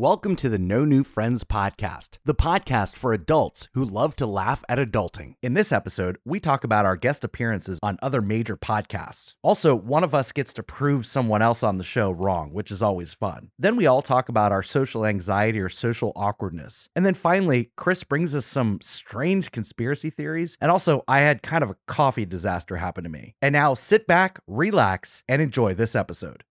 Welcome 0.00 0.36
to 0.36 0.48
the 0.48 0.60
No 0.60 0.84
New 0.84 1.02
Friends 1.02 1.42
podcast, 1.42 2.18
the 2.24 2.32
podcast 2.32 2.94
for 2.94 3.12
adults 3.12 3.66
who 3.74 3.84
love 3.84 4.14
to 4.14 4.28
laugh 4.28 4.62
at 4.68 4.78
adulting. 4.78 5.32
In 5.42 5.54
this 5.54 5.72
episode, 5.72 6.18
we 6.24 6.38
talk 6.38 6.62
about 6.62 6.86
our 6.86 6.94
guest 6.94 7.24
appearances 7.24 7.80
on 7.82 7.98
other 8.00 8.22
major 8.22 8.56
podcasts. 8.56 9.34
Also, 9.42 9.74
one 9.74 10.04
of 10.04 10.14
us 10.14 10.30
gets 10.30 10.52
to 10.52 10.62
prove 10.62 11.04
someone 11.04 11.42
else 11.42 11.64
on 11.64 11.78
the 11.78 11.82
show 11.84 12.12
wrong, 12.12 12.52
which 12.52 12.70
is 12.70 12.80
always 12.80 13.12
fun. 13.12 13.50
Then 13.58 13.74
we 13.74 13.88
all 13.88 14.00
talk 14.00 14.28
about 14.28 14.52
our 14.52 14.62
social 14.62 15.04
anxiety 15.04 15.58
or 15.58 15.68
social 15.68 16.12
awkwardness. 16.14 16.88
And 16.94 17.04
then 17.04 17.14
finally, 17.14 17.72
Chris 17.74 18.04
brings 18.04 18.36
us 18.36 18.46
some 18.46 18.78
strange 18.80 19.50
conspiracy 19.50 20.10
theories. 20.10 20.56
And 20.60 20.70
also, 20.70 21.02
I 21.08 21.22
had 21.22 21.42
kind 21.42 21.64
of 21.64 21.70
a 21.70 21.76
coffee 21.88 22.24
disaster 22.24 22.76
happen 22.76 23.02
to 23.02 23.10
me. 23.10 23.34
And 23.42 23.52
now 23.52 23.74
sit 23.74 24.06
back, 24.06 24.38
relax, 24.46 25.24
and 25.28 25.42
enjoy 25.42 25.74
this 25.74 25.96
episode. 25.96 26.44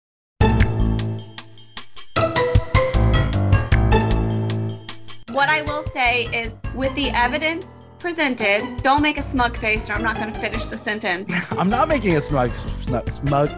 What 5.37 5.49
I 5.49 5.61
will 5.61 5.83
say 5.83 6.23
is, 6.33 6.57
with 6.73 6.95
the 6.95 7.11
evidence 7.11 7.91
presented, 7.99 8.81
don't 8.81 9.03
make 9.03 9.19
a 9.19 9.21
smug 9.21 9.55
face, 9.55 9.87
or 9.87 9.93
I'm 9.93 10.01
not 10.01 10.15
going 10.15 10.33
to 10.33 10.39
finish 10.39 10.65
the 10.65 10.77
sentence. 10.79 11.31
I'm 11.51 11.69
not 11.69 11.87
making 11.87 12.15
a 12.15 12.21
smug, 12.21 12.49
smug, 12.81 13.07
smug, 13.11 13.49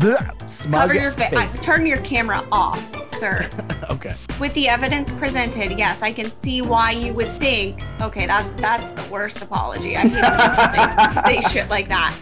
bleh, 0.00 0.50
smug 0.50 0.80
Cover 0.80 0.94
your 0.94 1.12
fa- 1.12 1.30
face. 1.30 1.56
uh, 1.56 1.62
turn 1.62 1.86
your 1.86 1.98
camera 1.98 2.44
off, 2.50 2.80
sir. 3.20 3.48
okay. 3.90 4.16
with 4.40 4.52
the 4.54 4.66
evidence 4.66 5.12
presented, 5.12 5.78
yes, 5.78 6.02
I 6.02 6.12
can 6.12 6.28
see 6.28 6.62
why 6.62 6.90
you 6.90 7.14
would 7.14 7.28
think, 7.28 7.80
okay, 8.00 8.26
that's 8.26 8.52
that's 8.54 9.04
the 9.04 9.12
worst 9.12 9.40
apology. 9.40 9.96
I 9.96 10.08
hate 10.08 10.20
when 10.20 10.98
people 11.04 11.22
say, 11.22 11.42
say 11.42 11.52
shit 11.52 11.70
like 11.70 11.88
that. 11.90 12.12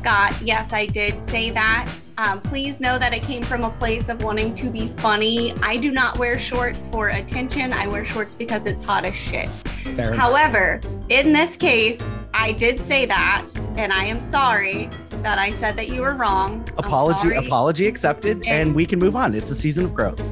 Scott, 0.00 0.40
yes, 0.40 0.72
I 0.72 0.86
did 0.86 1.20
say 1.20 1.50
that. 1.50 1.92
Um, 2.16 2.40
please 2.40 2.80
know 2.80 2.98
that 2.98 3.12
it 3.12 3.20
came 3.20 3.42
from 3.42 3.64
a 3.64 3.70
place 3.72 4.08
of 4.08 4.22
wanting 4.22 4.54
to 4.54 4.70
be 4.70 4.88
funny. 4.88 5.52
I 5.62 5.76
do 5.76 5.90
not 5.90 6.18
wear 6.18 6.38
shorts 6.38 6.88
for 6.88 7.08
attention. 7.08 7.74
I 7.74 7.86
wear 7.86 8.02
shorts 8.02 8.34
because 8.34 8.64
it's 8.64 8.82
hot 8.82 9.04
as 9.04 9.14
shit. 9.14 9.50
Fair. 9.50 10.14
However, 10.14 10.80
in 11.10 11.34
this 11.34 11.54
case, 11.54 12.02
I 12.32 12.52
did 12.52 12.80
say 12.80 13.04
that, 13.04 13.48
and 13.76 13.92
I 13.92 14.06
am 14.06 14.22
sorry 14.22 14.88
that 15.22 15.36
I 15.36 15.52
said 15.52 15.76
that 15.76 15.90
you 15.90 16.00
were 16.00 16.14
wrong. 16.14 16.66
Apology, 16.78 17.34
apology 17.34 17.86
accepted, 17.86 18.42
and 18.46 18.74
we 18.74 18.86
can 18.86 18.98
move 18.98 19.16
on. 19.16 19.34
It's 19.34 19.50
a 19.50 19.54
season 19.54 19.84
of 19.84 19.92
growth. 19.92 20.22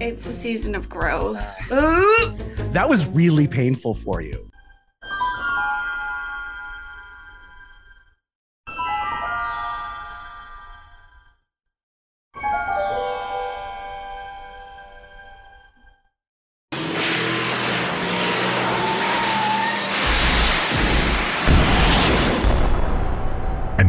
It's 0.00 0.26
a 0.26 0.32
season 0.32 0.74
of 0.74 0.88
growth. 0.88 1.44
That 1.68 2.86
was 2.88 3.04
really 3.08 3.46
painful 3.46 3.92
for 3.92 4.22
you. 4.22 4.47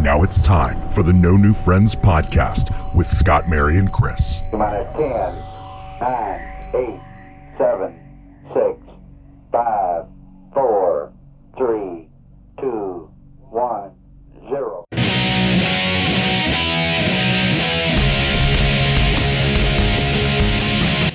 Now 0.10 0.24
it's 0.24 0.42
time 0.42 0.90
for 0.90 1.04
the 1.04 1.14
No 1.14 1.38
New 1.38 1.54
Friends 1.54 1.94
podcast 1.94 2.74
with 2.96 3.08
Scott, 3.08 3.48
Mary, 3.48 3.78
and 3.78 3.94
Chris. 3.94 4.42
minus 4.52 4.92
10, 4.94 5.04
9, 6.02 6.72
8, 6.74 7.00
7, 7.60 8.00
6, 8.52 8.92
5, 9.52 10.06
4, 10.56 11.14
3, 11.60 12.10
2, 12.60 13.12
1, 13.52 13.92
0. 14.50 14.86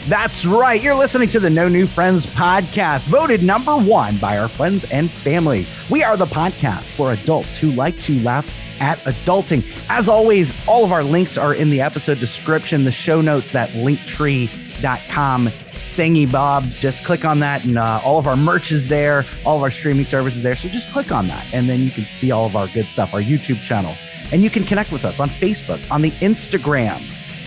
That's 0.07 0.45
right. 0.45 0.81
You're 0.81 0.95
listening 0.95 1.29
to 1.31 1.41
the 1.41 1.51
No 1.51 1.67
New 1.67 1.89
Friends 1.89 2.27
podcast, 2.27 3.09
voted 3.09 3.43
number 3.43 3.75
one 3.77 4.19
by 4.19 4.39
our 4.39 4.47
friends 4.47 4.89
and 4.93 5.11
family. 5.11 5.67
We 5.91 6.05
are 6.05 6.17
the 6.17 6.27
podcast 6.27 6.83
for 6.83 7.13
adults 7.13 7.57
who 7.59 7.73
like 7.73 8.01
to 8.03 8.21
laugh 8.23 8.64
at 8.81 8.99
adulting. 8.99 9.63
As 9.89 10.09
always, 10.09 10.55
all 10.67 10.85
of 10.85 10.93
our 10.93 11.03
links 11.03 11.37
are 11.39 11.55
in 11.55 11.71
the 11.71 11.81
episode 11.81 12.21
description, 12.21 12.85
the 12.85 12.93
show 12.93 13.21
notes, 13.21 13.53
that 13.53 13.71
linktree.com 13.71 15.49
thingy 15.95 16.31
bob. 16.31 16.69
Just 16.71 17.05
click 17.05 17.25
on 17.25 17.41
that, 17.41 17.65
and 17.65 17.79
uh, 17.79 18.01
all 18.05 18.19
of 18.19 18.27
our 18.27 18.37
merch 18.37 18.73
is 18.73 18.89
there, 18.89 19.25
all 19.45 19.57
of 19.57 19.63
our 19.63 19.71
streaming 19.71 20.05
services 20.05 20.43
there. 20.43 20.57
So 20.57 20.69
just 20.69 20.93
click 20.93 21.13
on 21.13 21.27
that, 21.29 21.47
and 21.53 21.69
then 21.69 21.81
you 21.81 21.91
can 21.91 22.07
see 22.07 22.31
all 22.31 22.47
of 22.47 22.57
our 22.57 22.69
good 22.69 22.89
stuff, 22.89 23.15
our 23.15 23.23
YouTube 23.23 23.63
channel. 23.63 23.95
And 24.33 24.43
you 24.43 24.51
can 24.51 24.65
connect 24.65 24.91
with 24.91 25.05
us 25.05 25.21
on 25.21 25.31
Facebook, 25.31 25.89
on 25.91 26.03
the 26.03 26.11
Instagram. 26.13 27.01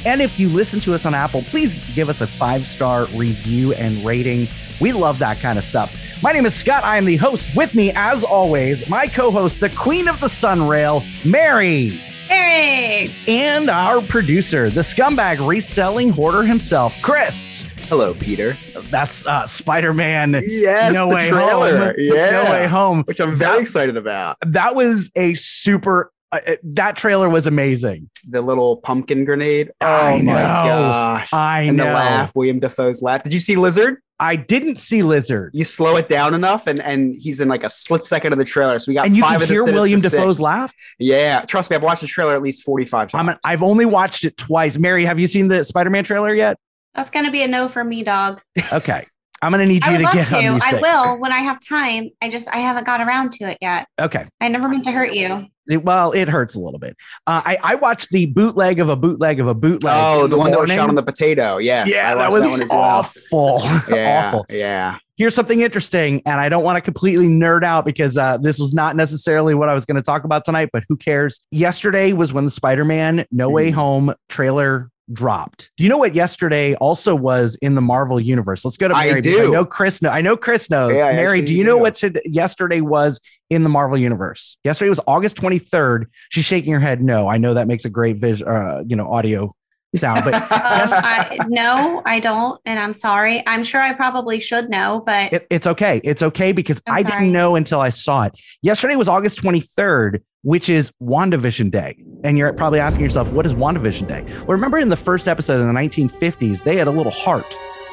And 0.05 0.21
if 0.21 0.39
you 0.39 0.47
listen 0.47 0.79
to 0.81 0.93
us 0.93 1.05
on 1.05 1.13
Apple, 1.13 1.41
please 1.41 1.93
give 1.95 2.07
us 2.07 2.21
a 2.21 2.27
five 2.27 2.65
star 2.65 3.05
review 3.15 3.73
and 3.73 3.97
rating. 4.05 4.47
We 4.79 4.93
love 4.93 5.19
that 5.19 5.39
kind 5.39 5.57
of 5.57 5.65
stuff. 5.65 6.06
My 6.23 6.31
name 6.31 6.45
is 6.47 6.55
Scott. 6.55 6.83
I 6.83 6.97
am 6.97 7.05
the 7.05 7.15
host. 7.15 7.55
With 7.55 7.75
me, 7.75 7.91
as 7.95 8.23
always, 8.23 8.89
my 8.89 9.07
co 9.07 9.29
host, 9.29 9.59
the 9.59 9.69
queen 9.69 10.07
of 10.07 10.19
the 10.19 10.27
SunRail, 10.27 11.03
Mary, 11.23 12.01
Mary. 12.27 13.13
and 13.27 13.69
our 13.69 14.01
producer, 14.01 14.69
the 14.71 14.81
scumbag 14.81 15.45
reselling 15.47 16.09
hoarder 16.09 16.43
himself, 16.43 16.95
Chris. 17.03 17.63
Hello, 17.83 18.13
Peter. 18.15 18.57
That's 18.89 19.25
uh, 19.27 19.45
Spider 19.45 19.93
Man. 19.93 20.35
Yes, 20.45 20.91
no 20.93 21.07
the 21.07 21.15
way 21.15 21.29
trailer. 21.29 21.85
home. 21.87 21.95
Yeah, 21.99 22.43
No 22.43 22.51
way 22.51 22.67
home. 22.67 23.03
which 23.03 23.21
I'm 23.21 23.35
very 23.35 23.53
That- 23.57 23.61
excited 23.61 23.95
about. 23.95 24.37
That 24.45 24.75
was 24.75 25.11
a 25.15 25.35
super. 25.35 26.11
Uh, 26.31 26.39
uh, 26.45 26.55
that 26.63 26.97
trailer 26.97 27.29
was 27.29 27.47
amazing. 27.47 28.09
The 28.27 28.41
little 28.41 28.77
pumpkin 28.77 29.23
grenade. 29.23 29.71
Oh 29.79 29.85
I 29.87 30.21
my 30.21 30.33
know. 30.33 30.33
gosh! 30.33 31.33
I 31.33 31.61
and 31.61 31.77
know. 31.77 31.85
the 31.85 31.91
laugh, 31.93 32.35
William 32.35 32.59
Dafoe's 32.59 33.01
laugh. 33.01 33.23
Did 33.23 33.33
you 33.33 33.39
see 33.39 33.55
Lizard? 33.55 33.97
I 34.19 34.35
didn't 34.35 34.77
see 34.77 35.03
Lizard. 35.03 35.51
You 35.53 35.63
slow 35.63 35.95
it 35.95 36.09
down 36.09 36.33
enough, 36.33 36.67
and 36.67 36.81
and 36.81 37.15
he's 37.15 37.39
in 37.39 37.47
like 37.47 37.63
a 37.63 37.69
split 37.69 38.03
second 38.03 38.33
of 38.33 38.39
the 38.39 38.45
trailer. 38.45 38.77
So 38.79 38.89
we 38.91 38.95
got 38.95 39.05
And 39.05 39.15
you 39.15 39.21
five 39.21 39.33
can 39.33 39.43
of 39.43 39.47
the 39.47 39.53
hear 39.53 39.63
Sinister 39.63 39.79
William 39.79 39.99
Dafoe's 40.01 40.39
laugh. 40.39 40.73
Yeah, 40.99 41.41
trust 41.41 41.69
me, 41.69 41.75
I've 41.77 41.83
watched 41.83 42.01
the 42.01 42.07
trailer 42.07 42.33
at 42.33 42.41
least 42.41 42.63
forty 42.63 42.85
five 42.85 43.09
I'm 43.13 43.27
times. 43.27 43.37
an, 43.45 43.49
I've 43.49 43.63
only 43.63 43.85
watched 43.85 44.25
it 44.25 44.35
twice. 44.35 44.77
Mary, 44.77 45.05
have 45.05 45.19
you 45.19 45.27
seen 45.27 45.47
the 45.47 45.63
Spider-Man 45.63 46.03
trailer 46.03 46.33
yet? 46.33 46.57
That's 46.93 47.09
going 47.11 47.25
to 47.25 47.31
be 47.31 47.43
a 47.43 47.47
no 47.47 47.67
for 47.69 47.83
me, 47.83 48.03
dog. 48.03 48.41
Okay. 48.73 49.03
I'm 49.41 49.51
gonna 49.51 49.65
need 49.65 49.83
I 49.83 49.87
you 49.87 49.91
would 49.93 49.97
to 49.99 50.03
love 50.05 50.13
get 50.13 50.27
to. 50.27 50.37
on 50.37 50.53
these 50.53 50.63
I 50.63 50.71
things. 50.71 50.81
will 50.81 51.19
when 51.19 51.31
I 51.31 51.39
have 51.39 51.59
time. 51.59 52.09
I 52.21 52.29
just 52.29 52.47
I 52.53 52.57
haven't 52.57 52.85
got 52.85 53.01
around 53.05 53.31
to 53.33 53.45
it 53.49 53.57
yet. 53.61 53.87
Okay. 53.99 54.25
I 54.41 54.47
never 54.47 54.67
meant 54.67 54.83
to 54.85 54.91
hurt 54.91 55.13
you. 55.13 55.45
It- 55.69 55.83
well, 55.83 56.13
it 56.13 56.29
hurts 56.29 56.55
a 56.55 56.59
little 56.59 56.79
bit. 56.79 56.95
Uh, 57.27 57.41
I 57.45 57.57
I 57.61 57.75
watched 57.75 58.09
the 58.11 58.25
bootleg 58.27 58.79
of 58.79 58.87
a 58.89 58.95
bootleg 58.95 59.39
of 59.41 59.47
a 59.47 59.53
bootleg. 59.53 59.93
oh, 59.95 60.25
in 60.25 60.31
the 60.31 60.37
one 60.37 60.51
that 60.51 60.59
was 60.59 60.71
shot 60.71 60.87
on 60.89 60.95
the 60.95 61.03
potato. 61.03 61.57
Yes, 61.57 61.87
Yeah, 61.89 62.11
I 62.11 62.15
that 62.15 62.17
watched 62.31 62.31
was 62.41 62.51
one 62.51 62.61
as 62.61 62.69
well. 62.71 62.79
awful. 62.81 63.61
Yeah, 63.95 64.27
awful. 64.27 64.45
Yeah, 64.49 64.97
Here's 65.17 65.35
something 65.35 65.59
interesting, 65.61 66.21
and 66.25 66.39
I 66.39 66.47
don't 66.47 66.63
want 66.63 66.77
to 66.77 66.81
completely 66.81 67.27
nerd 67.27 67.63
out 67.63 67.83
because 67.85 68.17
uh, 68.17 68.37
this 68.37 68.59
was 68.59 68.73
not 68.73 68.95
necessarily 68.95 69.55
what 69.55 69.67
I 69.67 69.73
was 69.73 69.83
going 69.85 69.95
to 69.97 70.01
talk 70.01 70.23
about 70.23 70.45
tonight, 70.45 70.69
but 70.71 70.83
who 70.87 70.95
cares? 70.95 71.43
Yesterday 71.51 72.13
was 72.13 72.31
when 72.33 72.45
the 72.45 72.51
Spider 72.51 72.85
Man 72.85 73.25
No 73.31 73.49
Way 73.49 73.71
Mhm. 73.71 73.75
Home 73.75 74.13
trailer 74.29 74.89
dropped. 75.13 75.71
Do 75.77 75.83
you 75.83 75.89
know 75.89 75.97
what 75.97 76.15
yesterday 76.15 76.75
also 76.75 77.15
was 77.15 77.55
in 77.61 77.75
the 77.75 77.81
Marvel 77.81 78.19
universe? 78.19 78.65
Let's 78.65 78.77
go 78.77 78.87
to 78.87 78.93
Mary. 78.93 79.21
because 79.21 79.39
do. 79.41 79.47
I 79.47 79.51
know 79.51 79.65
Chris. 79.65 80.01
Know, 80.01 80.09
I 80.09 80.21
know 80.21 80.35
Chris 80.37 80.69
knows. 80.69 80.95
Yeah, 80.95 81.11
Mary, 81.13 81.41
do 81.41 81.53
you 81.53 81.63
know 81.63 81.77
do. 81.77 81.81
what 81.81 81.95
to, 81.95 82.21
yesterday 82.25 82.81
was 82.81 83.19
in 83.49 83.63
the 83.63 83.69
Marvel 83.69 83.97
universe? 83.97 84.57
Yesterday 84.63 84.89
was 84.89 84.99
August 85.07 85.37
23rd. 85.37 86.05
She's 86.29 86.45
shaking 86.45 86.73
her 86.73 86.79
head. 86.79 87.01
No, 87.01 87.27
I 87.27 87.37
know 87.37 87.53
that 87.53 87.67
makes 87.67 87.85
a 87.85 87.89
great 87.89 88.17
vis- 88.17 88.41
uh, 88.41 88.83
you 88.85 88.95
know, 88.95 89.11
audio 89.11 89.55
sound, 89.95 90.23
but 90.25 90.33
Um, 90.51 90.89
I, 90.91 91.39
no, 91.47 92.01
I 92.05 92.19
don't, 92.19 92.59
and 92.65 92.77
I'm 92.79 92.93
sorry. 92.93 93.41
I'm 93.47 93.63
sure 93.63 93.81
I 93.81 93.93
probably 93.93 94.39
should 94.39 94.69
know, 94.69 95.01
but 95.05 95.33
It, 95.33 95.47
it's 95.49 95.65
okay. 95.65 96.01
It's 96.03 96.21
okay 96.21 96.51
because 96.51 96.81
I'm 96.85 96.93
I 96.93 97.01
sorry. 97.03 97.21
didn't 97.21 97.33
know 97.33 97.55
until 97.55 97.79
I 97.79 97.89
saw 97.89 98.23
it. 98.23 98.33
Yesterday 98.61 98.95
was 98.95 99.07
August 99.07 99.41
23rd, 99.41 100.21
which 100.43 100.69
is 100.69 100.91
WandaVision 101.01 101.71
Day. 101.71 102.03
And 102.23 102.37
you're 102.37 102.51
probably 102.53 102.79
asking 102.79 103.03
yourself, 103.03 103.31
what 103.31 103.45
is 103.45 103.53
WandaVision 103.53 104.07
Day? 104.07 104.23
Well, 104.39 104.47
remember 104.47 104.79
in 104.79 104.89
the 104.89 104.95
first 104.95 105.27
episode 105.27 105.61
in 105.61 105.67
the 105.67 105.73
1950s, 105.79 106.63
they 106.63 106.75
had 106.77 106.87
a 106.87 106.91
little 106.91 107.11
heart 107.11 107.45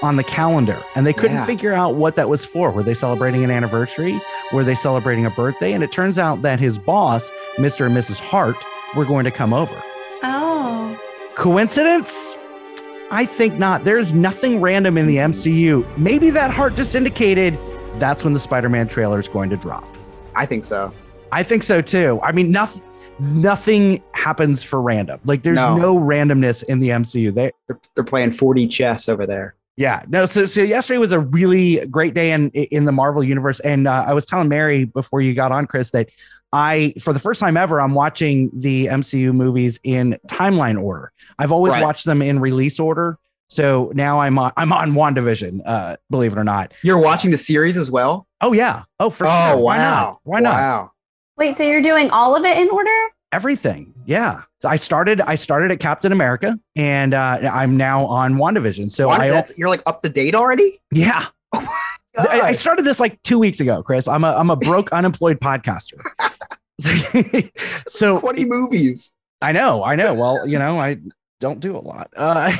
on 0.02 0.16
the 0.16 0.24
calendar 0.24 0.82
and 0.96 1.06
they 1.06 1.12
couldn't 1.12 1.36
Yeah. 1.36 1.46
figure 1.46 1.72
out 1.72 1.94
what 1.94 2.16
that 2.16 2.28
was 2.28 2.44
for. 2.44 2.70
Were 2.70 2.82
they 2.82 2.94
celebrating 2.94 3.44
an 3.44 3.50
anniversary? 3.50 4.20
Were 4.52 4.64
they 4.64 4.74
celebrating 4.74 5.24
a 5.26 5.30
birthday? 5.30 5.72
And 5.72 5.84
it 5.84 5.92
turns 5.92 6.18
out 6.18 6.42
that 6.42 6.58
his 6.58 6.78
boss, 6.78 7.30
Mr. 7.58 7.86
and 7.86 7.96
Mrs. 7.96 8.18
Hart, 8.18 8.56
were 8.96 9.04
going 9.04 9.24
to 9.24 9.30
come 9.30 9.52
over. 9.52 9.74
oh, 10.22 10.98
Coincidence? 11.36 12.34
I 13.10 13.26
think 13.26 13.58
not. 13.58 13.84
There's 13.84 14.12
nothing 14.14 14.60
random 14.60 14.96
in 14.98 15.06
the 15.06 15.16
MCU. 15.18 15.84
Maybe 15.98 16.30
that 16.30 16.50
heart 16.50 16.74
just 16.74 16.94
indicated 16.94 17.58
that's 17.98 18.24
when 18.24 18.32
the 18.32 18.40
Spider-Man 18.40 18.88
trailer 18.88 19.20
is 19.20 19.28
going 19.28 19.50
to 19.50 19.56
drop. 19.56 19.84
I 20.34 20.46
think 20.46 20.64
so. 20.64 20.92
I 21.30 21.42
think 21.42 21.62
so 21.62 21.80
too. 21.80 22.18
I 22.22 22.32
mean, 22.32 22.50
nothing 22.50 22.82
nothing 23.20 24.02
happens 24.12 24.62
for 24.62 24.80
random. 24.80 25.20
Like 25.24 25.42
there's 25.42 25.56
no, 25.56 25.76
No. 25.76 25.94
randomness 25.98 26.62
in 26.64 26.80
the 26.80 26.90
MCU. 26.90 27.32
They 27.34 27.52
They're, 27.68 27.80
they're 27.94 28.04
playing 28.04 28.30
4D 28.30 28.70
chess 28.70 29.08
over 29.08 29.26
there. 29.26 29.54
yeah, 29.76 30.02
no. 30.08 30.26
So 30.26 30.46
so 30.46 30.62
yesterday 30.62 30.98
was 30.98 31.12
a 31.12 31.20
really 31.20 31.84
great 31.86 32.14
day 32.14 32.32
in 32.32 32.50
in 32.50 32.84
the 32.84 32.92
Marvel 32.92 33.22
universe, 33.24 33.60
and 33.60 33.86
uh, 33.88 34.04
I 34.06 34.14
was 34.14 34.24
telling 34.26 34.48
Mary 34.48 34.84
before 34.84 35.20
you 35.20 35.34
got 35.34 35.50
on, 35.52 35.66
Chris, 35.66 35.90
that 35.90 36.10
I 36.52 36.94
for 37.00 37.12
the 37.12 37.18
first 37.18 37.40
time 37.40 37.56
ever 37.56 37.80
I'm 37.80 37.94
watching 37.94 38.50
the 38.54 38.86
MCU 38.86 39.32
movies 39.34 39.80
in 39.82 40.16
timeline 40.28 40.80
order. 40.80 41.12
I've 41.38 41.50
always 41.52 41.72
Right. 41.72 41.82
watched 41.82 42.04
them 42.04 42.22
in 42.22 42.38
release 42.38 42.78
order. 42.78 43.18
So 43.48 43.90
now 43.94 44.20
I'm 44.20 44.38
on 44.38 44.52
I'm 44.56 44.72
on 44.72 44.92
WandaVision, 44.92 45.60
uh, 45.66 45.96
believe 46.10 46.32
it 46.32 46.38
or 46.38 46.44
not. 46.44 46.72
You're 46.82 46.98
watching 46.98 47.30
the 47.32 47.38
series 47.38 47.76
as 47.76 47.90
well? 47.90 48.26
Oh 48.40 48.52
yeah. 48.52 48.84
Oh 49.00 49.10
for 49.10 49.26
oh 49.26 49.30
sure. 49.30 49.56
wow! 49.56 49.60
Why 49.60 49.76
not? 49.78 50.18
Why 50.22 50.40
not? 50.40 50.52
Wow. 50.54 50.90
Wait, 51.36 51.56
so 51.56 51.64
you're 51.64 51.82
doing 51.82 52.10
all 52.10 52.36
of 52.36 52.44
it 52.44 52.56
in 52.58 52.68
order? 52.70 53.03
Everything. 53.34 53.92
Yeah. 54.06 54.42
So 54.60 54.68
I 54.68 54.76
started 54.76 55.20
I 55.20 55.34
started 55.34 55.72
at 55.72 55.80
Captain 55.80 56.12
America 56.12 56.56
and 56.76 57.14
uh, 57.14 57.40
I'm 57.52 57.76
now 57.76 58.06
on 58.06 58.34
WandaVision. 58.34 58.92
So 58.92 59.08
What? 59.08 59.20
I 59.20 59.28
That's, 59.28 59.58
you're 59.58 59.68
like 59.68 59.82
up 59.86 60.02
to 60.02 60.08
date 60.08 60.36
already? 60.36 60.80
yeah. 60.92 61.26
I, 61.52 62.40
I 62.40 62.52
started 62.52 62.84
this 62.84 63.00
like 63.00 63.20
two 63.24 63.40
weeks 63.40 63.58
ago, 63.58 63.82
Chris. 63.82 64.06
I'm 64.06 64.22
a 64.22 64.28
I'm 64.36 64.50
a 64.50 64.56
broke 64.56 64.92
unemployed 64.92 65.40
podcaster. 65.40 65.98
so 67.88 68.20
20 68.20 68.44
movies. 68.44 69.12
I 69.42 69.50
know, 69.50 69.82
I 69.82 69.96
know. 69.96 70.14
Well, 70.14 70.46
you 70.46 70.60
know, 70.60 70.78
I 70.78 70.98
don't 71.44 71.60
do 71.60 71.76
a 71.76 71.78
lot. 71.78 72.10
Uh, 72.16 72.56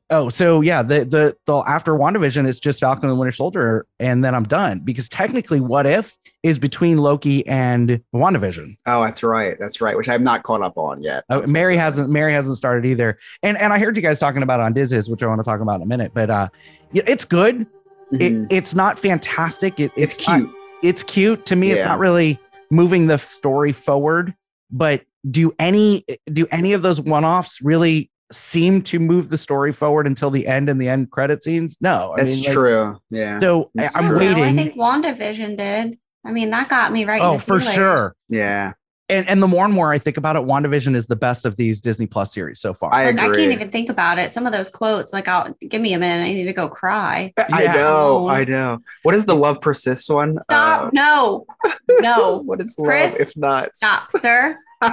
oh, 0.10 0.28
so 0.28 0.60
yeah, 0.60 0.80
the 0.84 1.04
the 1.04 1.36
the 1.46 1.56
after 1.56 1.92
WandaVision, 1.94 2.46
it's 2.46 2.60
just 2.60 2.78
Falcon 2.78 3.06
and 3.06 3.10
the 3.10 3.16
Winter 3.20 3.32
Soldier, 3.32 3.84
and 3.98 4.24
then 4.24 4.32
I'm 4.32 4.44
done 4.44 4.78
because 4.78 5.08
technically, 5.08 5.58
What 5.58 5.86
If 5.86 6.16
is 6.44 6.56
between 6.56 6.98
Loki 6.98 7.44
and 7.48 8.00
WandaVision. 8.14 8.76
Oh, 8.86 9.02
that's 9.02 9.24
right. 9.24 9.56
That's 9.58 9.80
right. 9.80 9.96
Which 9.96 10.08
I've 10.08 10.20
not 10.22 10.44
caught 10.44 10.62
up 10.62 10.78
on 10.78 11.02
yet. 11.02 11.24
Uh, 11.28 11.40
Mary 11.48 11.76
hasn't 11.76 12.10
Mary 12.10 12.32
hasn't 12.32 12.56
started 12.56 12.86
either, 12.86 13.18
and 13.42 13.58
and 13.58 13.72
I 13.72 13.80
heard 13.80 13.96
you 13.96 14.02
guys 14.04 14.20
talking 14.20 14.44
about 14.44 14.60
it 14.60 14.62
on 14.62 14.72
Diziz, 14.72 15.10
which 15.10 15.20
I 15.20 15.26
want 15.26 15.40
to 15.40 15.44
talk 15.44 15.60
about 15.60 15.74
in 15.76 15.82
a 15.82 15.86
minute. 15.86 16.12
But 16.14 16.30
uh, 16.30 16.48
it's 16.94 17.24
good. 17.24 17.66
Mhm. 18.12 18.44
It, 18.44 18.54
it's 18.56 18.72
not 18.72 19.00
fantastic. 19.00 19.80
It, 19.80 19.90
it's 19.96 20.28
not- 20.28 20.38
cute. 20.38 20.50
it's 20.84 21.02
cute 21.02 21.44
to 21.46 21.56
me. 21.56 21.72
It's 21.72 21.84
not 21.84 21.98
really 21.98 22.38
moving 22.70 23.08
the 23.08 23.18
story 23.18 23.72
forward. 23.72 24.32
But 24.70 25.02
do 25.28 25.52
any 25.58 26.04
do 26.32 26.46
any 26.52 26.72
of 26.72 26.82
those 26.82 27.00
one 27.00 27.24
offs 27.24 27.60
really 27.60 28.10
seem 28.32 28.82
to 28.82 28.98
move 28.98 29.28
the 29.30 29.38
story 29.38 29.72
forward 29.72 30.06
until 30.06 30.30
the 30.30 30.46
end 30.46 30.68
and 30.68 30.80
the 30.80 30.88
end 30.88 31.10
credit 31.10 31.42
scenes? 31.42 31.76
No, 31.80 32.12
I 32.12 32.22
That's 32.22 32.36
mean, 32.36 32.44
like, 32.44 32.52
true. 32.52 33.00
Yeah. 33.10 33.40
so 33.40 33.70
That's 33.74 33.96
I'm 33.96 34.08
true. 34.08 34.34
No, 34.34 34.42
I 34.42 34.52
think 34.54 34.74
WandaVision 34.74 35.56
did. 35.56 35.94
I 36.24 36.32
mean, 36.32 36.50
that 36.50 36.68
got 36.68 36.92
me 36.92 37.04
right. 37.04 37.20
in 37.20 37.26
oh, 37.26 37.34
the 37.34 37.40
for 37.40 37.60
sure. 37.60 38.14
yeah. 38.28 38.72
And 39.10 39.26
and 39.26 39.42
the 39.42 39.46
more 39.46 39.64
and 39.64 39.72
more 39.72 39.90
I 39.90 39.98
think 39.98 40.18
about 40.18 40.36
it, 40.36 40.42
WandaVision 40.42 40.94
is 40.94 41.06
the 41.06 41.16
best 41.16 41.46
of 41.46 41.56
these 41.56 41.80
Disney 41.80 42.06
Plus 42.06 42.34
series 42.34 42.60
so 42.60 42.74
far. 42.74 42.92
I 42.92 43.06
Like, 43.06 43.18
I 43.18 43.24
can't 43.28 43.52
even 43.52 43.70
think 43.70 43.88
about 43.88 44.18
it. 44.18 44.32
Some 44.32 44.44
of 44.44 44.52
those 44.52 44.68
quotes, 44.68 45.14
like, 45.14 45.26
I'll 45.28 45.54
give 45.66 45.80
me 45.80 45.94
a 45.94 45.98
minute. 45.98 46.24
I 46.24 46.34
need 46.34 46.44
to 46.44 46.52
go 46.52 46.68
cry. 46.68 47.32
I 47.50 47.62
Yeah. 47.62 47.72
know. 47.72 48.28
I 48.28 48.44
know. 48.44 48.80
What 49.04 49.14
is 49.14 49.24
the 49.24 49.34
love 49.34 49.62
persists 49.62 50.10
one? 50.10 50.36
Stop. 50.50 50.88
Uh, 50.88 50.90
no, 50.92 51.46
no. 52.00 52.42
what 52.44 52.60
is 52.60 52.78
love 52.78 53.14
if 53.18 53.34
not? 53.34 53.74
Stop, 53.74 54.12
sir. 54.12 54.58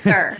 sir. 0.00 0.38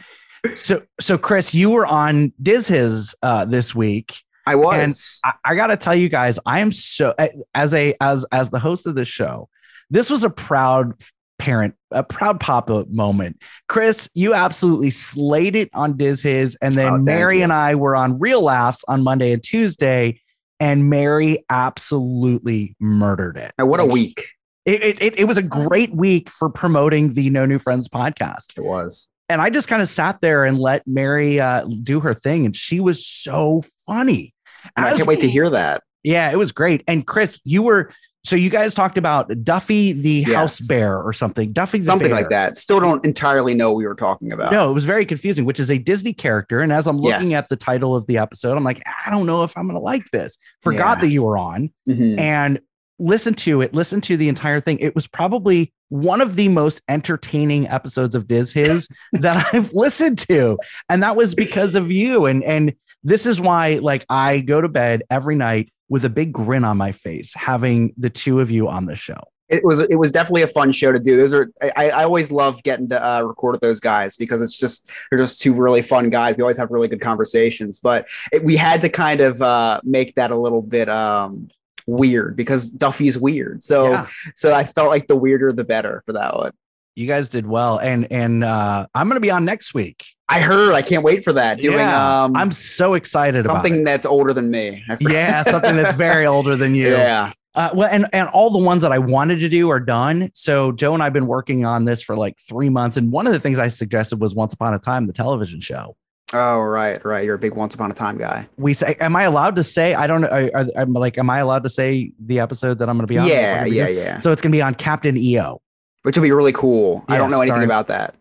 So 0.55 0.83
so 1.01 1.19
Chris, 1.19 1.55
you 1.55 1.71
were 1.71 1.87
on 1.87 2.33
Diz's 2.43 3.15
uh 3.23 3.45
this 3.45 3.75
week. 3.75 4.17
I 4.47 4.55
was. 4.57 5.21
I, 5.25 5.33
I 5.45 5.55
gotta 5.55 5.77
tell 5.77 5.95
you 5.95 6.09
guys, 6.09 6.39
I 6.47 6.61
am 6.61 6.73
so 6.73 7.15
as 7.55 7.75
a 7.75 7.95
as 8.01 8.25
as 8.33 8.51
the 8.51 8.59
host 8.59 8.87
of 8.87 8.95
this 8.95 9.09
show, 9.09 9.49
this 9.91 10.09
was 10.11 10.25
a 10.25 10.31
proud 10.31 10.95
parent, 11.39 11.75
a 11.91 12.03
proud 12.03 12.41
papa 12.41 12.85
moment. 12.91 13.41
Chris, 13.69 14.09
you 14.15 14.35
absolutely 14.35 14.91
slayed 14.91 15.57
it 15.57 15.71
on 15.73 15.97
Diz 15.97 16.23
His, 16.23 16.57
and 16.61 16.73
then 16.73 16.93
Oh, 16.93 16.99
Mary 16.99 17.39
you. 17.39 17.45
and 17.45 17.53
I 17.53 17.75
were 17.77 17.95
on 17.97 18.19
Real 18.19 18.43
Laughs 18.43 18.83
on 18.89 19.03
Monday 19.03 19.33
and 19.33 19.43
Tuesday, 19.43 20.21
and 20.59 20.91
Mary 20.91 21.45
absolutely 21.51 22.77
murdered 22.81 23.37
it. 23.37 23.53
Now, 23.59 23.67
what 23.67 23.81
a 23.81 23.85
week 23.87 24.27
It, 24.67 24.83
it, 24.83 25.03
it, 25.03 25.19
it 25.21 25.25
was 25.25 25.39
a 25.39 25.43
great 25.43 25.95
week 25.95 26.29
for 26.31 26.51
promoting 26.51 27.15
the 27.15 27.31
No 27.31 27.47
New 27.47 27.59
Friends 27.59 27.89
podcast 27.89 28.59
it 28.59 28.65
was. 28.65 29.09
And 29.31 29.41
I 29.41 29.49
just 29.51 29.69
kind 29.69 29.81
of 29.81 29.89
sat 29.89 30.21
there 30.21 30.45
and 30.45 30.59
let 30.59 30.87
Mary 30.87 31.41
uh, 31.41 31.65
do 31.83 32.01
her 32.01 32.13
thing, 32.15 32.45
and 32.45 32.55
she 32.55 32.81
was 32.81 33.07
so 33.07 33.63
funny. 33.87 34.35
And 34.77 34.85
I 34.85 34.95
can't 34.97 35.07
wait 35.09 35.21
to 35.21 35.29
hear 35.31 35.49
that. 35.51 35.83
Yeah, 36.03 36.31
it 36.31 36.37
was 36.37 36.53
great. 36.53 36.83
And 36.87 37.07
Chris, 37.07 37.41
you 37.45 37.63
were 37.63 37.91
so 38.23 38.37
you 38.37 38.51
guys 38.51 38.75
talked 38.75 38.99
about 38.99 39.31
Duffy 39.45 39.93
the 39.93 40.23
house 40.25 40.61
bear 40.67 41.01
or 41.01 41.15
something. 41.15 41.53
Duffy 41.55 41.79
the 41.79 41.85
Something 41.85 42.09
bear. 42.09 42.17
like 42.21 42.29
that. 42.29 42.55
Still 42.55 42.79
don't 42.79 43.03
entirely 43.07 43.55
know 43.55 43.71
what 43.71 43.77
we 43.79 43.87
were 43.87 43.95
talking 43.95 44.31
about. 44.31 44.53
No, 44.53 44.69
it 44.69 44.75
was 44.75 44.85
very 44.85 45.07
confusing, 45.07 45.47
which 45.47 45.59
is 45.59 45.71
a 45.71 45.79
Disney 45.79 46.13
character. 46.13 46.61
And 46.61 46.71
as 46.71 46.87
I'm 46.87 46.99
looking 46.99 47.31
Yes. 47.31 47.45
at 47.45 47.49
the 47.49 47.57
title 47.57 47.97
of 47.97 48.07
the 48.07 48.19
episode, 48.19 48.59
I'm 48.59 48.65
like, 48.65 48.83
I 49.07 49.11
don't 49.11 49.25
know 49.25 49.43
if 49.45 49.57
I'm 49.57 49.65
going 49.65 49.75
to 49.79 49.81
like 49.83 50.05
this. 50.11 50.37
Forgot 50.61 50.99
Yeah. 50.99 51.01
that 51.01 51.09
you 51.09 51.23
were 51.23 51.39
on 51.39 51.71
Mhm. 51.89 52.21
and 52.21 52.61
listen 53.01 53.35
to 53.35 53.63
it, 53.63 53.75
listen 53.75 54.01
to 54.03 54.17
the 54.17 54.29
entire 54.29 54.61
thing. 54.61 54.79
It 54.79 54.95
was 54.95 55.09
probably 55.09 55.73
one 55.89 56.21
of 56.21 56.37
the 56.37 56.49
most 56.49 56.83
entertaining 56.89 57.67
episodes 57.67 58.15
of 58.15 58.29
Diz 58.29 58.53
His 58.53 58.89
that 59.13 59.53
I've 59.53 59.73
listened 59.73 60.19
to. 60.29 60.59
And 60.89 61.03
that 61.03 61.17
was 61.17 61.35
because 61.35 61.75
of 61.75 61.91
you. 61.91 62.27
And 62.27 62.45
and 62.45 62.75
this 63.03 63.27
is 63.27 63.41
why 63.41 63.81
like 63.83 64.05
I 64.09 64.41
go 64.41 64.61
to 64.61 64.69
bed 64.69 65.03
every 65.11 65.35
night 65.35 65.73
with 65.89 66.05
a 66.05 66.11
big 66.11 66.33
grin 66.33 66.63
on 66.65 66.77
my 66.77 66.93
face, 66.93 67.35
having 67.35 67.95
the 67.97 68.11
two 68.11 68.41
of 68.41 68.51
you 68.51 68.69
on 68.69 68.87
the 68.87 68.95
show. 68.95 69.21
it 69.49 69.65
was 69.65 69.81
it 69.81 69.97
was 69.97 70.13
definitely 70.13 70.43
a 70.43 70.47
fun 70.47 70.71
show 70.71 70.93
to 70.93 70.99
do. 71.01 71.17
Those 71.17 71.33
are 71.33 71.51
I, 71.77 71.91
I 71.91 72.05
always 72.05 72.31
love 72.31 72.63
getting 72.63 72.89
to 72.91 73.05
uh, 73.05 73.23
record 73.23 73.53
with 73.53 73.61
those 73.63 73.81
guys 73.81 74.17
because 74.17 74.41
it's 74.41 74.57
just 74.57 74.89
they're 75.11 75.19
just 75.19 75.41
two 75.41 75.53
really 75.55 75.83
fun 75.83 76.11
guys. 76.11 76.37
We 76.37 76.43
always 76.43 76.59
have 76.59 76.71
really 76.71 76.87
good 76.87 77.01
conversations, 77.01 77.81
but 77.81 78.07
it, 78.31 78.45
we 78.45 78.57
had 78.57 78.81
to 78.83 78.89
kind 78.89 79.21
of 79.21 79.43
uh, 79.43 79.81
make 79.83 80.15
that 80.15 80.31
a 80.31 80.37
little 80.37 80.63
bit 80.63 80.89
um, 80.89 81.49
weird 81.91 82.37
because 82.37 82.71
Duffy's 82.71 83.19
weird. 83.19 83.63
So 83.63 83.91
Yeah. 83.91 84.07
so 84.35 84.55
I 84.55 84.65
felt 84.65 84.89
like 84.89 85.07
the 85.07 85.17
weirder 85.17 85.53
the 85.53 85.65
better 85.65 86.03
for 86.07 86.13
that 86.13 86.37
one. 86.37 86.53
You 86.97 87.07
guys 87.07 87.29
did 87.29 87.47
well. 87.47 87.79
And 87.79 88.11
and 88.11 88.45
uh 88.45 88.87
I'm 88.95 89.09
gonna 89.09 89.21
be 89.21 89.31
on 89.31 89.45
next 89.45 89.75
week. 89.75 90.05
I 90.29 90.41
heard. 90.41 90.75
I 90.75 90.83
can't 90.83 91.03
wait 91.03 91.25
for 91.25 91.33
that. 91.33 91.61
Doing 91.61 91.79
Yeah, 91.79 92.25
um, 92.25 92.37
I'm 92.37 92.53
so 92.53 92.95
excited 92.95 93.45
about 93.45 93.55
something 93.65 93.85
that's 93.85 94.07
older 94.07 94.33
than 94.33 94.51
me. 94.51 94.85
Yeah, 95.01 95.43
something 95.45 95.77
that's 95.77 95.97
very 95.97 96.25
older 96.27 96.57
than 96.57 96.75
you. 96.75 96.91
Yeah. 96.91 97.33
Uh, 97.55 97.71
well, 97.75 97.89
and 97.91 98.07
and 98.13 98.29
all 98.29 98.51
the 98.51 98.59
ones 98.65 98.83
that 98.83 98.93
I 98.93 98.99
wanted 98.99 99.41
to 99.41 99.49
do 99.49 99.69
are 99.71 99.81
done. 99.81 100.31
So 100.35 100.71
Joe 100.71 100.95
and 100.95 101.03
I've 101.03 101.13
been 101.13 101.27
working 101.27 101.65
on 101.65 101.85
this 101.85 102.01
for 102.01 102.17
like 102.17 102.39
three 102.39 102.69
months, 102.69 102.97
and 102.97 103.11
one 103.11 103.27
of 103.27 103.33
the 103.33 103.41
things 103.41 103.59
I 103.59 103.67
suggested 103.69 104.21
was 104.21 104.37
Once 104.37 104.53
Upon 104.53 104.73
a 104.73 104.79
Time, 104.79 105.09
the 105.09 105.13
television 105.13 105.61
show. 105.61 105.97
Oh 106.33 106.61
right, 106.61 107.05
right. 107.05 107.25
You're 107.25 107.35
a 107.35 107.39
big 107.39 107.55
Once 107.55 107.75
Upon 107.75 107.91
a 107.91 107.95
Time 107.95 108.17
guy. 108.17 108.49
We 108.57 108.75
say, 108.75 108.97
am 109.01 109.17
I 109.17 109.25
allowed 109.25 109.57
to 109.57 109.65
say? 109.65 109.95
I 109.95 110.07
don't 110.07 110.21
know. 110.21 110.29
Are, 110.29 110.51
are, 110.55 110.67
I'm 110.77 110.93
like, 110.93 111.19
am 111.19 111.29
I 111.29 111.39
allowed 111.39 111.65
to 111.65 111.69
say 111.69 112.13
the 112.21 112.39
episode 112.41 112.79
that 112.79 112.89
I'm 112.89 112.97
going 112.97 113.07
to 113.07 113.13
be 113.13 113.19
on? 113.19 113.27
Yeah, 113.27 113.65
yeah, 113.65 113.87
do? 113.87 113.93
yeah. 113.93 114.19
So 114.19 114.31
it's 114.31 114.41
going 114.41 114.53
to 114.53 114.57
be 114.57 114.63
on 114.63 114.75
Captain 114.75 115.17
EO. 115.17 115.61
Which 116.03 116.17
will 116.17 116.23
be 116.23 116.33
really 116.33 116.53
cool. 116.53 117.05
I 117.09 117.19
don't 117.19 117.31
know 117.31 117.43
anything 117.43 117.63
about 117.63 117.89
that. 117.89 118.17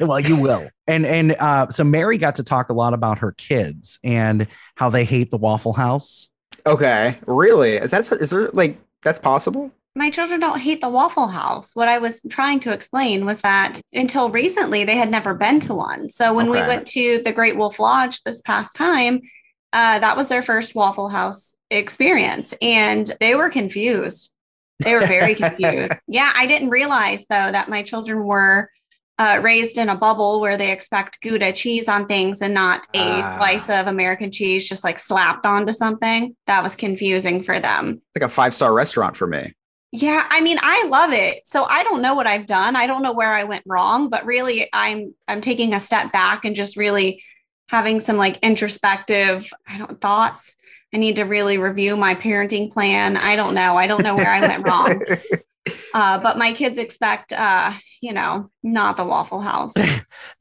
well, 0.00 0.18
you 0.18 0.40
will. 0.40 0.68
And 0.88 1.06
and 1.06 1.36
uh, 1.38 1.68
so 1.68 1.84
Mary 1.84 2.18
got 2.18 2.36
to 2.36 2.42
talk 2.42 2.70
a 2.70 2.72
lot 2.72 2.92
about 2.92 3.18
her 3.20 3.32
kids 3.32 4.00
and 4.02 4.48
how 4.74 4.90
they 4.90 5.04
hate 5.04 5.30
the 5.30 5.36
Waffle 5.36 5.74
House. 5.74 6.28
Okay, 6.66 7.18
really? 7.26 7.76
Is 7.76 7.92
that 7.92 8.10
is 8.10 8.30
there 8.30 8.48
like 8.48 8.78
that's 9.02 9.20
possible? 9.20 9.70
My 9.98 10.10
children 10.10 10.38
don't 10.38 10.60
hate 10.60 10.80
the 10.80 10.88
Waffle 10.88 11.26
House. 11.26 11.72
What 11.74 11.88
I 11.88 11.98
was 11.98 12.22
trying 12.30 12.60
to 12.60 12.72
explain 12.72 13.26
was 13.26 13.40
that 13.40 13.80
until 13.92 14.30
recently, 14.30 14.84
they 14.84 14.96
had 14.96 15.10
never 15.10 15.34
been 15.34 15.58
to 15.60 15.74
one. 15.74 16.08
So 16.08 16.32
when 16.32 16.48
we 16.50 16.58
went 16.58 16.86
to 16.88 17.20
the 17.24 17.32
Great 17.32 17.56
Wolf 17.56 17.80
Lodge 17.80 18.22
this 18.22 18.40
past 18.40 18.76
time, 18.76 19.20
uh, 19.72 19.98
that 19.98 20.16
was 20.16 20.28
their 20.28 20.40
first 20.42 20.76
Waffle 20.76 21.08
House 21.08 21.56
experience. 21.68 22.54
And 22.62 23.12
they 23.18 23.34
were 23.34 23.50
confused. 23.50 24.32
They 24.84 24.94
were 24.94 25.04
very 25.04 25.34
confused. 25.34 25.92
Yeah, 26.06 26.32
I 26.32 26.46
didn't 26.46 26.70
realize, 26.70 27.26
though, 27.28 27.50
that 27.50 27.68
my 27.68 27.82
children 27.82 28.24
were. 28.24 28.70
Uh, 29.20 29.40
raised 29.42 29.78
in 29.78 29.88
a 29.88 29.96
bubble 29.96 30.40
where 30.40 30.56
they 30.56 30.70
expect 30.70 31.20
Gouda 31.22 31.52
cheese 31.52 31.88
on 31.88 32.06
things 32.06 32.40
and 32.40 32.54
not 32.54 32.82
a 32.94 33.00
Ah. 33.20 33.34
slice 33.36 33.68
of 33.68 33.88
American 33.88 34.30
cheese 34.30 34.68
just 34.68 34.84
like 34.84 34.96
slapped 34.96 35.44
onto 35.44 35.72
something. 35.72 36.36
That 36.46 36.62
was 36.62 36.76
confusing 36.76 37.42
for 37.42 37.58
them. 37.58 38.00
It's 38.14 38.22
like 38.22 38.30
a 38.30 38.32
five 38.32 38.54
star 38.54 38.72
restaurant 38.72 39.16
for 39.16 39.26
me. 39.26 39.52
Yeah, 39.90 40.26
I 40.28 40.40
mean, 40.42 40.58
I 40.60 40.86
love 40.88 41.12
it. 41.12 41.46
So 41.46 41.64
I 41.64 41.82
don't 41.82 42.02
know 42.02 42.14
what 42.14 42.26
I've 42.26 42.46
done. 42.46 42.76
I 42.76 42.86
don't 42.86 43.02
know 43.02 43.14
where 43.14 43.34
I 43.34 43.44
went 43.44 43.64
wrong, 43.66 44.10
but 44.10 44.26
really 44.26 44.68
I'm 44.72 45.14
I'm 45.26 45.40
taking 45.40 45.72
a 45.72 45.80
step 45.80 46.12
back 46.12 46.44
and 46.44 46.54
just 46.54 46.76
really 46.76 47.22
having 47.68 48.00
some 48.00 48.16
like 48.16 48.38
introspective, 48.42 49.50
I 49.66 49.78
don't 49.78 50.00
thoughts. 50.00 50.56
I 50.92 50.98
need 50.98 51.16
to 51.16 51.24
really 51.24 51.58
review 51.58 51.96
my 51.96 52.14
parenting 52.14 52.72
plan. 52.72 53.16
I 53.16 53.36
don't 53.36 53.54
know. 53.54 53.76
I 53.76 53.86
don't 53.86 54.02
know 54.02 54.16
where 54.16 54.30
I 54.30 54.40
went 54.40 54.66
wrong. 54.66 55.02
Uh, 55.92 56.18
but 56.18 56.38
my 56.38 56.52
kids 56.52 56.78
expect 56.78 57.32
uh, 57.32 57.72
you 58.00 58.12
know, 58.12 58.50
not 58.62 58.96
the 58.96 59.04
Waffle 59.04 59.40
House. 59.40 59.74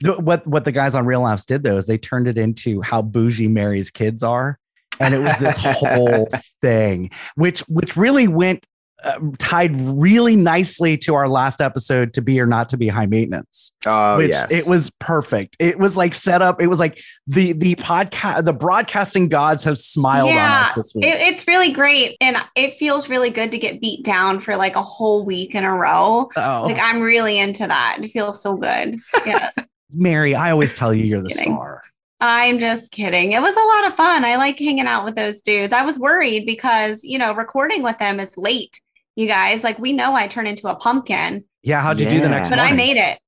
What 0.04 0.46
what 0.46 0.64
the 0.64 0.72
guys 0.72 0.94
on 0.94 1.08
Real 1.08 1.22
Laughs 1.22 1.44
did 1.44 1.64
though 1.64 1.78
is 1.78 1.88
they 1.88 1.98
turned 1.98 2.28
it 2.28 2.38
into 2.38 2.82
how 2.82 3.02
bougie 3.02 3.48
Mary's 3.48 3.90
kids 3.90 4.22
are, 4.22 4.60
and 5.00 5.14
it 5.14 5.20
was 5.20 5.36
this 5.38 5.58
whole 5.60 6.30
thing, 6.62 7.10
which 7.36 7.62
which 7.62 7.98
really 7.98 8.28
went 8.28 8.66
uh, 9.08 9.20
tied 9.40 9.76
really 9.80 10.36
nicely 10.36 10.98
to 11.00 11.16
our 11.16 11.28
last 11.30 11.62
episode 11.62 12.14
to 12.14 12.22
be 12.22 12.40
or 12.40 12.46
not 12.46 12.70
to 12.70 12.78
be 12.78 12.88
high 12.88 13.06
maintenance. 13.06 13.72
Oh 13.86 14.18
which 14.18 14.30
yes, 14.30 14.52
it 14.52 14.68
was 14.68 14.90
perfect. 15.00 15.56
It 15.60 15.80
was 15.80 15.96
like 15.96 16.14
set 16.14 16.42
up. 16.42 16.62
It 16.62 16.68
was 16.68 16.80
like 16.80 17.00
the 17.28 17.54
the 17.54 17.76
podcast, 17.76 18.44
the 18.46 18.54
broadcasting 18.54 19.30
gods 19.30 19.64
have 19.64 19.78
smiled 19.80 20.30
on 20.30 20.36
Yeah, 20.36 20.62
us 20.68 20.76
this 20.76 20.94
week. 20.96 21.06
It, 21.06 21.22
it's 21.22 21.48
really 21.48 21.72
great. 21.72 22.18
And 22.22 22.38
it 22.56 22.74
feels 22.74 23.08
really 23.10 23.30
good 23.30 23.52
to 23.52 23.58
get 23.58 23.80
beat 23.82 24.04
down 24.04 24.40
for 24.40 24.56
like 24.58 24.76
a 24.76 24.82
whole 24.82 25.26
week 25.26 25.56
in 25.56 25.64
a 25.64 25.74
row. 25.74 26.30
oh, 26.36 26.64
Like 26.66 26.78
I'm 26.82 27.02
really 27.02 27.38
into 27.40 27.66
that. 27.68 28.00
It 28.02 28.10
feels 28.10 28.42
so 28.42 28.58
good. 28.58 28.98
Yeah. 29.26 29.52
Mary, 29.94 30.36
I 30.36 30.52
always 30.52 30.74
tell 30.74 30.94
you 30.94 31.06
you're 31.06 31.22
the 31.22 31.30
Kidding. 31.30 31.54
star. 31.54 31.82
I'm 32.20 32.58
just 32.58 32.92
kidding. 32.92 33.34
It 33.34 33.42
was 33.44 33.56
a 33.56 33.60
lot 33.60 33.88
of 33.88 33.96
fun. 33.96 34.26
I 34.26 34.38
like 34.38 34.58
hanging 34.58 34.88
out 34.88 35.06
with 35.06 35.14
those 35.14 35.40
dudes. 35.42 35.72
I 35.72 35.84
was 35.84 36.00
worried 36.00 36.48
because, 36.48 37.04
you 37.04 37.20
know, 37.20 37.32
recording 37.32 37.84
with 37.84 38.00
them 38.00 38.20
is 38.20 38.36
late, 38.38 38.82
you 39.18 39.28
guys. 39.28 39.64
Like, 39.64 39.78
we 39.80 39.92
know 39.92 40.14
I 40.16 40.28
turn 40.28 40.48
into 40.48 40.68
a 40.70 40.76
pumpkin, 40.76 41.44
Yeah, 41.64 41.82
how'd 41.82 42.00
you 42.00 42.06
do 42.10 42.18
the 42.20 42.26
Yeah. 42.26 42.28
next 42.30 42.50
but 42.50 42.58
morning? 42.58 42.74
I 42.74 42.78
made 42.78 42.98
it. 42.98 43.20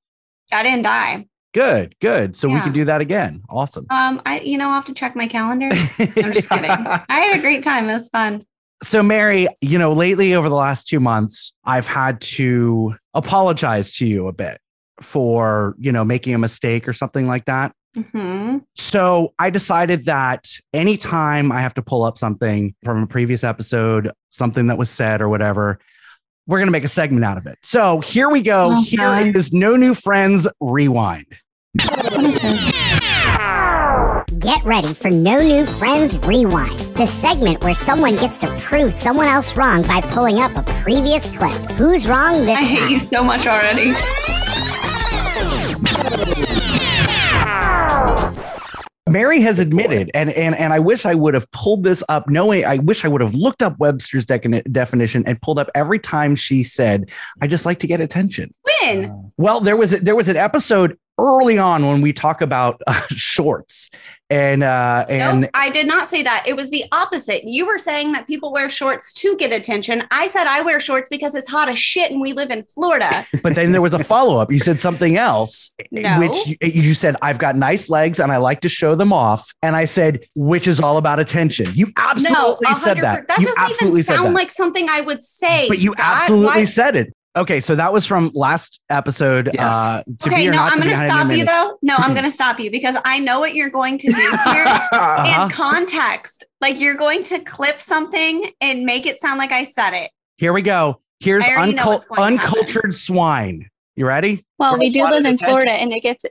I 0.51 0.63
didn't 0.63 0.83
die. 0.83 1.25
good, 1.53 1.95
good. 1.99 2.35
So 2.35 2.47
we 2.47 2.61
can 2.61 2.71
do 2.73 2.85
that 2.85 3.01
again. 3.01 3.41
Awesome. 3.49 3.85
Um, 3.89 4.21
I, 4.25 4.39
you 4.41 4.57
know, 4.57 4.67
I'll 4.67 4.75
have 4.75 4.85
to 4.85 4.93
check 4.93 5.15
my 5.15 5.27
calendar. 5.27 5.69
I'm 5.99 6.33
just 6.33 6.47
kidding. 6.49 6.69
I 6.69 7.03
had 7.09 7.37
a 7.37 7.41
great 7.41 7.63
time. 7.63 7.89
It 7.89 7.93
was 7.93 8.07
fun. 8.09 8.45
So, 8.83 9.03
Mary, 9.03 9.47
you 9.61 9.77
know, 9.79 9.91
lately 9.91 10.33
over 10.35 10.47
the 10.47 10.55
last 10.55 10.87
two 10.87 10.99
months, 11.01 11.51
I've 11.65 11.87
had 11.87 12.21
to 12.21 12.95
apologize 13.13 13.91
to 13.97 14.05
you 14.05 14.27
a 14.27 14.31
bit 14.31 14.59
for, 15.01 15.75
you 15.79 15.91
know, 15.91 16.05
making 16.05 16.33
a 16.33 16.37
mistake 16.37 16.87
or 16.87 16.93
something 16.93 17.25
like 17.27 17.45
that. 17.45 17.73
Hmm 17.95 18.57
So 18.75 19.33
I 19.39 19.49
decided 19.49 20.05
that 20.05 20.47
anytime 20.73 21.51
I 21.51 21.61
have 21.61 21.73
to 21.75 21.81
pull 21.81 22.03
up 22.03 22.17
something 22.17 22.75
from 22.83 23.03
a 23.03 23.07
previous 23.07 23.43
episode, 23.43 24.11
something 24.29 24.67
that 24.67 24.77
was 24.77 24.89
said 24.89 25.21
or 25.21 25.29
whatever, 25.29 25.79
we're 26.47 26.59
going 26.59 26.67
to 26.67 26.71
make 26.71 26.83
a 26.83 26.87
segment 26.89 27.23
out 27.25 27.37
of 27.37 27.45
it. 27.47 27.57
So 27.61 27.99
here 27.99 28.29
we 28.29 28.41
go. 28.41 28.71
Oh, 28.77 28.81
Here 28.81 28.99
God. 28.99 29.35
is 29.35 29.53
No 29.53 29.75
New 29.75 29.93
Friends 29.93 30.47
Rewind. 30.59 31.25
Get 34.39 34.63
ready 34.63 34.93
for 34.93 35.09
No 35.11 35.37
New 35.37 35.65
Friends 35.65 36.17
Rewind, 36.25 36.79
the 36.95 37.05
segment 37.21 37.63
where 37.63 37.75
someone 37.75 38.15
gets 38.15 38.37
to 38.39 38.47
prove 38.59 38.93
someone 38.93 39.27
else 39.27 39.55
wrong 39.57 39.81
by 39.83 40.01
pulling 40.01 40.39
up 40.39 40.55
a 40.55 40.63
previous 40.81 41.29
clip. 41.37 41.53
Who's 41.77 42.07
wrong 42.07 42.33
this 42.45 42.49
I 42.57 42.63
hate 42.63 42.79
time? 42.79 42.89
you 42.89 42.99
so 43.01 43.23
much 43.23 43.45
already. 43.45 43.91
Mary 49.09 49.41
has 49.41 49.59
admitted, 49.59 50.11
and 50.13 50.29
and 50.31 50.55
and 50.55 50.73
I 50.73 50.79
wish 50.79 51.05
I 51.05 51.13
would 51.13 51.33
have 51.33 51.49
pulled 51.51 51.83
this 51.83 52.03
up. 52.09 52.29
Knowing, 52.29 52.65
I 52.65 52.77
wish 52.77 53.05
I 53.05 53.07
would 53.07 53.21
have 53.21 53.33
looked 53.33 53.61
up 53.61 53.77
Webster's 53.79 54.25
deconi- 54.25 54.69
definition 54.71 55.23
and 55.25 55.41
pulled 55.41 55.59
up 55.59 55.69
every 55.75 55.99
time 55.99 56.35
she 56.35 56.63
said, 56.63 57.09
"I 57.41 57.47
just 57.47 57.65
like 57.65 57.79
to 57.79 57.87
get 57.87 58.01
attention." 58.01 58.51
When? 58.81 59.31
Well, 59.37 59.59
there 59.59 59.77
was 59.77 59.93
a, 59.93 59.99
there 59.99 60.15
was 60.15 60.29
an 60.29 60.37
episode 60.37 60.97
early 61.19 61.57
on 61.57 61.85
when 61.85 62.01
we 62.01 62.13
talk 62.13 62.41
about 62.41 62.81
uh, 62.87 63.01
shorts, 63.09 63.89
and 64.29 64.63
uh, 64.63 65.05
and 65.09 65.41
no, 65.41 65.49
I 65.53 65.69
did 65.69 65.87
not 65.87 66.09
say 66.09 66.21
that. 66.23 66.43
It 66.47 66.55
was 66.55 66.69
the 66.69 66.85
opposite. 66.91 67.43
You 67.45 67.65
were 67.65 67.79
saying 67.79 68.11
that 68.11 68.27
people 68.27 68.51
wear 68.51 68.69
shorts 68.69 69.11
to 69.13 69.35
get 69.37 69.51
attention. 69.51 70.03
I 70.11 70.27
said 70.27 70.45
I 70.45 70.61
wear 70.61 70.79
shorts 70.79 71.09
because 71.09 71.33
it's 71.35 71.49
hot 71.49 71.67
as 71.69 71.79
shit 71.79 72.11
and 72.11 72.21
we 72.21 72.33
live 72.33 72.51
in 72.51 72.63
Florida. 72.65 73.25
but 73.43 73.55
then 73.55 73.71
there 73.71 73.81
was 73.81 73.93
a 73.93 74.03
follow 74.03 74.37
up. 74.37 74.51
You 74.51 74.59
said 74.59 74.79
something 74.79 75.17
else, 75.17 75.71
No. 75.91 76.19
which 76.19 76.47
you, 76.47 76.57
you 76.61 76.93
said 76.93 77.15
I've 77.21 77.37
got 77.39 77.55
nice 77.55 77.89
legs 77.89 78.19
and 78.19 78.31
I 78.31 78.37
like 78.37 78.61
to 78.61 78.69
show 78.69 78.95
them 78.95 79.11
off, 79.11 79.51
and 79.63 79.75
I 79.75 79.85
said 79.85 80.19
which 80.35 80.67
is 80.67 80.79
all 80.79 80.97
about 80.97 81.19
attention. 81.19 81.67
You 81.73 81.87
no, 81.87 81.91
absolutely 81.97 82.73
said 82.75 82.97
that. 82.97 83.27
That 83.27 83.39
you 83.39 83.45
doesn't 83.47 83.87
even 83.87 84.03
sound 84.03 84.33
like 84.35 84.51
something 84.51 84.87
I 84.89 85.01
would 85.01 85.23
say. 85.23 85.67
but 85.67 85.79
you 85.79 85.93
Scott. 85.93 86.21
absolutely 86.21 86.45
Why- 86.47 86.65
said 86.65 86.95
it. 86.95 87.13
Okay, 87.39 87.61
so 87.61 87.73
that 87.75 87.93
was 87.93 88.05
from 88.05 88.31
last 88.33 88.81
episode. 88.89 89.49
Yes. 89.53 89.63
Uh, 89.63 90.03
to 90.19 90.27
Okay, 90.29 90.41
be 90.41 90.47
or 90.49 90.51
no, 90.51 90.57
not 90.57 90.73
I'm 90.73 90.77
to 90.79 90.83
be 90.83 90.89
going 90.89 90.99
to 90.99 91.05
stop 91.05 91.31
you 91.31 91.45
though. 91.45 91.77
No, 91.81 91.95
I'm 91.95 92.11
going 92.13 92.25
to 92.25 92.31
stop 92.31 92.59
you 92.59 92.69
because 92.69 92.97
I 93.05 93.19
know 93.19 93.39
what 93.39 93.55
you're 93.55 93.69
going 93.69 93.97
to 93.97 94.11
do 94.11 94.19
here. 94.51 94.65
Uh-huh. 94.67 95.45
in 95.45 95.49
context. 95.49 96.43
Like 96.59 96.81
you're 96.81 96.95
going 96.95 97.23
to 97.23 97.39
clip 97.39 97.79
something 97.79 98.51
and 98.59 98.85
make 98.85 99.05
it 99.05 99.21
sound 99.21 99.37
like 99.37 99.53
I 99.53 99.63
said 99.63 99.93
it. 99.93 100.11
Here 100.37 100.51
we 100.51 100.61
go. 100.61 100.99
Here's 101.21 101.45
I 101.45 101.55
already 101.55 101.73
know 101.73 101.83
uncul- 101.83 101.87
what's 101.87 102.05
going 102.07 102.33
to 102.33 102.37
happen. 102.39 102.59
uncultured 102.59 102.93
swine. 102.93 103.69
You 103.95 104.05
ready? 104.05 104.45
Well, 104.57 104.77
we 104.77 104.89
do 104.89 105.03
live 105.03 105.19
in 105.25 105.33
attention. 105.35 105.47
Florida 105.47 105.71
and 105.71 105.91
it 105.93 106.01
gets 106.01 106.25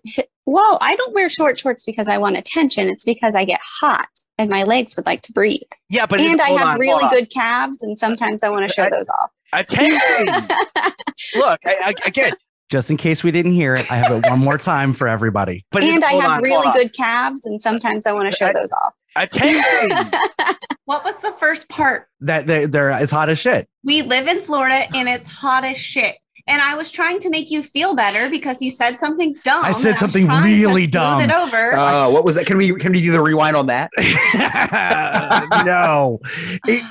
whoa, 0.45 0.79
I 0.81 0.95
don't 0.97 1.15
wear 1.15 1.29
short 1.31 1.59
shorts 1.59 1.85
because 1.85 2.09
I 2.09 2.19
want 2.19 2.37
attention. 2.37 2.89
It's 2.89 3.05
because 3.05 3.35
I 3.35 3.45
get 3.45 3.61
hot 3.63 4.09
and 4.39 4.49
my 4.49 4.63
legs 4.63 4.97
would 4.97 5.05
like 5.07 5.23
to 5.23 5.33
breathe. 5.33 5.61
Yeah, 5.91 6.07
but 6.07 6.21
and 6.21 6.41
I 6.41 6.51
have 6.51 6.67
on, 6.69 6.79
really 6.79 7.09
good 7.11 7.31
calves 7.31 7.83
and 7.83 7.99
sometimes 7.99 8.43
I 8.43 8.49
want 8.51 8.67
to 8.67 8.73
show 8.73 8.89
those 8.91 9.09
off. 9.11 9.31
Attention. 9.53 10.27
Look, 11.37 11.61
I, 11.65 11.75
I, 11.87 11.95
again, 12.07 12.33
Just 12.71 12.91
in 12.91 12.97
case 12.97 13.23
we 13.25 13.31
didn't 13.31 13.53
hear 13.53 13.75
it, 13.75 13.91
I 13.91 13.97
have 13.97 14.13
it 14.13 14.29
one 14.31 14.41
more 14.41 14.59
time 14.59 14.95
for 14.95 15.09
everybody. 15.09 15.65
but 15.73 15.83
and 15.83 16.05
I 16.05 16.13
have 16.13 16.31
on, 16.31 16.43
really 16.43 16.71
good 16.73 16.93
calves 16.95 17.45
and 17.45 17.61
sometimes 17.61 18.07
I 18.07 18.13
want 18.13 18.31
to 18.31 18.37
show 18.37 18.53
those 18.53 18.73
off. 18.73 18.95
attention. 19.17 20.11
What 20.85 21.05
was 21.05 21.21
the 21.21 21.33
first 21.33 21.69
part? 21.69 22.09
That 22.21 22.47
they're, 22.47 22.67
they're 22.67 22.91
it's 22.93 23.13
hot 23.13 23.29
as 23.29 23.39
shit. 23.39 23.69
We 23.85 24.01
live 24.01 24.27
in 24.27 24.41
Florida 24.41 24.87
and 24.97 25.07
it's 25.07 25.27
hot 25.27 25.63
as 25.63 25.77
shit. 25.77 26.17
And 26.49 26.61
I 26.63 26.75
was 26.77 26.91
trying 26.91 27.21
to 27.21 27.31
make 27.31 27.51
you 27.51 27.63
feel 27.63 27.95
better 27.95 28.29
because 28.31 28.61
you 28.63 28.71
said 28.71 28.99
something 28.99 29.35
dumb. 29.45 29.65
I 29.65 29.73
said 29.73 29.99
something 29.99 30.27
trying 30.27 30.43
to 30.45 30.49
really 30.67 30.85
smooth 30.85 30.93
dumb. 30.93 31.21
It 31.21 31.31
over. 31.31 31.75
Uh, 31.75 32.11
what 32.11 32.25
was 32.25 32.35
that? 32.37 32.47
Can 32.47 32.57
we 32.57 32.75
can 32.77 32.91
we 32.93 33.01
do 33.03 33.13
the 33.13 33.21
rewind 33.21 33.55
on 33.55 33.67
that? 33.67 33.91
no, 35.65 36.19
It- 36.67 36.85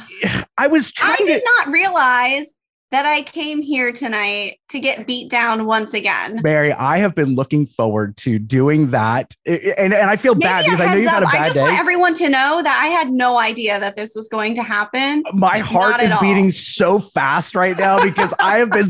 I 0.57 0.67
was 0.67 0.91
trying. 0.91 1.13
I 1.13 1.17
did 1.25 1.39
to. 1.39 1.45
not 1.57 1.67
realize 1.69 2.53
that 2.91 3.05
I 3.05 3.21
came 3.21 3.61
here 3.61 3.91
tonight 3.91 4.59
to 4.69 4.79
get 4.79 5.05
beat 5.05 5.29
down 5.29 5.65
once 5.65 5.93
again. 5.93 6.39
Mary, 6.41 6.71
I 6.71 6.99
have 6.99 7.13
been 7.15 7.35
looking 7.35 7.65
forward 7.67 8.15
to 8.17 8.39
doing 8.39 8.91
that, 8.91 9.33
I- 9.47 9.51
I- 9.51 9.73
and 9.77 9.93
and 9.93 10.09
I 10.09 10.15
feel 10.15 10.35
bad 10.35 10.61
Maybe 10.65 10.67
a 10.67 10.77
because 10.77 10.81
I 10.87 10.91
know 10.93 10.99
you've 11.01 11.09
had 11.09 11.23
a 11.23 11.25
up. 11.27 11.33
I 11.33 11.37
bad 11.37 11.45
just 11.47 11.59
want 11.59 11.77
everyone 11.77 12.13
to 12.15 12.29
know 12.29 12.61
that 12.63 12.81
I 12.83 12.87
had 12.87 13.09
no 13.09 13.37
idea 13.37 13.79
that 13.79 13.95
this 13.97 14.13
was 14.15 14.29
going 14.29 14.55
to 14.55 14.63
happen. 14.63 15.23
My 15.33 15.57
heart 15.57 15.91
Not 15.91 16.03
is 16.03 16.11
all. 16.13 16.21
beating 16.21 16.51
so 16.51 16.99
fast 16.99 17.55
right 17.55 17.77
now 17.77 18.01
because 18.03 18.33
I 18.39 18.57
have 18.59 18.69
been 18.69 18.89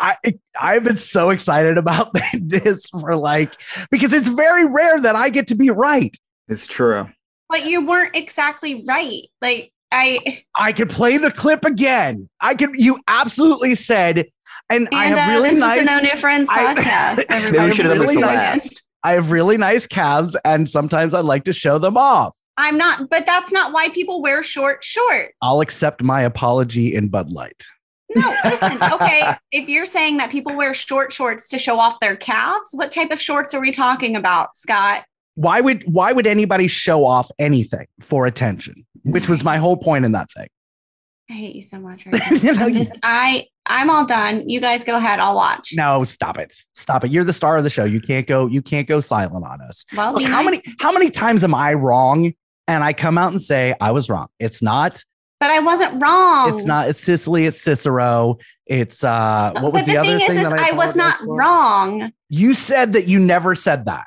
I 0.00 0.16
I 0.60 0.74
have 0.74 0.84
been 0.84 0.96
so 0.96 1.28
excited 1.30 1.76
about 1.76 2.16
this 2.40 2.86
for 2.98 3.14
like 3.14 3.52
because 3.90 4.12
it's 4.14 4.28
very 4.28 4.64
rare 4.66 4.98
that 5.00 5.16
I 5.16 5.28
get 5.28 5.48
to 5.48 5.54
be 5.54 5.68
right. 5.70 6.16
It's 6.48 6.66
true. 6.66 7.08
But 7.50 7.66
you 7.66 7.84
weren't 7.86 8.16
exactly 8.16 8.82
right. 8.86 9.22
Like 9.42 9.70
I 9.94 10.44
I 10.56 10.72
could 10.72 10.90
play 10.90 11.16
the 11.18 11.30
clip 11.30 11.64
again. 11.64 12.28
I 12.40 12.54
could. 12.54 12.70
You 12.74 12.98
absolutely 13.06 13.74
said, 13.74 14.26
and 14.68 14.88
I 14.92 15.06
have 15.06 15.28
uh, 15.28 15.32
really 15.32 15.50
this 15.50 15.58
nice. 15.58 15.78
was 15.80 15.86
the 15.86 15.92
No 15.96 16.00
New 16.00 16.20
Friends 16.20 16.48
I- 16.50 16.74
podcast. 16.74 17.28
Maybe 17.52 17.58
we 17.64 17.72
should 17.72 17.86
have 17.86 17.94
done 17.94 18.02
really 18.02 18.14
the 18.16 18.20
nice- 18.20 18.36
last. 18.64 18.82
I 19.02 19.12
have 19.12 19.30
really 19.30 19.56
nice 19.58 19.86
calves, 19.86 20.36
and 20.44 20.68
sometimes 20.68 21.14
I 21.14 21.20
like 21.20 21.44
to 21.44 21.52
show 21.52 21.78
them 21.78 21.96
off. 21.96 22.32
I'm 22.56 22.78
not, 22.78 23.10
but 23.10 23.26
that's 23.26 23.52
not 23.52 23.72
why 23.72 23.90
people 23.90 24.22
wear 24.22 24.42
short 24.42 24.82
shorts. 24.82 25.32
I'll 25.42 25.60
accept 25.60 26.02
my 26.02 26.22
apology 26.22 26.94
in 26.94 27.08
Bud 27.08 27.30
Light. 27.30 27.64
No, 28.14 28.34
listen, 28.44 28.78
okay. 28.92 29.34
If 29.52 29.68
you're 29.68 29.86
saying 29.86 30.18
that 30.18 30.30
people 30.30 30.54
wear 30.56 30.72
short 30.72 31.12
shorts 31.12 31.48
to 31.48 31.58
show 31.58 31.78
off 31.80 32.00
their 32.00 32.16
calves, 32.16 32.70
what 32.72 32.92
type 32.92 33.10
of 33.10 33.20
shorts 33.20 33.52
are 33.54 33.60
we 33.60 33.72
talking 33.72 34.16
about, 34.16 34.56
Scott? 34.56 35.04
Why 35.34 35.60
would 35.60 35.82
why 35.92 36.12
would 36.12 36.26
anybody 36.28 36.68
show 36.68 37.04
off 37.04 37.30
anything 37.38 37.86
for 38.00 38.24
attention? 38.24 38.86
Which 39.04 39.28
was 39.28 39.44
my 39.44 39.58
whole 39.58 39.76
point 39.76 40.04
in 40.04 40.12
that 40.12 40.30
thing. 40.32 40.48
I 41.30 41.34
hate 41.34 41.56
you 41.56 41.62
so 41.62 41.78
much. 41.78 42.06
Right 42.12 42.20
now. 42.20 42.36
You 42.36 42.54
know, 42.54 42.66
I'm 42.66 42.74
just, 42.74 42.98
I 43.02 43.46
I'm 43.66 43.88
all 43.88 44.04
done. 44.04 44.48
You 44.48 44.60
guys 44.60 44.84
go 44.84 44.96
ahead. 44.96 45.20
I'll 45.20 45.34
watch. 45.34 45.72
no, 45.74 46.04
stop 46.04 46.38
it, 46.38 46.54
stop 46.74 47.04
it. 47.04 47.10
You're 47.10 47.24
the 47.24 47.32
star 47.32 47.56
of 47.56 47.64
the 47.64 47.70
show. 47.70 47.84
You 47.84 48.00
can't 48.00 48.26
go. 48.26 48.46
You 48.46 48.60
can't 48.60 48.86
go 48.86 49.00
silent 49.00 49.44
on 49.44 49.60
us. 49.62 49.84
Well, 49.96 50.14
Look, 50.14 50.22
how 50.24 50.42
nice. 50.42 50.62
many 50.62 50.76
how 50.80 50.92
many 50.92 51.10
times 51.10 51.44
am 51.44 51.54
I 51.54 51.74
wrong? 51.74 52.32
And 52.66 52.82
I 52.82 52.92
come 52.92 53.18
out 53.18 53.30
and 53.30 53.40
say 53.40 53.74
I 53.80 53.90
was 53.92 54.08
wrong. 54.08 54.28
It's 54.38 54.62
not. 54.62 55.02
But 55.40 55.50
I 55.50 55.60
wasn't 55.60 56.02
wrong. 56.02 56.56
It's 56.56 56.64
not. 56.64 56.88
It's 56.88 57.02
Sicily. 57.02 57.46
It's 57.46 57.60
Cicero. 57.60 58.38
It's 58.66 59.04
uh. 59.04 59.52
What 59.54 59.72
was 59.72 59.82
but 59.82 59.86
the, 59.86 59.92
the, 59.92 59.98
other 59.98 60.08
thing 60.08 60.20
is, 60.20 60.26
thing 60.26 60.38
is 60.38 60.48
that 60.48 60.58
I, 60.58 60.72
was 60.72 60.96
not 60.96 61.18
for? 61.18 61.36
wrong. 61.36 62.12
You 62.28 62.54
said 62.54 62.94
that 62.94 63.06
you 63.06 63.18
never 63.18 63.54
said 63.54 63.86
that, 63.86 64.06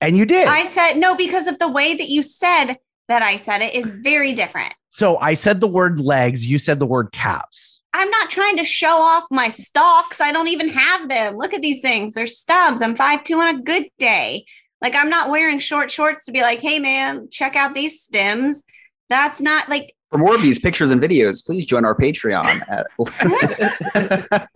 and 0.00 0.16
you 0.16 0.24
did. 0.24 0.48
I 0.48 0.66
said 0.68 0.94
no 0.94 1.14
because 1.14 1.46
of 1.46 1.58
the 1.58 1.68
way 1.68 1.94
that 1.94 2.08
you 2.08 2.22
said 2.22 2.78
that 3.08 3.22
I 3.22 3.36
said 3.36 3.62
it 3.62 3.74
is 3.74 3.90
very 3.90 4.32
different. 4.34 4.74
so 4.90 5.16
I 5.18 5.34
said 5.34 5.60
the 5.60 5.66
word 5.68 5.98
legs. 6.00 6.46
You 6.46 6.58
said 6.58 6.78
the 6.78 6.86
word 6.86 7.10
calves. 7.12 7.80
I'm 7.94 8.10
not 8.10 8.30
trying 8.30 8.58
to 8.58 8.64
show 8.64 9.00
off 9.00 9.24
my 9.30 9.48
stalks. 9.48 10.20
I 10.20 10.30
don't 10.30 10.48
even 10.48 10.68
have 10.68 11.08
them. 11.08 11.36
Look 11.36 11.54
at 11.54 11.62
these 11.62 11.80
things. 11.80 12.12
They're 12.14 12.26
stubs. 12.26 12.82
I'm 12.82 12.94
five 12.94 13.24
two 13.24 13.40
on 13.40 13.56
a 13.56 13.62
good 13.62 13.86
day. 13.98 14.44
Like 14.80 14.94
I'm 14.94 15.10
not 15.10 15.30
wearing 15.30 15.58
short 15.58 15.90
shorts 15.90 16.24
to 16.26 16.32
be 16.32 16.42
like, 16.42 16.60
hey 16.60 16.78
man, 16.78 17.28
check 17.30 17.56
out 17.56 17.74
these 17.74 18.02
stems. 18.02 18.62
That's 19.08 19.40
not 19.40 19.68
like 19.68 19.94
For 20.10 20.18
more 20.18 20.34
of 20.34 20.42
these 20.42 20.58
pictures 20.58 20.90
and 20.90 21.00
videos, 21.00 21.44
please 21.44 21.64
join 21.66 21.84
our 21.84 21.96
Patreon. 21.96 22.62
At- 22.68 22.86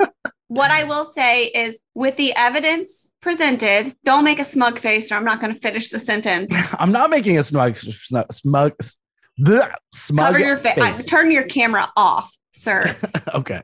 what 0.48 0.70
I 0.70 0.84
will 0.84 1.06
say 1.06 1.46
is 1.46 1.80
with 1.94 2.16
the 2.16 2.34
evidence 2.34 3.11
presented, 3.22 3.96
don't 4.04 4.24
make 4.24 4.38
a 4.38 4.44
smug 4.44 4.78
face 4.78 5.10
or 5.10 5.14
I'm 5.14 5.24
not 5.24 5.40
going 5.40 5.54
to 5.54 5.58
finish 5.58 5.88
the 5.88 5.98
sentence. 5.98 6.52
I'm 6.78 6.92
not 6.92 7.08
making 7.08 7.38
a 7.38 7.42
smug, 7.42 7.78
smug, 7.78 8.30
smug, 8.32 8.74
bleh, 9.40 9.72
smug 9.94 10.26
Cover 10.26 10.38
your 10.38 10.56
fa- 10.58 10.74
face. 10.74 11.06
turn 11.06 11.30
your 11.30 11.44
camera 11.44 11.90
off, 11.96 12.36
sir. 12.52 12.94
okay. 13.34 13.62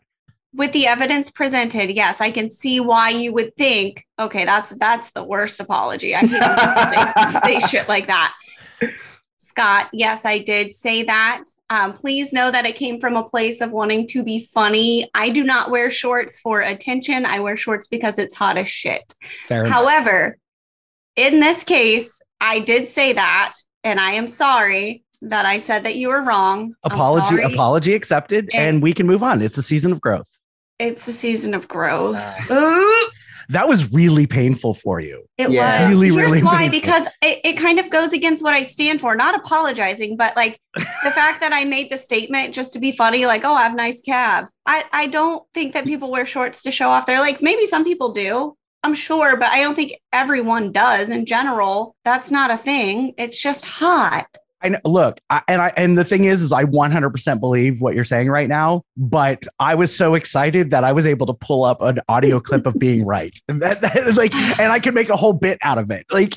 with 0.55 0.73
the 0.73 0.87
evidence 0.87 1.31
presented, 1.31 1.91
yes, 1.91 2.21
I 2.21 2.31
can 2.31 2.51
see 2.51 2.81
why 2.81 3.11
you 3.11 3.33
would 3.35 3.55
think, 3.57 4.07
okay, 4.19 4.45
that's 4.45 4.71
that's 4.71 5.11
the 5.11 5.23
worst 5.25 5.61
apology. 5.61 6.15
I 6.15 6.21
hate 6.21 6.41
when 6.41 7.07
people 7.07 7.41
say, 7.43 7.61
say 7.61 7.69
shit 7.69 7.89
like 7.89 8.07
that. 8.07 8.35
Scott, 9.49 9.89
yes, 9.95 10.27
I 10.27 10.39
did 10.41 10.75
say 10.75 11.05
that. 11.05 11.45
Um, 11.71 11.95
please 11.95 12.35
know 12.35 12.51
that 12.51 12.67
it 12.67 12.77
came 12.77 13.01
from 13.01 13.17
a 13.17 13.25
place 13.25 13.63
of 13.63 13.73
wanting 13.73 14.07
to 14.09 14.23
be 14.23 14.45
funny. 14.45 15.09
I 15.15 15.31
do 15.31 15.43
not 15.43 15.71
wear 15.71 15.89
shorts 15.91 16.39
for 16.39 16.61
attention. 16.61 17.25
I 17.25 17.41
wear 17.41 17.57
shorts 17.57 17.87
because 17.87 18.19
it's 18.19 18.35
hot 18.35 18.59
as 18.59 18.69
shit. 18.69 19.15
Fair 19.47 19.65
enough. 19.65 19.73
However, 19.75 20.37
in 21.17 21.41
this 21.41 21.65
case, 21.65 22.21
I 22.43 22.59
did 22.61 22.91
say 22.91 23.15
that, 23.15 23.55
and 23.83 23.99
I 23.99 24.13
am 24.13 24.29
sorry 24.29 25.03
that 25.23 25.47
I 25.47 25.59
said 25.59 25.85
that 25.85 25.97
you 25.97 26.09
were 26.09 26.23
wrong. 26.23 26.75
Apology, 26.85 27.41
apology 27.41 27.95
accepted, 27.95 28.51
And- 28.53 28.63
and 28.63 28.83
we 28.83 28.93
can 28.93 29.07
move 29.07 29.23
on. 29.23 29.41
It's 29.41 29.57
a 29.57 29.63
season 29.63 29.93
of 29.93 30.01
growth. 30.03 30.29
It's 30.79 31.09
a 31.09 31.13
season 31.15 31.55
of 31.55 31.67
growth. 31.69 32.19
Uh. 32.51 32.85
That 33.51 33.67
was 33.69 33.91
really 33.93 34.27
painful 34.27 34.75
for 34.75 35.01
you. 35.01 35.25
It 35.39 35.51
Yeah. 35.51 35.83
was 35.83 35.91
Really, 35.91 36.09
Here's 36.15 36.31
really 36.31 36.43
why 36.43 36.69
painful. 36.69 36.81
because 36.81 37.07
it, 37.23 37.41
it 37.45 37.53
kind 37.55 37.79
of 37.79 37.89
goes 37.89 38.13
against 38.13 38.43
what 38.43 38.53
I 38.53 38.63
stand 38.63 39.01
for. 39.01 39.15
Not 39.15 39.35
apologizing, 39.35 40.17
but 40.17 40.37
like 40.37 40.61
the 40.75 40.81
fact 41.11 41.41
that 41.41 41.53
I 41.53 41.65
made 41.65 41.91
the 41.91 41.97
statement 41.97 42.55
just 42.55 42.73
to 42.75 42.79
be 42.79 42.93
funny, 42.93 43.25
like, 43.27 43.45
oh, 43.45 43.55
I 43.55 43.63
have 43.63 43.75
nice 43.75 44.03
calves. 44.03 44.53
I, 44.67 44.85
I 44.93 45.07
don't 45.07 45.43
think 45.55 45.73
that 45.73 45.85
people 45.87 46.11
wear 46.11 46.27
shorts 46.27 46.63
to 46.65 46.71
show 46.71 46.91
off 46.91 47.07
their 47.07 47.21
legs. 47.21 47.41
Maybe 47.43 47.65
some 47.67 47.85
people 47.85 48.13
do. 48.13 48.55
I'm 48.85 48.95
sure, 48.95 49.37
but 49.37 49.49
I 49.49 49.61
don't 49.63 49.75
think 49.75 49.95
everyone 50.13 50.71
does 50.71 51.11
in 51.11 51.27
general. 51.27 51.97
That's 52.05 52.31
not 52.31 52.51
a 52.51 52.57
thing. 52.57 53.15
It's 53.19 53.41
just 53.41 53.65
hot. 53.65 54.27
I 54.61 54.71
know, 54.71 54.79
look, 54.85 55.21
I, 55.31 55.43
and 55.47 55.63
I 55.63 55.73
and 55.77 55.97
the 55.97 56.05
thing 56.05 56.25
is, 56.25 56.43
is 56.43 56.53
I 56.53 56.65
100% 56.65 57.41
believe 57.41 57.81
what 57.81 57.95
you're 57.95 58.05
saying 58.05 58.29
right 58.29 58.49
now. 58.49 58.83
But 58.97 59.45
I 59.61 59.75
was 59.75 59.95
so 59.95 60.15
excited 60.15 60.71
that 60.71 60.85
I 60.85 60.93
was 60.93 61.07
able 61.07 61.27
to 61.27 61.35
pull 61.35 61.65
up 61.65 61.81
an 61.81 62.01
audio 62.09 62.41
clip 62.41 62.67
of 62.67 62.79
being 62.79 63.05
right, 63.05 63.35
and 63.49 63.63
that, 63.63 63.81
that- 63.81 64.15
like, 64.17 64.35
and 64.35 64.73
I 64.73 64.81
could 64.81 64.95
make 64.95 65.11
a 65.11 65.17
whole 65.17 65.33
bit 65.33 65.59
out 65.63 65.79
of 65.79 65.91
it. 65.91 66.07
Like, 66.11 66.35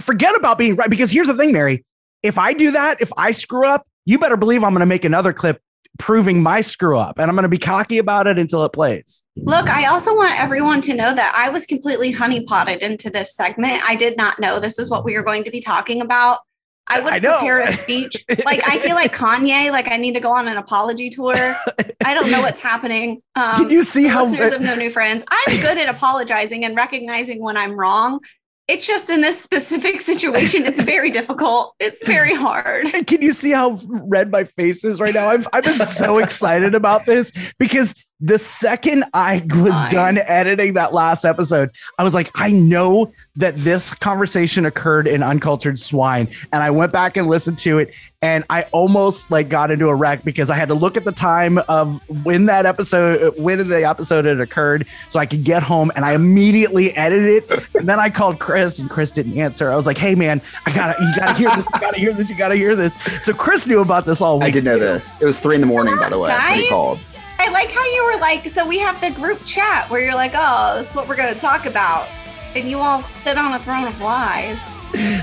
forget 0.00 0.34
about 0.34 0.58
being 0.58 0.76
right 0.76 0.90
because 0.90 1.10
here's 1.10 1.26
the 1.26 1.36
thing, 1.36 1.52
Mary. 1.52 1.84
If 2.22 2.38
I 2.38 2.54
do 2.54 2.70
that, 2.70 3.02
if 3.02 3.12
I 3.18 3.32
screw 3.32 3.66
up, 3.66 3.86
you 4.06 4.18
better 4.18 4.36
believe 4.36 4.64
I'm 4.64 4.72
going 4.72 4.80
to 4.80 4.86
make 4.86 5.04
another 5.04 5.32
clip 5.34 5.60
proving 5.98 6.42
my 6.42 6.60
screw 6.60 6.98
up, 6.98 7.18
and 7.18 7.28
I'm 7.28 7.36
going 7.36 7.44
to 7.44 7.48
be 7.48 7.58
cocky 7.58 7.98
about 7.98 8.26
it 8.26 8.38
until 8.38 8.64
it 8.64 8.72
plays. 8.72 9.22
Look, 9.36 9.68
I 9.68 9.86
also 9.86 10.14
want 10.14 10.38
everyone 10.38 10.80
to 10.82 10.94
know 10.94 11.14
that 11.14 11.34
I 11.36 11.50
was 11.50 11.66
completely 11.66 12.12
honeypotted 12.12 12.78
into 12.78 13.10
this 13.10 13.34
segment. 13.34 13.88
I 13.88 13.94
did 13.94 14.16
not 14.16 14.40
know 14.40 14.58
this 14.58 14.78
is 14.78 14.90
what 14.90 15.04
we 15.04 15.14
were 15.14 15.22
going 15.22 15.44
to 15.44 15.50
be 15.50 15.60
talking 15.60 16.00
about. 16.00 16.40
I 16.86 17.00
would 17.00 17.12
I 17.12 17.20
prepare 17.20 17.60
a 17.60 17.76
speech. 17.76 18.24
Like 18.44 18.66
I 18.68 18.78
feel 18.78 18.94
like 18.94 19.14
Kanye, 19.14 19.70
like 19.70 19.90
I 19.90 19.96
need 19.96 20.14
to 20.14 20.20
go 20.20 20.32
on 20.32 20.48
an 20.48 20.56
apology 20.56 21.10
tour. 21.10 21.56
I 22.04 22.14
don't 22.14 22.30
know 22.30 22.40
what's 22.40 22.60
happening. 22.60 23.22
Um, 23.34 23.62
Did 23.62 23.72
you 23.72 23.84
see 23.84 24.06
how? 24.06 24.24
listeners 24.26 24.52
of 24.52 24.60
No 24.60 24.74
New 24.74 24.90
Friends? 24.90 25.24
I'm 25.30 25.60
good 25.60 25.78
at 25.78 25.88
apologizing 25.88 26.64
and 26.64 26.76
recognizing 26.76 27.42
when 27.42 27.56
I'm 27.56 27.72
wrong. 27.78 28.20
It's 28.66 28.86
just 28.86 29.10
in 29.10 29.20
this 29.20 29.38
specific 29.42 30.00
situation, 30.00 30.64
it's 30.64 30.82
very 30.82 31.10
difficult. 31.10 31.74
It's 31.78 32.02
very 32.06 32.34
hard. 32.34 32.86
Can 33.06 33.20
you 33.20 33.32
see 33.32 33.50
how 33.50 33.78
red 33.84 34.30
my 34.30 34.44
face 34.44 34.84
is 34.84 35.00
right 35.00 35.12
now? 35.12 35.28
I've, 35.28 35.46
I've 35.52 35.64
been 35.64 35.86
so 35.86 36.16
excited 36.16 36.74
about 36.74 37.04
this 37.04 37.30
because 37.58 37.94
the 38.20 38.38
second 38.38 39.04
I 39.12 39.44
was 39.50 39.72
Fine. 39.72 39.90
done 39.90 40.18
editing 40.18 40.74
that 40.74 40.94
last 40.94 41.24
episode, 41.24 41.70
I 41.98 42.04
was 42.04 42.14
like, 42.14 42.30
I 42.34 42.50
know 42.52 43.12
that 43.36 43.56
this 43.56 43.92
conversation 43.94 44.64
occurred 44.66 45.08
in 45.08 45.22
Uncultured 45.22 45.78
Swine. 45.78 46.28
And 46.52 46.62
I 46.62 46.70
went 46.70 46.92
back 46.92 47.16
and 47.16 47.26
listened 47.28 47.58
to 47.58 47.78
it 47.78 47.92
and 48.22 48.44
I 48.48 48.62
almost 48.72 49.30
like 49.30 49.48
got 49.48 49.70
into 49.70 49.88
a 49.88 49.94
wreck 49.94 50.24
because 50.24 50.48
I 50.48 50.56
had 50.56 50.68
to 50.68 50.74
look 50.74 50.96
at 50.96 51.04
the 51.04 51.12
time 51.12 51.58
of 51.58 52.00
when 52.24 52.46
that 52.46 52.66
episode, 52.66 53.36
when 53.36 53.68
the 53.68 53.86
episode 53.86 54.24
had 54.24 54.40
occurred 54.40 54.86
so 55.08 55.18
I 55.18 55.26
could 55.26 55.44
get 55.44 55.62
home 55.62 55.90
and 55.96 56.04
I 56.04 56.14
immediately 56.14 56.96
edited 56.96 57.44
it. 57.50 57.68
And 57.74 57.88
then 57.88 57.98
I 57.98 58.10
called 58.10 58.38
Chris 58.38 58.78
and 58.78 58.88
Chris 58.88 59.10
didn't 59.10 59.36
answer. 59.36 59.72
I 59.72 59.76
was 59.76 59.86
like, 59.86 59.98
hey 59.98 60.14
man, 60.14 60.40
I 60.66 60.72
gotta, 60.72 61.02
you 61.02 61.12
gotta 61.16 61.34
hear 61.34 61.50
this, 61.50 61.66
you 61.66 61.80
gotta 61.80 61.98
hear 61.98 62.12
this, 62.14 62.30
you 62.30 62.36
gotta 62.36 62.56
hear 62.56 62.76
this. 62.76 62.96
So 63.22 63.34
Chris 63.34 63.66
knew 63.66 63.80
about 63.80 64.06
this 64.06 64.20
all 64.20 64.38
week. 64.38 64.46
I 64.46 64.50
did 64.52 64.64
know 64.64 64.78
this. 64.78 65.20
It 65.20 65.26
was 65.26 65.40
three 65.40 65.56
in 65.56 65.60
the 65.60 65.66
morning, 65.66 65.96
by 65.96 66.08
the 66.08 66.18
way, 66.18 66.30
when 66.30 66.58
he 66.58 66.68
called. 66.68 67.00
I 67.38 67.50
like 67.50 67.70
how 67.70 67.84
you 67.84 68.04
were 68.04 68.20
like, 68.20 68.48
so 68.50 68.66
we 68.66 68.78
have 68.78 69.00
the 69.00 69.10
group 69.10 69.44
chat 69.44 69.90
where 69.90 70.00
you're 70.00 70.14
like, 70.14 70.32
oh, 70.34 70.76
this 70.78 70.90
is 70.90 70.94
what 70.94 71.08
we're 71.08 71.16
going 71.16 71.34
to 71.34 71.40
talk 71.40 71.66
about. 71.66 72.08
And 72.54 72.68
you 72.70 72.78
all 72.78 73.02
sit 73.22 73.36
on 73.36 73.52
a 73.52 73.58
throne 73.58 73.88
of 73.88 74.00
lies. 74.00 74.58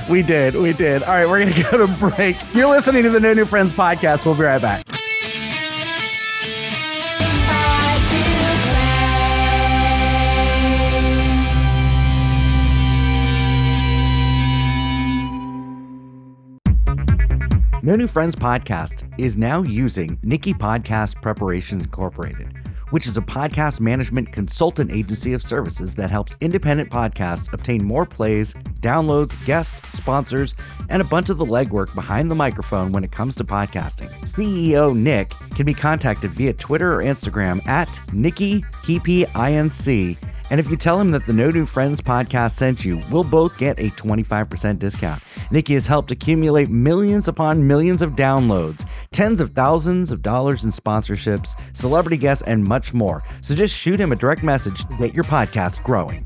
We 0.10 0.22
did. 0.22 0.56
We 0.56 0.74
did. 0.74 1.04
All 1.04 1.14
right, 1.14 1.28
we're 1.28 1.40
going 1.40 1.54
to 1.64 1.64
go 1.64 1.78
to 1.78 1.88
break. 1.88 2.36
You're 2.54 2.68
listening 2.68 3.04
to 3.04 3.10
the 3.10 3.20
No 3.20 3.34
New 3.34 3.46
Friends 3.46 3.72
podcast. 3.74 4.26
We'll 4.26 4.36
be 4.36 4.42
right 4.44 4.62
back. 4.62 4.86
No 17.84 17.96
New 17.96 18.06
Friends 18.06 18.36
podcast 18.36 19.12
is 19.18 19.38
now 19.38 19.64
using 19.64 20.20
Nikki 20.22 20.54
Podcast 20.54 21.20
Preparations 21.20 21.86
Incorporated, 21.86 22.56
which 22.92 23.08
is 23.08 23.18
a 23.18 23.22
podcast 23.22 23.80
management 23.80 24.32
consultant 24.32 24.92
agency 24.92 25.34
of 25.34 25.42
services 25.42 25.96
that 25.96 26.12
helps 26.12 26.36
independent 26.42 26.92
podcasts 26.92 27.52
obtain 27.52 27.84
more 27.84 28.06
plays, 28.06 28.54
downloads, 28.82 29.34
guests, 29.48 29.98
sponsors, 29.98 30.54
and 30.90 31.02
a 31.02 31.06
bunch 31.06 31.32
of 31.32 31.40
the 31.40 31.46
legwork 31.46 31.92
behind 31.96 32.30
the 32.30 32.36
microphone 32.36 32.92
when 32.92 33.04
it 33.04 33.12
comes 33.12 33.36
to 33.38 33.44
podcasting. 33.44 34.12
CEO 34.28 34.96
Nick 34.96 35.32
can 35.56 35.66
be 35.66 35.74
contacted 35.74 36.30
via 36.30 36.54
Twitter 36.54 36.96
or 36.96 37.02
Instagram 37.02 37.66
at 37.68 37.90
Nikki 38.14 38.62
Inc. 38.62 40.18
And 40.52 40.60
if 40.60 40.70
you 40.70 40.76
tell 40.76 41.00
him 41.00 41.12
that 41.12 41.26
the 41.26 41.32
No 41.32 41.50
New 41.50 41.66
Friends 41.66 42.02
podcast 42.02 42.58
sent 42.58 42.84
you, 42.84 43.00
we'll 43.10 43.24
both 43.24 43.58
get 43.58 43.80
a 43.80 43.90
25% 43.92 44.80
discount. 44.80 45.24
Nikki 45.50 45.76
has 45.76 45.88
helped 45.88 46.12
accumulate 46.12 46.70
millions 46.70 47.30
upon 47.30 47.66
millions 47.66 48.02
of 48.02 48.12
downloads, 48.18 48.86
tens 49.12 49.40
of 49.40 49.52
thousands 49.52 50.12
of 50.12 50.22
dollars 50.22 50.66
in 50.66 50.72
sponsorships, 50.72 51.58
celebrity 51.74 52.18
guests, 52.18 52.44
and 52.44 52.66
much 52.66 52.94
more. 52.94 53.24
So 53.40 53.56
just 53.56 53.74
shoot 53.74 53.98
him 53.98 54.12
a 54.12 54.16
direct 54.18 54.44
message 54.44 54.84
to 54.84 54.98
get 54.98 55.14
your 55.14 55.24
podcast 55.24 55.82
growing. 55.84 56.26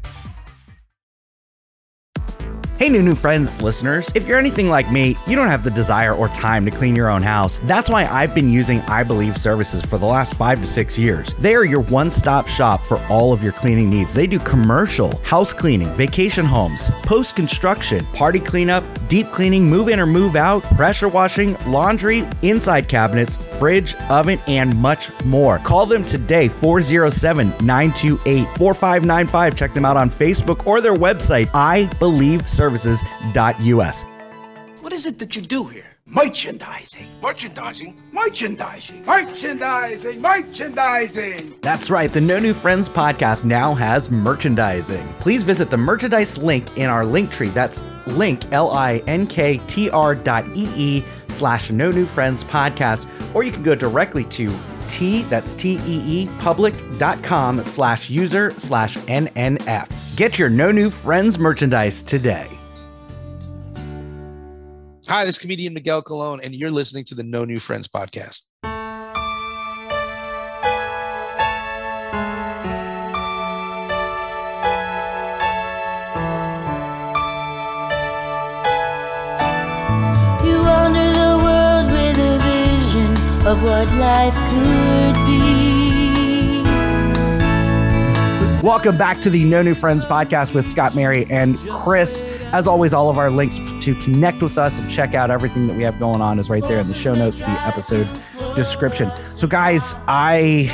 Hey, 2.77 2.89
new 2.89 3.01
new 3.01 3.15
friends, 3.15 3.61
listeners. 3.61 4.11
If 4.15 4.27
you're 4.27 4.37
anything 4.37 4.67
like 4.67 4.91
me, 4.91 5.15
you 5.27 5.37
don't 5.37 5.47
have 5.47 5.63
the 5.63 5.71
desire 5.71 6.13
or 6.13 6.27
time 6.27 6.65
to 6.65 6.71
clean 6.71 6.93
your 6.93 7.09
own 7.09 7.21
house. 7.21 7.57
That's 7.63 7.87
why 7.87 8.03
I've 8.03 8.35
been 8.35 8.51
using 8.51 8.81
I 8.81 9.01
Believe 9.01 9.37
services 9.37 9.81
for 9.81 9.97
the 9.97 10.05
last 10.05 10.33
five 10.33 10.59
to 10.59 10.67
six 10.67 10.99
years. 10.99 11.33
They 11.35 11.55
are 11.55 11.63
your 11.63 11.83
one 11.83 12.09
stop 12.09 12.49
shop 12.49 12.85
for 12.85 12.99
all 13.07 13.31
of 13.31 13.41
your 13.41 13.53
cleaning 13.53 13.89
needs. 13.89 14.13
They 14.13 14.27
do 14.27 14.39
commercial, 14.39 15.15
house 15.19 15.53
cleaning, 15.53 15.87
vacation 15.93 16.43
homes, 16.43 16.89
post 17.03 17.37
construction, 17.37 18.03
party 18.07 18.41
cleanup, 18.41 18.83
deep 19.07 19.27
cleaning, 19.27 19.69
move 19.69 19.87
in 19.87 19.97
or 19.97 20.05
move 20.05 20.35
out, 20.35 20.61
pressure 20.75 21.07
washing, 21.07 21.55
laundry, 21.67 22.27
inside 22.41 22.89
cabinets, 22.89 23.37
fridge, 23.57 23.95
oven, 24.09 24.37
and 24.47 24.77
much 24.81 25.11
more. 25.23 25.59
Call 25.59 25.85
them 25.85 26.03
today, 26.03 26.49
407 26.49 27.47
928 27.65 28.45
4595. 28.57 29.57
Check 29.57 29.73
them 29.73 29.85
out 29.85 29.95
on 29.95 30.09
Facebook 30.09 30.67
or 30.67 30.81
their 30.81 30.93
website, 30.93 31.49
ibelieveservices.us. 32.69 34.03
What 34.81 34.93
is 34.93 35.05
it 35.05 35.19
that 35.19 35.35
you 35.35 35.41
do 35.41 35.65
here? 35.65 35.85
Merchandising. 36.07 37.07
Merchandising? 37.19 37.95
Merchandising. 38.11 39.05
Merchandising. 39.05 40.21
Merchandising. 40.21 41.55
That's 41.61 41.89
right, 41.89 42.13
the 42.13 42.21
No 42.21 42.37
New 42.37 42.53
Friends 42.53 42.87
podcast 42.87 43.43
now 43.43 43.73
has 43.73 44.11
merchandising. 44.11 45.15
Please 45.19 45.41
visit 45.41 45.71
the 45.71 45.77
merchandise 45.77 46.37
link 46.37 46.77
in 46.77 46.91
our 46.91 47.03
link 47.03 47.31
tree. 47.31 47.47
That's 47.47 47.81
link, 48.05 48.43
L 48.53 48.69
I 48.71 48.97
N 49.07 49.25
K 49.25 49.57
T 49.65 49.89
R 49.89 50.13
dot 50.13 50.45
E 50.55 50.69
E 50.75 51.03
slash 51.29 51.71
No 51.71 51.89
New 51.89 52.05
Friends 52.05 52.43
podcast, 52.43 53.07
or 53.33 53.43
you 53.43 53.51
can 53.51 53.63
go 53.63 53.73
directly 53.73 54.25
to 54.25 54.55
T, 54.87 55.23
that's 55.23 55.55
T 55.55 55.79
E 55.87 56.03
E, 56.21 56.29
public.com 56.37 57.65
slash 57.65 58.11
user 58.11 58.51
slash 58.51 58.95
NNF. 58.97 60.15
Get 60.15 60.37
your 60.37 60.49
No 60.49 60.71
New 60.71 60.91
Friends 60.91 61.39
merchandise 61.39 62.03
today. 62.03 62.54
Hi, 65.07 65.23
this 65.23 65.35
is 65.35 65.39
comedian 65.39 65.75
Miguel 65.75 66.01
Colon, 66.01 66.39
and 66.43 66.55
you're 66.55 66.71
listening 66.71 67.03
to 67.05 67.13
the 67.13 67.21
No 67.21 67.45
New 67.45 67.59
Friends 67.59 67.87
podcast. 67.87 68.41
You 80.43 80.57
wander 80.63 81.13
the 81.13 81.37
world 81.43 81.91
with 81.91 82.17
a 82.17 82.39
vision 82.41 83.11
of 83.45 83.61
what 83.61 83.87
life 83.93 84.35
could 84.49 85.15
be. 85.27 86.05
Welcome 88.65 88.97
back 88.97 89.21
to 89.21 89.29
the 89.29 89.43
No 89.43 89.61
New 89.61 89.75
Friends 89.75 90.03
podcast 90.03 90.55
with 90.55 90.65
Scott 90.67 90.95
Mary 90.95 91.27
and 91.29 91.59
Chris. 91.69 92.23
As 92.53 92.67
always, 92.67 92.93
all 92.93 93.09
of 93.09 93.17
our 93.17 93.29
links 93.29 93.57
to 93.83 93.95
connect 94.03 94.41
with 94.41 94.57
us 94.57 94.79
and 94.79 94.89
check 94.89 95.13
out 95.13 95.29
everything 95.29 95.67
that 95.67 95.75
we 95.75 95.83
have 95.83 95.99
going 95.99 96.21
on 96.21 96.39
is 96.39 96.49
right 96.49 96.63
there 96.63 96.77
in 96.77 96.87
the 96.87 96.93
show 96.93 97.13
notes, 97.13 97.39
the 97.39 97.49
episode 97.49 98.07
description. 98.55 99.11
So, 99.35 99.47
guys, 99.47 99.95
I 100.07 100.69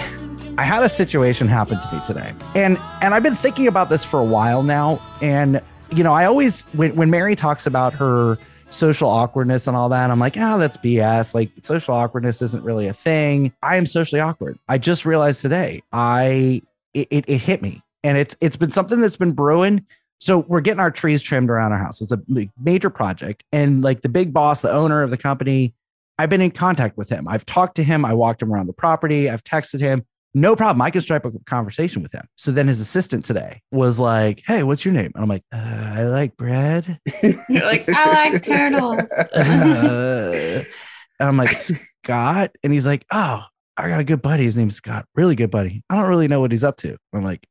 I 0.58 0.64
had 0.64 0.84
a 0.84 0.90
situation 0.90 1.48
happen 1.48 1.80
to 1.80 1.96
me 1.96 2.02
today, 2.06 2.34
and 2.56 2.78
and 3.02 3.14
I've 3.14 3.24
been 3.24 3.36
thinking 3.36 3.68
about 3.68 3.90
this 3.90 4.04
for 4.04 4.20
a 4.20 4.24
while 4.24 4.64
now. 4.64 5.02
And 5.22 5.62
you 5.96 6.04
know, 6.04 6.14
I 6.14 6.26
always 6.26 6.64
when 6.74 6.96
when 6.96 7.10
Mary 7.10 7.36
talks 7.36 7.66
about 7.66 7.94
her 7.94 8.38
social 8.70 9.10
awkwardness 9.10 9.68
and 9.68 9.76
all 9.76 9.90
that, 9.90 10.12
I'm 10.12 10.20
like, 10.20 10.38
ah, 10.38 10.58
that's 10.58 10.78
BS. 10.78 11.34
Like 11.34 11.52
social 11.62 11.96
awkwardness 11.96 12.42
isn't 12.42 12.64
really 12.64 12.88
a 12.88 12.94
thing. 12.94 13.54
I 13.64 13.78
am 13.78 13.86
socially 13.86 14.22
awkward. 14.22 14.60
I 14.68 14.78
just 14.78 15.06
realized 15.06 15.42
today 15.42 15.84
I 15.92 16.62
it, 16.94 17.08
it, 17.10 17.26
it 17.28 17.38
hit 17.38 17.62
me 17.62 17.82
and 18.04 18.18
it's 18.18 18.36
it's 18.42 18.56
been 18.56 18.72
something 18.72 19.02
that's 19.02 19.18
been 19.18 19.32
brewing 19.32 19.86
So 20.22 20.38
we're 20.38 20.62
getting 20.62 20.80
our 20.80 20.92
trees 20.92 21.24
trimmed 21.24 21.50
around 21.50 21.72
our 21.72 21.80
house. 21.80 22.00
It's 22.00 22.12
a 22.12 22.22
major 22.60 22.92
project. 22.92 23.44
And 23.52 23.82
like 23.82 24.02
the 24.02 24.10
big 24.10 24.32
boss, 24.32 24.62
the 24.62 24.72
owner 24.72 25.02
of 25.02 25.10
the 25.10 25.18
company, 25.18 25.74
I've 26.20 26.30
been 26.30 26.42
in 26.42 26.52
contact 26.52 26.96
with 26.96 27.10
him. 27.10 27.28
I've 27.28 27.44
talked 27.44 27.76
to 27.78 27.84
him. 27.84 28.06
I 28.06 28.14
walked 28.14 28.44
him 28.44 28.54
around 28.54 28.68
the 28.68 28.74
property. 28.74 29.32
I've 29.32 29.44
texted 29.44 29.80
him. 29.80 30.06
No 30.36 30.56
problem. 30.56 30.80
I 30.84 30.92
can 30.92 31.02
strike 31.02 31.26
a 31.26 31.32
conversation 31.48 32.04
with 32.04 32.12
him. 32.12 32.28
So 32.36 32.52
then 32.52 32.68
his 32.68 32.80
assistant 32.80 33.26
today 33.26 33.64
was 33.72 33.98
like, 33.98 34.44
Hey, 34.46 34.62
what's 34.62 34.86
your 34.86 34.94
name? 34.94 35.12
And 35.16 35.24
I'm 35.24 35.28
like, 35.28 35.44
uh, 35.52 35.58
I 35.58 36.04
like 36.04 36.38
bread. 36.38 37.00
You're 37.24 37.66
like, 37.66 37.90
I 37.90 38.30
like 38.32 38.44
turtles. 38.44 39.12
Uh, 39.12 40.64
and 41.20 41.30
I'm 41.30 41.36
like, 41.36 41.50
Scott. 41.50 42.52
And 42.64 42.72
he's 42.72 42.86
like, 42.86 43.06
Oh, 43.12 43.44
I 43.76 43.90
got 43.90 44.00
a 44.00 44.04
good 44.04 44.22
buddy. 44.22 44.44
His 44.44 44.56
name's 44.56 44.76
Scott. 44.76 45.06
Really 45.16 45.36
good 45.36 45.50
buddy. 45.50 45.84
I 45.90 45.96
don't 45.96 46.08
really 46.08 46.28
know 46.28 46.42
what 46.42 46.52
he's 46.52 46.64
up 46.64 46.78
to. 46.78 46.96
I'm 47.12 47.24
like, 47.24 47.44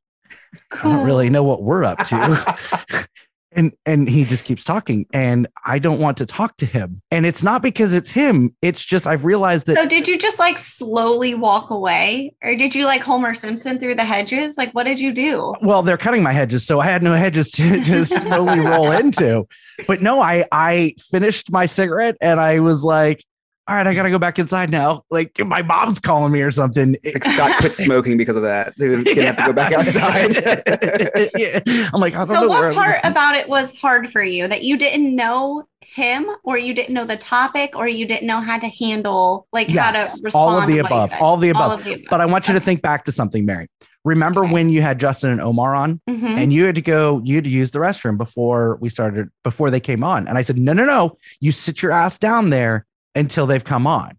I 0.71 0.83
don't 0.83 1.05
really 1.05 1.29
know 1.29 1.43
what 1.43 1.63
we're 1.63 1.83
up 1.83 1.99
to. 2.05 3.07
and 3.53 3.73
and 3.85 4.09
he 4.09 4.23
just 4.23 4.45
keeps 4.45 4.63
talking 4.63 5.05
and 5.11 5.47
I 5.65 5.79
don't 5.79 5.99
want 5.99 6.17
to 6.17 6.25
talk 6.25 6.57
to 6.57 6.65
him. 6.65 7.01
And 7.11 7.25
it's 7.25 7.43
not 7.43 7.61
because 7.61 7.93
it's 7.93 8.11
him. 8.11 8.55
It's 8.61 8.83
just 8.83 9.07
I've 9.07 9.25
realized 9.25 9.65
that 9.67 9.75
So 9.75 9.87
did 9.87 10.07
you 10.07 10.17
just 10.17 10.39
like 10.39 10.57
slowly 10.57 11.33
walk 11.35 11.69
away, 11.69 12.33
or 12.41 12.55
did 12.55 12.73
you 12.73 12.85
like 12.85 13.01
Homer 13.01 13.33
Simpson 13.33 13.79
through 13.79 13.95
the 13.95 14.05
hedges? 14.05 14.57
Like, 14.57 14.73
what 14.73 14.85
did 14.85 14.99
you 14.99 15.13
do? 15.13 15.53
well, 15.61 15.81
they're 15.81 15.97
cutting 15.97 16.23
my 16.23 16.31
hedges, 16.31 16.65
so 16.65 16.79
I 16.79 16.85
had 16.85 17.03
no 17.03 17.13
hedges 17.15 17.51
to, 17.51 17.83
to 17.83 18.05
slowly 18.05 18.59
roll 18.59 18.91
into. 18.91 19.47
But 19.87 20.01
no, 20.01 20.21
I 20.21 20.45
I 20.51 20.95
finished 21.11 21.51
my 21.51 21.65
cigarette 21.65 22.17
and 22.21 22.39
I 22.39 22.59
was 22.59 22.83
like, 22.83 23.25
all 23.71 23.77
right, 23.77 23.87
I 23.87 23.93
gotta 23.93 24.09
go 24.09 24.19
back 24.19 24.37
inside 24.37 24.69
now. 24.69 25.05
Like 25.09 25.39
my 25.45 25.61
mom's 25.61 26.01
calling 26.01 26.33
me 26.33 26.41
or 26.41 26.51
something. 26.51 26.97
Like 27.05 27.23
Scott 27.23 27.57
quit 27.59 27.73
smoking 27.85 28.17
because 28.17 28.35
of 28.35 28.41
that. 28.41 28.75
Dude, 28.75 29.05
didn't 29.05 29.23
have 29.27 29.37
to 29.37 29.45
go 29.45 29.53
back 29.53 29.71
outside. 29.71 30.33
yeah. 31.37 31.89
I'm 31.93 32.01
like, 32.01 32.13
I 32.13 32.17
don't 32.17 32.27
So 32.27 32.33
know 32.33 32.47
what 32.49 32.59
where 32.61 32.73
part 32.73 33.01
this- 33.01 33.09
about 33.11 33.37
it 33.37 33.47
was 33.47 33.79
hard 33.79 34.11
for 34.11 34.21
you? 34.21 34.45
That 34.49 34.63
you 34.65 34.75
didn't 34.77 35.15
know 35.15 35.63
him, 35.79 36.27
or 36.43 36.57
you 36.57 36.73
didn't 36.73 36.93
know 36.93 37.05
the 37.05 37.15
topic, 37.15 37.71
or 37.73 37.87
you 37.87 38.05
didn't 38.05 38.27
know 38.27 38.41
how 38.41 38.59
to 38.59 38.67
handle 38.67 39.47
like 39.53 39.69
how 39.69 39.91
to 39.91 39.99
Yes, 39.99 40.21
respond. 40.21 40.35
all 40.49 40.59
of 40.61 40.67
the 40.67 40.73
to 40.79 40.85
above. 40.85 41.13
All 41.21 41.35
of 41.35 41.39
the 41.39 41.49
above. 41.49 41.61
All 41.61 41.71
of 41.71 41.83
the 41.85 41.93
above. 41.93 42.07
But 42.09 42.19
I 42.19 42.25
want 42.25 42.49
you 42.49 42.53
to 42.53 42.59
think 42.59 42.81
back 42.81 43.05
to 43.05 43.13
something, 43.13 43.45
Mary. 43.45 43.67
Remember 44.03 44.43
when 44.43 44.67
you 44.69 44.81
had 44.81 44.99
Justin 44.99 45.29
and 45.31 45.39
Omar 45.39 45.75
on 45.75 46.01
Mhm. 46.09 46.37
and 46.37 46.51
you 46.51 46.65
had 46.65 46.75
to 46.75 46.81
go, 46.81 47.21
you 47.23 47.35
had 47.35 47.43
to 47.45 47.49
use 47.49 47.71
the 47.71 47.79
restroom 47.79 48.17
before 48.17 48.77
we 48.81 48.89
started, 48.89 49.29
before 49.45 49.69
they 49.71 49.79
came 49.79 50.03
on. 50.03 50.27
And 50.27 50.37
I 50.37 50.41
said, 50.41 50.57
no, 50.57 50.73
no, 50.73 50.83
no, 50.85 51.17
you 51.39 51.51
sit 51.53 51.81
your 51.83 51.91
ass 51.93 52.17
down 52.17 52.49
there 52.49 52.85
until 53.15 53.45
they've 53.45 53.63
come 53.63 53.87
on 53.87 54.17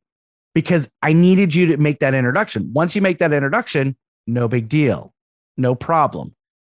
because 0.54 0.88
I 1.02 1.12
needed 1.12 1.54
you 1.54 1.66
to 1.66 1.76
make 1.76 2.00
that 2.00 2.14
introduction. 2.14 2.72
Once 2.72 2.94
you 2.94 3.02
make 3.02 3.18
that 3.18 3.32
introduction, 3.32 3.96
no 4.26 4.48
big 4.48 4.68
deal, 4.68 5.12
no 5.56 5.74
problem. 5.74 6.34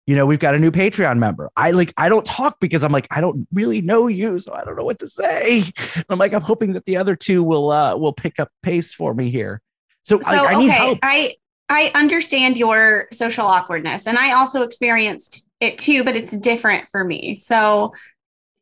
You 0.07 0.15
know, 0.15 0.27
we've 0.27 0.39
got 0.39 0.55
a 0.55 0.59
new 0.59 0.71
Patreon 0.71 1.19
member. 1.19 1.51
I 1.57 1.71
like, 1.71 1.95
I 1.97 2.11
don't 2.11 2.27
talk 2.27 2.61
because 2.61 2.85
I'm 2.85 2.93
like, 2.93 3.09
I 3.11 3.23
don't 3.23 3.49
really 3.53 3.81
know 3.81 4.07
you, 4.07 4.39
so 4.39 4.53
I 4.53 4.63
don't 4.63 4.77
know 4.77 4.85
what 4.85 4.99
to 4.99 5.09
say. 5.09 5.65
I'm 6.11 6.19
like, 6.19 6.35
I'm 6.35 6.43
hoping 6.43 6.75
that 6.75 6.85
the 6.85 6.99
other 6.99 7.17
two 7.17 7.43
will 7.43 7.71
uh 7.71 7.97
will 7.97 8.13
pick 8.13 8.39
up 8.39 8.51
pace 8.63 8.93
for 8.93 9.15
me 9.15 9.31
here. 9.31 9.63
So, 10.03 10.21
So 10.21 10.29
I, 10.29 10.55
okay, 10.57 10.69
help. 10.69 10.99
I 11.03 11.35
I 11.71 11.91
understand 11.95 12.59
your 12.59 13.09
social 13.13 13.47
awkwardness, 13.47 14.07
and 14.07 14.19
I 14.19 14.33
also 14.33 14.63
experienced 14.63 15.47
it 15.61 15.79
too, 15.79 16.05
but 16.05 16.17
it's 16.17 16.37
different 16.37 16.87
for 16.93 17.03
me. 17.03 17.35
So 17.35 17.95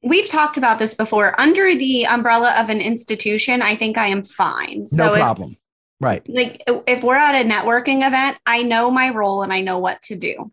we've 0.02 0.28
talked 0.28 0.56
about 0.56 0.78
this 0.78 0.94
before. 0.94 1.38
Under 1.40 1.74
the 1.74 2.06
umbrella 2.06 2.54
of 2.58 2.70
an 2.70 2.80
institution, 2.80 3.62
I 3.62 3.76
think 3.76 3.96
I 3.98 4.08
am 4.08 4.22
fine. 4.22 4.86
So 4.88 4.96
no 5.06 5.12
if- 5.12 5.18
problem. 5.18 5.56
Right. 6.00 6.28
like 6.28 6.64
if 6.88 7.04
we're 7.04 7.14
at 7.16 7.46
a 7.46 7.48
networking 7.48 8.04
event, 8.04 8.36
I 8.44 8.64
know 8.64 8.90
my 8.90 9.10
role 9.10 9.42
and 9.44 9.52
I 9.52 9.60
know 9.60 9.78
what 9.78 10.02
to 10.02 10.16
do. 10.16 10.50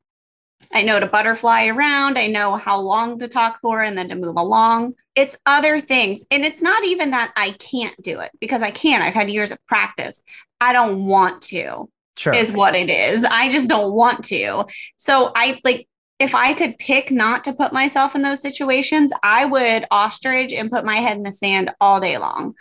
I 0.72 0.84
know 0.84 1.00
to 1.00 1.08
butterfly 1.08 1.66
around, 1.66 2.20
I 2.20 2.28
know 2.28 2.56
how 2.56 2.80
long 2.80 3.18
to 3.18 3.28
talk 3.28 3.60
for 3.60 3.82
and 3.82 3.98
then 3.98 4.10
to 4.10 4.16
move 4.16 4.36
along. 4.38 4.94
It's 5.16 5.36
other 5.48 5.82
things. 5.82 6.24
And 6.30 6.46
it's 6.46 6.62
not 6.62 6.84
even 6.84 7.10
that 7.12 7.34
I 7.36 7.52
can't 7.54 8.00
do 8.04 8.20
it 8.20 8.30
because 8.40 8.62
I 8.62 8.70
can. 8.70 9.02
I've 9.02 9.16
had 9.16 9.32
years 9.32 9.50
of 9.52 9.66
practice. 9.66 10.22
I 10.62 10.72
don't 10.72 11.06
want 11.06 11.42
to, 11.44 11.90
Sure. 12.16 12.34
is 12.36 12.52
what 12.52 12.76
it 12.76 12.92
is. 12.92 13.24
I 13.24 13.50
just 13.52 13.68
don't 13.68 13.92
want 13.94 14.26
to. 14.26 14.66
So 14.98 15.32
I 15.36 15.60
like, 15.64 15.88
if 16.20 16.36
I 16.36 16.54
could 16.54 16.78
pick 16.78 17.12
not 17.12 17.46
to 17.46 17.54
put 17.54 17.74
myself 17.74 18.14
in 18.14 18.22
those 18.22 18.42
situations, 18.42 19.12
I 19.24 19.46
would 19.46 19.86
ostrich 19.90 20.54
and 20.54 20.70
put 20.70 20.86
my 20.86 20.98
head 20.98 21.18
in 21.18 21.24
the 21.24 21.32
sand 21.32 21.72
all 21.80 22.00
day 22.00 22.18
long. 22.18 22.56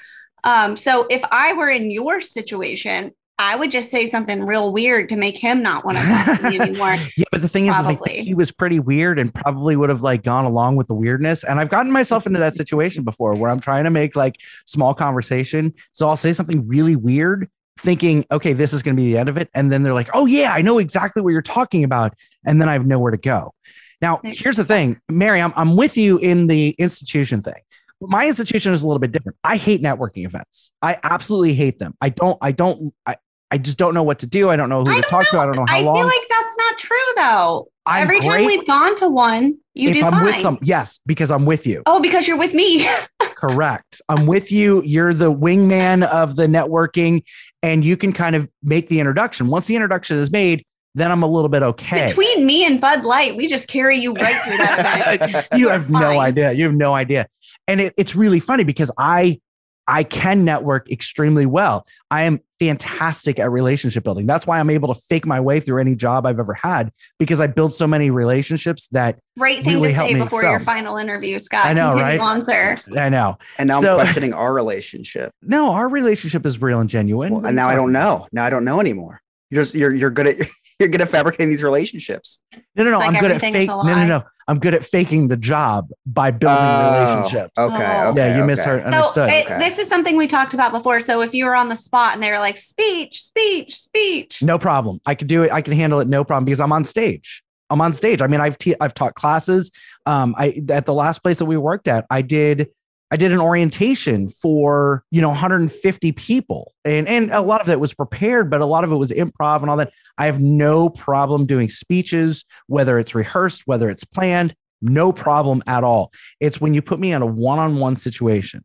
Um, 0.44 0.77
so 0.77 1.07
if 1.11 1.23
I 1.31 1.53
were 1.55 1.68
in 1.68 1.90
your 1.90 2.21
situation, 2.21 3.12
I 3.40 3.55
would 3.55 3.71
just 3.71 3.90
say 3.90 4.07
something 4.07 4.44
real 4.44 4.73
weird 4.73 5.09
to 5.11 5.16
make 5.16 5.38
him 5.38 5.62
not 5.62 5.85
want 5.85 5.99
to 5.99 6.05
talk 6.05 6.40
to 6.40 6.51
me 6.51 6.59
anymore. 6.59 6.97
Yeah, 7.16 7.25
but 7.33 7.40
the 7.40 7.49
thing 7.49 7.66
is, 7.66 7.77
is 7.77 7.87
I 7.87 7.94
think 7.94 8.27
he 8.27 8.35
was 8.35 8.51
pretty 8.51 8.81
weird 8.81 9.18
and 9.18 9.33
probably 9.33 9.77
would 9.77 9.90
have 9.90 10.03
like 10.03 10.23
gone 10.23 10.44
along 10.44 10.77
with 10.77 10.87
the 10.87 10.94
weirdness. 10.94 11.44
And 11.44 11.59
I've 11.59 11.68
gotten 11.68 11.90
myself 11.90 12.27
into 12.27 12.38
that 12.40 12.55
situation 12.55 13.05
before 13.05 13.35
where 13.35 13.51
I'm 13.51 13.61
trying 13.61 13.85
to 13.85 13.90
make 13.90 14.16
like 14.16 14.37
small 14.66 14.94
conversation. 14.94 15.75
So 15.92 16.09
I'll 16.09 16.16
say 16.16 16.33
something 16.33 16.66
really 16.66 16.97
weird, 16.97 17.49
thinking, 17.79 18.25
okay, 18.31 18.53
this 18.53 18.73
is 18.73 18.83
going 18.83 18.97
to 18.97 19.01
be 19.01 19.12
the 19.12 19.19
end 19.19 19.29
of 19.29 19.37
it. 19.37 19.49
And 19.55 19.73
then 19.73 19.83
they're 19.83 19.95
like, 19.95 20.11
oh, 20.12 20.27
yeah, 20.27 20.53
I 20.53 20.62
know 20.62 20.79
exactly 20.79 21.23
what 21.23 21.31
you're 21.31 21.43
talking 21.43 21.85
about. 21.85 22.14
And 22.45 22.61
then 22.61 22.69
I 22.69 22.73
have 22.73 22.87
nowhere 22.87 23.12
to 23.12 23.19
go. 23.19 23.55
Now, 24.01 24.21
here's 24.23 24.57
the 24.57 24.64
thing, 24.64 25.01
Mary, 25.09 25.41
I'm, 25.41 25.53
I'm 25.57 25.77
with 25.77 25.97
you 25.97 26.19
in 26.19 26.47
the 26.47 26.71
institution 26.79 27.43
thing. 27.43 27.61
But 28.01 28.11
my 28.11 28.27
institution 28.29 28.73
is 28.73 28.83
a 28.83 28.87
little 28.87 29.01
bit 29.01 29.11
different. 29.11 29.38
I 29.43 29.57
hate 29.57 29.83
networking 29.83 30.25
events. 30.25 30.71
I 30.81 30.99
absolutely 31.03 31.55
hate 31.55 31.81
them. 31.81 31.95
I 32.01 32.11
don't, 32.11 32.38
I 32.41 32.53
don't, 32.53 32.95
I, 33.05 33.17
I 33.51 33.59
just 33.59 33.79
don't 33.79 33.95
know 33.95 34.03
what 34.03 34.21
to 34.21 34.27
do. 34.27 34.51
I 34.51 34.57
don't 34.57 34.69
know 34.69 34.85
who 34.85 34.95
to 34.95 35.09
talk 35.09 35.31
to. 35.31 35.38
I 35.38 35.47
don't 35.47 35.57
know 35.57 35.64
how 35.67 35.79
I 35.79 35.81
long. 35.81 35.97
I 35.97 36.01
feel 36.01 36.07
like 36.07 36.29
that's 36.29 36.57
not 36.59 36.79
true 36.79 36.99
though. 37.17 37.69
I'm 37.87 38.03
Every 38.03 38.21
time 38.21 38.45
we've 38.45 38.67
gone 38.67 38.95
to 38.97 39.09
one, 39.09 39.59
you 39.75 39.88
if 39.88 39.95
do 39.95 40.05
I'm 40.05 40.12
fine. 40.12 40.25
with 40.27 40.41
some, 40.41 40.59
yes, 40.62 41.01
because 41.07 41.31
I'm 41.31 41.47
with 41.47 41.67
you. 41.67 41.83
oh, 41.87 42.01
because 42.01 42.29
you're 42.29 42.37
with 42.37 42.53
me. 42.53 42.87
Correct. 43.38 44.03
I'm 44.09 44.27
with 44.27 44.51
you. 44.51 44.83
You're 44.83 45.14
the 45.14 45.33
wingman 45.33 46.05
of 46.05 46.35
the 46.35 46.46
networking, 46.46 47.22
and 47.62 47.85
you 47.85 47.96
can 47.96 48.12
kind 48.12 48.35
of 48.35 48.48
make 48.64 48.88
the 48.88 48.98
introduction. 48.98 49.46
Once 49.46 49.66
the 49.66 49.77
introduction 49.77 50.16
is 50.16 50.33
made, 50.33 50.66
then 50.96 51.12
I'm 51.12 51.22
a 51.22 51.27
little 51.29 51.48
bit 51.48 51.62
okay. 51.62 52.09
Between 52.09 52.44
me 52.44 52.66
and 52.66 52.81
Bud 52.81 53.05
Light, 53.05 53.37
we 53.37 53.46
just 53.46 53.68
carry 53.68 53.96
you 53.96 54.12
right 54.14 54.42
through 54.42 54.57
that 54.57 55.20
event. 55.22 55.48
you 55.53 55.59
You're 55.59 55.72
have 55.72 55.88
no 55.88 56.18
idea. 56.18 56.51
You 56.51 56.64
have 56.64 56.74
no 56.74 56.94
idea. 56.94 57.29
And 57.68 57.81
it, 57.81 57.94
it's 57.96 58.16
really 58.16 58.40
funny 58.40 58.64
because 58.64 58.90
I 58.98 59.40
I 59.87 60.03
can 60.03 60.44
network 60.44 60.90
extremely 60.90 61.46
well. 61.46 61.87
I 62.11 62.22
am 62.22 62.40
fantastic 62.59 63.38
at 63.38 63.51
relationship 63.51 64.05
building. 64.05 64.27
That's 64.27 64.47
why 64.47 64.59
I'm 64.61 64.71
able 64.71 64.92
to 64.94 65.01
fake 65.09 65.27
my 65.27 65.40
way 65.40 65.61
through 65.61 65.81
any 65.81 65.94
job 65.94 66.27
I've 66.27 66.38
ever 66.38 66.55
had 66.55 66.92
because 67.18 67.40
I 67.40 67.47
build 67.47 67.75
so 67.75 67.87
many 67.87 68.11
relationships 68.11 68.88
that 68.92 69.18
Great 69.38 69.64
thing 69.64 69.75
really 69.75 69.88
to 69.88 69.94
help 69.94 70.09
say 70.09 70.14
me 70.14 70.21
before 70.21 70.42
your 70.42 70.61
final 70.61 70.97
interview, 70.97 71.38
Scott. 71.38 71.66
I 71.66 71.73
know, 71.73 71.94
right? 71.94 72.18
on, 72.21 72.42
sir. 72.44 72.77
I 72.97 73.09
know. 73.09 73.38
And 73.59 73.68
now 73.68 73.81
So- 73.81 73.92
I'm 73.92 73.97
questioning 74.05 74.33
our 74.33 74.53
relationship. 74.53 75.31
No, 75.42 75.73
our 75.73 75.88
relationship 75.88 76.44
is 76.47 76.61
real 76.61 76.81
and 76.81 76.90
genuine. 76.90 77.35
Well, 77.35 77.47
and 77.47 77.55
now 77.57 77.68
I 77.68 77.75
don't 77.75 77.92
know. 77.92 78.27
Now 78.33 78.44
I 78.44 78.51
don't 78.51 78.64
know 78.64 78.81
anymore. 78.81 79.21
You're 79.51 79.62
just 79.62 79.75
you're 79.75 79.94
you're 79.94 80.11
good 80.11 80.27
at 80.27 80.37
you're 80.81 80.88
good 80.88 81.01
at 81.01 81.09
fabricating 81.09 81.51
these 81.51 81.62
relationships. 81.62 82.41
No, 82.75 82.85
no, 82.85 82.91
no. 82.93 82.99
Like 82.99 83.14
I'm 83.14 83.21
good 83.21 83.31
at 83.33 83.41
fake. 83.41 83.69
No, 83.69 83.83
no, 83.83 84.07
no. 84.07 84.25
I'm 84.47 84.59
good 84.59 84.73
at 84.73 84.83
faking 84.83 85.29
the 85.29 85.37
job 85.37 85.91
by 86.07 86.31
building 86.31 86.57
Oh, 86.59 87.17
relationships. 87.17 87.53
Okay. 87.59 87.75
Oh. 87.77 88.11
okay 88.11 88.19
yeah, 88.19 88.37
you 88.37 88.43
okay. 88.43 88.47
misheard. 88.47 88.95
So 89.14 89.25
it, 89.25 89.45
Okay. 89.45 89.59
this 89.59 89.79
is 89.79 89.88
something 89.88 90.17
we 90.17 90.27
talked 90.27 90.55
about 90.55 90.73
before. 90.73 91.01
So 91.01 91.21
if 91.21 91.35
you 91.35 91.45
were 91.45 91.55
on 91.55 91.69
the 91.69 91.77
spot 91.77 92.14
and 92.14 92.23
they 92.23 92.31
were 92.31 92.38
like, 92.38 92.57
speech, 92.57 93.23
speech, 93.23 93.77
speech. 93.79 94.43
no 94.43 94.59
problem. 94.59 95.01
I 95.05 95.14
could 95.14 95.29
do 95.29 95.43
it. 95.43 95.53
I 95.53 95.61
can 95.61 95.75
handle 95.75 96.01
it. 96.01 96.09
No 96.09 96.25
problem 96.25 96.47
because 96.47 96.61
I'm 96.61 96.73
on 96.73 96.85
stage. 96.85 97.43
I'm 97.71 97.83
on 97.83 97.93
stage. 97.93 98.23
I 98.23 98.27
mean, 98.27 98.41
I've 98.41 98.57
te- 98.57 98.77
I've 98.81 98.95
taught 98.95 99.14
classes. 99.14 99.71
Um, 100.07 100.35
I 100.38 100.62
at 100.71 100.87
the 100.87 100.95
last 100.95 101.23
place 101.23 101.38
that 101.41 101.45
we 101.45 101.59
worked 101.59 101.87
at, 101.87 102.07
I 102.11 102.23
did 102.23 102.69
I 103.11 103.16
did 103.16 103.33
an 103.33 103.40
orientation 103.40 104.29
for 104.29 105.05
you 105.11 105.21
know 105.21 105.29
150 105.29 106.12
people, 106.12 106.73
and 106.85 107.09
and 107.09 107.31
a 107.31 107.40
lot 107.40 107.61
of 107.61 107.68
it 107.68 107.81
was 107.81 107.94
prepared, 107.94 108.51
but 108.51 108.61
a 108.61 108.66
lot 108.66 108.85
of 108.85 108.92
it 108.92 108.97
was 108.97 109.11
improv 109.11 109.62
and 109.62 109.71
all 109.71 109.77
that. 109.79 109.92
I 110.18 110.27
have 110.27 110.40
no 110.40 110.88
problem 110.88 111.47
doing 111.47 111.68
speeches, 111.68 112.44
whether 112.66 112.99
it's 112.99 113.14
rehearsed, 113.14 113.62
whether 113.66 113.88
it's 113.88 114.05
planned. 114.05 114.55
No 114.81 115.12
problem 115.12 115.62
at 115.66 115.83
all. 115.85 116.12
It's 116.38 116.61
when 116.61 116.75
you 116.75 116.83
put 116.83 117.01
me 117.01 117.12
in 117.12 117.21
a 117.21 117.27
one-on-one 117.27 117.97
situation. 117.97 118.64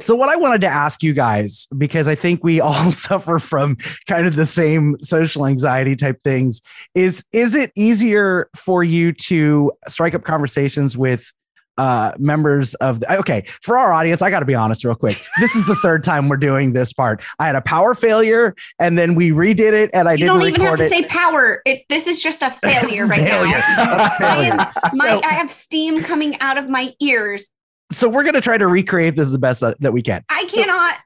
So, 0.00 0.16
what 0.16 0.28
I 0.28 0.36
wanted 0.36 0.62
to 0.62 0.66
ask 0.66 1.02
you 1.02 1.12
guys, 1.12 1.68
because 1.76 2.08
I 2.08 2.14
think 2.14 2.42
we 2.42 2.60
all 2.62 2.92
suffer 2.92 3.38
from 3.38 3.76
kind 4.08 4.26
of 4.26 4.34
the 4.34 4.46
same 4.46 4.96
social 5.00 5.46
anxiety 5.46 5.96
type 5.96 6.20
things, 6.22 6.60
is 6.94 7.24
is 7.32 7.54
it 7.54 7.72
easier 7.76 8.48
for 8.56 8.82
you 8.82 9.12
to 9.12 9.72
strike 9.88 10.14
up 10.14 10.24
conversations 10.24 10.96
with 10.96 11.32
uh 11.78 12.12
members 12.18 12.74
of 12.74 13.00
the 13.00 13.16
okay 13.18 13.44
for 13.62 13.78
our 13.78 13.92
audience 13.92 14.20
i 14.20 14.28
got 14.28 14.40
to 14.40 14.46
be 14.46 14.54
honest 14.54 14.84
real 14.84 14.94
quick 14.94 15.16
this 15.40 15.54
is 15.56 15.66
the 15.66 15.74
third 15.76 16.04
time 16.10 16.28
we're 16.28 16.36
doing 16.36 16.72
this 16.74 16.92
part 16.92 17.22
i 17.38 17.46
had 17.46 17.54
a 17.56 17.60
power 17.62 17.94
failure 17.94 18.54
and 18.78 18.98
then 18.98 19.14
we 19.14 19.30
redid 19.30 19.72
it 19.72 19.88
and 19.94 20.08
i 20.08 20.12
You 20.12 20.18
didn't 20.18 20.38
don't 20.40 20.48
even 20.48 20.60
have 20.60 20.76
to 20.76 20.84
it 20.84 20.90
say 20.90 21.04
power. 21.04 21.62
It 21.64 21.82
this 21.88 22.06
is 22.06 22.20
just 22.22 22.42
a 22.42 22.50
failure 22.62 23.06
right 23.06 23.20
Failure. 23.22 23.50
now. 23.78 24.08
Failure. 24.18 24.52
I, 24.52 24.88
am, 24.90 24.96
my, 24.96 25.08
So- 25.10 25.20
I 25.24 25.32
have 25.32 25.50
steam 25.50 26.02
coming 26.02 26.38
out 26.40 26.58
of 26.58 26.68
my 26.68 26.92
ears. 27.00 27.50
so 27.90 28.08
we're 28.08 28.22
going 28.24 28.34
to 28.34 28.40
try 28.42 28.58
to 28.58 28.66
recreate 28.66 29.16
this 29.16 29.30
the 29.30 29.38
best 29.38 29.60
that, 29.60 29.80
that 29.80 29.92
we 29.94 30.02
can 30.02 30.22
I 30.28 30.44
cannot. 30.44 30.96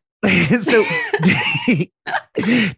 so 0.62 0.84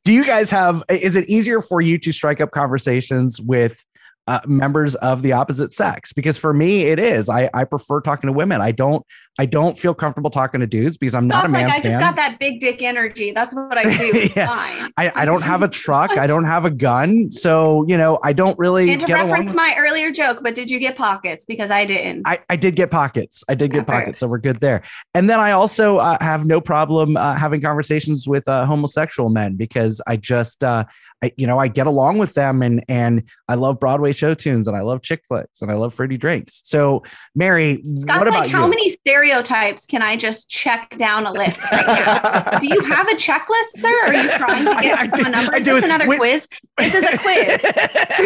do 0.05 0.13
you 0.13 0.25
guys 0.25 0.51
have 0.51 0.83
is 0.91 1.17
it 1.17 1.29
easier 1.29 1.61
for 1.61 1.81
you 1.81 1.99
to 1.99 2.13
strike 2.13 2.41
up 2.41 2.51
conversations 2.51 3.41
with 3.41 3.85
uh, 4.29 4.41
members 4.47 4.95
of 4.97 5.23
the 5.23 5.33
opposite 5.33 5.73
sex 5.73 6.13
because 6.13 6.37
for 6.37 6.53
me 6.53 6.83
it 6.83 6.99
is 6.99 7.29
I, 7.29 7.49
I 7.55 7.65
prefer 7.65 8.01
talking 8.01 8.29
to 8.29 8.33
women 8.33 8.61
i 8.61 8.71
don't 8.71 9.05
i 9.39 9.47
don't 9.47 9.79
feel 9.79 9.95
comfortable 9.95 10.31
talking 10.31 10.61
to 10.61 10.67
dudes 10.67 10.97
because 10.99 11.15
i'm 11.15 11.27
not 11.27 11.47
a 11.47 11.49
man 11.49 11.69
like, 11.69 11.79
I 11.79 11.81
just 11.81 11.99
got 11.99 12.17
that 12.17 12.39
big 12.39 12.61
dick 12.61 12.83
energy. 12.83 13.33
That's 13.33 13.55
what 13.55 13.77
I 13.77 13.97
do. 13.97 14.13
It's 14.15 14.37
Yeah. 14.37 14.47
fine. 14.47 14.93
I, 14.97 15.11
I 15.15 15.25
don't 15.25 15.43
have 15.43 15.63
a 15.63 15.69
truck 15.69 16.17
i 16.17 16.27
don't 16.27 16.45
have 16.45 16.65
a 16.65 16.71
gun 16.71 17.31
so 17.33 17.85
you 17.89 17.97
know 17.97 18.19
i 18.23 18.33
don't 18.33 18.59
really 18.59 18.93
And 18.93 19.01
to 19.01 19.07
get 19.07 19.19
along 19.19 19.31
reference 19.31 19.55
my 19.55 19.75
earlier 19.79 20.13
joke, 20.13 20.41
but 20.43 20.55
did 20.55 20.71
you 20.71 20.79
get 20.79 20.97
pockets? 20.97 21.45
Because 21.47 21.71
I 21.71 21.85
didn't. 21.85 22.27
I, 22.27 22.41
I 22.51 22.57
did 22.57 22.77
get 22.77 22.91
pockets. 22.91 23.43
I 23.49 23.55
did 23.55 23.73
get 23.73 23.83
Okay. 23.83 23.93
pockets, 23.93 24.19
so 24.19 24.27
we're 24.27 24.39
good 24.39 24.59
there. 24.61 24.83
And 25.15 25.29
then 25.31 25.41
I 25.41 25.53
also 25.53 25.99
uh, 25.99 26.19
have 26.21 26.47
no 26.47 26.61
problem 26.61 27.17
uh, 27.17 27.35
having 27.35 27.61
conversations 27.61 28.29
with 28.29 28.47
uh, 28.49 28.67
homosexual 28.67 29.31
men 29.31 29.57
because 29.57 30.01
I 30.07 30.17
just, 30.17 30.63
uh, 30.63 30.85
I, 31.23 31.33
you 31.37 31.47
know, 31.47 31.59
I 31.59 31.69
get 31.69 31.87
along 31.87 32.19
with 32.19 32.35
them, 32.35 32.63
and 32.63 32.85
and 32.89 33.25
I 33.49 33.55
love 33.55 33.81
Broadway 33.81 34.13
show 34.19 34.35
tunes, 34.35 34.69
and 34.69 34.77
I 34.77 34.81
love 34.81 35.01
chick 35.03 35.23
flicks, 35.27 35.63
and 35.63 35.71
I 35.71 35.75
love 35.75 35.95
fruity 35.95 36.17
drinks. 36.17 36.61
So, 36.65 37.03
Mary, 37.35 37.83
Scott's 37.97 38.19
what 38.19 38.29
about 38.29 38.41
like, 38.41 38.51
how 38.51 38.65
you? 38.65 38.71
many 38.71 38.91
stereotypes 38.91 39.87
can 39.87 40.03
I 40.03 40.17
just 40.17 40.51
check 40.51 40.91
down 40.99 41.27
a 41.27 41.33
list 41.33 41.59
right 41.73 41.87
now? 41.87 42.59
do 42.59 42.67
you 42.67 42.81
have 42.81 43.09
a 43.09 43.13
checklist, 43.15 43.77
sir? 43.77 43.89
Are 44.07 44.15
you 44.15 44.29
trying 44.37 44.65
to 44.65 44.83
get 44.83 44.99
I- 44.99 45.03
I 45.03 45.07
to 45.07 45.17
do- 45.17 45.27
a 45.27 45.31
number? 45.31 45.55
I 45.55 45.59
Is 45.59 45.65
do 45.65 45.75
this 45.75 45.85
it 45.85 45.87
another 45.87 46.07
with- 46.09 46.19
quiz? 46.19 46.49
This 46.79 46.95
is 46.95 47.03
a 47.05 47.17
quiz. 47.19 47.63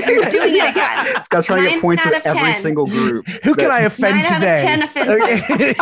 You're 0.06 0.30
doing 0.30 0.56
it 0.56 0.70
again. 0.70 1.06
This 1.14 1.28
guy's 1.28 1.46
trying 1.46 1.58
to 1.60 1.64
Nine 1.64 1.74
get 1.74 1.82
points 1.82 2.04
out 2.06 2.12
with 2.14 2.26
every 2.26 2.40
10. 2.42 2.54
single 2.54 2.86
group. 2.86 3.26
Who 3.44 3.54
can 3.54 3.70
I 3.70 3.80
offend 3.80 4.16
Nine 4.22 4.24
out 4.26 4.32
of 4.32 4.40
today? 4.40 4.62
10 4.62 4.82
offenses. 4.82 5.76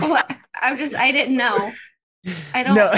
What? 0.00 0.30
I'm 0.60 0.76
just, 0.78 0.94
I 0.94 1.12
didn't 1.12 1.36
know. 1.36 1.72
I 2.54 2.62
don't. 2.62 2.74
no. 2.74 2.94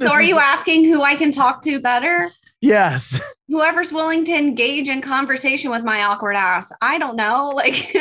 so 0.00 0.10
are 0.10 0.22
you 0.22 0.38
asking 0.38 0.84
who 0.84 1.02
I 1.02 1.16
can 1.16 1.32
talk 1.32 1.62
to 1.62 1.80
better? 1.80 2.30
Yes. 2.60 3.20
Whoever's 3.48 3.92
willing 3.92 4.24
to 4.26 4.32
engage 4.32 4.88
in 4.88 5.00
conversation 5.00 5.70
with 5.70 5.84
my 5.84 6.02
awkward 6.04 6.36
ass. 6.36 6.72
I 6.80 6.98
don't 6.98 7.16
know. 7.16 7.50
Like 7.54 7.94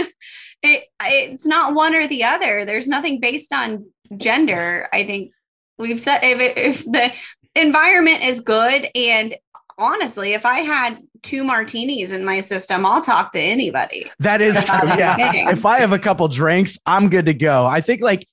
it, 0.64 0.86
it's 1.04 1.46
not 1.46 1.76
one 1.76 1.94
or 1.96 2.08
the 2.08 2.24
other. 2.24 2.66
There's 2.66 2.88
nothing 2.88 3.20
based 3.20 3.54
on 3.54 3.86
gender. 4.18 4.90
I 4.92 5.06
think 5.06 5.32
we've 5.78 6.02
said 6.02 6.24
if, 6.24 6.40
it- 6.40 6.58
if 6.58 6.84
the 6.86 7.12
environment 7.56 8.24
is 8.24 8.40
good 8.42 8.88
and 8.96 9.36
honestly, 9.78 10.34
if 10.34 10.46
I 10.46 10.60
had 10.60 10.98
two 11.22 11.44
martinis 11.44 12.12
in 12.12 12.26
my 12.26 12.40
system, 12.40 12.86
I'll 12.86 13.02
talk 13.02 13.32
to 13.34 13.40
anybody. 13.40 14.10
That 14.20 14.42
is 14.42 14.56
true. 14.56 14.88
Yeah. 14.98 15.52
If 15.52 15.66
I 15.66 15.80
have 15.80 15.92
a 15.92 16.00
couple 16.00 16.28
drinks, 16.28 16.80
I'm 16.86 17.10
good 17.10 17.28
to 17.28 17.34
go. 17.36 17.66
I 17.68 17.82
think 17.82 18.02
like 18.02 18.28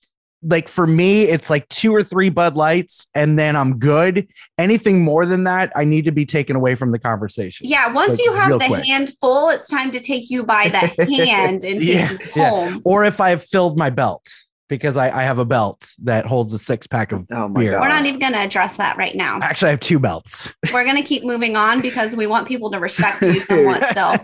like 0.44 0.68
for 0.68 0.87
me, 0.87 1.22
it's 1.24 1.48
like 1.50 1.68
two 1.68 1.94
or 1.94 2.02
three 2.02 2.28
Bud 2.28 2.54
Lights, 2.57 3.09
and 3.14 3.38
then 3.38 3.57
I'm 3.57 3.78
good. 3.78 4.28
Anything 4.59 5.02
more 5.02 5.24
than 5.26 5.44
that, 5.44 5.72
I 5.74 5.85
need 5.85 6.04
to 6.04 6.12
be 6.12 6.26
taken 6.26 6.54
away 6.54 6.74
from 6.74 6.92
the 6.92 6.98
conversation. 6.98 7.66
Yeah, 7.66 7.92
once 7.92 8.11
Like, 8.18 8.24
you 8.24 8.33
have 8.35 8.59
the 8.59 8.66
quick. 8.66 8.85
hand 8.85 9.11
full, 9.20 9.48
it's 9.50 9.68
time 9.68 9.90
to 9.92 10.00
take 10.00 10.28
you 10.30 10.44
by 10.44 10.68
the 10.68 10.78
hand 11.26 11.64
and 11.64 11.80
take 11.80 11.88
Yeah, 11.88 12.12
you 12.12 12.18
yeah. 12.37 12.50
home. 12.50 12.83
Or 12.85 13.04
if 13.04 13.20
I've 13.20 13.42
filled 13.42 13.78
my 13.78 13.90
belt 13.90 14.28
because 14.68 14.96
I, 14.96 15.11
I 15.11 15.22
have 15.24 15.38
a 15.38 15.44
belt 15.44 15.90
that 16.03 16.27
holds 16.27 16.53
a 16.53 16.59
six 16.59 16.87
pack 16.87 17.12
of 17.12 17.27
Oh 17.31 17.48
my 17.48 17.61
beer. 17.61 17.72
God. 17.72 17.83
We're 17.83 17.88
not 17.88 18.07
even 18.07 18.18
going 18.18 18.33
to 18.33 18.38
address 18.38 18.77
that 18.77 18.96
right 18.96 19.14
now. 19.14 19.38
Actually, 19.42 19.68
I 19.68 19.70
have 19.72 19.81
two 19.81 19.98
belts. 19.98 20.48
We're 20.72 20.85
going 20.85 20.96
to 20.96 21.03
keep 21.03 21.24
moving 21.24 21.57
on 21.57 21.81
because 21.81 22.16
we 22.16 22.27
want 22.27 22.48
people 22.48 22.70
to 22.70 22.79
respect 22.79 23.20
you 23.22 23.40
somewhat. 23.40 23.94
So, 23.94 24.14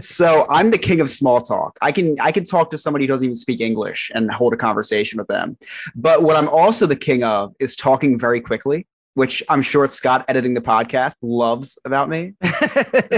So 0.00 0.46
I'm 0.50 0.70
the 0.70 0.78
king 0.78 1.00
of 1.00 1.08
small 1.08 1.40
talk. 1.40 1.78
I 1.80 1.92
can 1.92 2.16
I 2.20 2.32
can 2.32 2.44
talk 2.44 2.70
to 2.70 2.78
somebody 2.78 3.04
who 3.04 3.08
doesn't 3.08 3.24
even 3.24 3.36
speak 3.36 3.60
English 3.60 4.10
and 4.14 4.30
hold 4.30 4.52
a 4.52 4.56
conversation 4.56 5.18
with 5.18 5.28
them. 5.28 5.56
But 5.94 6.22
what 6.22 6.36
I'm 6.36 6.48
also 6.48 6.86
the 6.86 6.96
king 6.96 7.24
of 7.24 7.54
is 7.58 7.76
talking 7.76 8.18
very 8.18 8.40
quickly, 8.40 8.86
which 9.16 9.42
I'm 9.48 9.62
sure 9.62 9.88
Scott 9.88 10.26
editing 10.28 10.52
the 10.52 10.60
podcast 10.60 11.16
loves 11.22 11.78
about 11.84 12.08
me. 12.08 12.34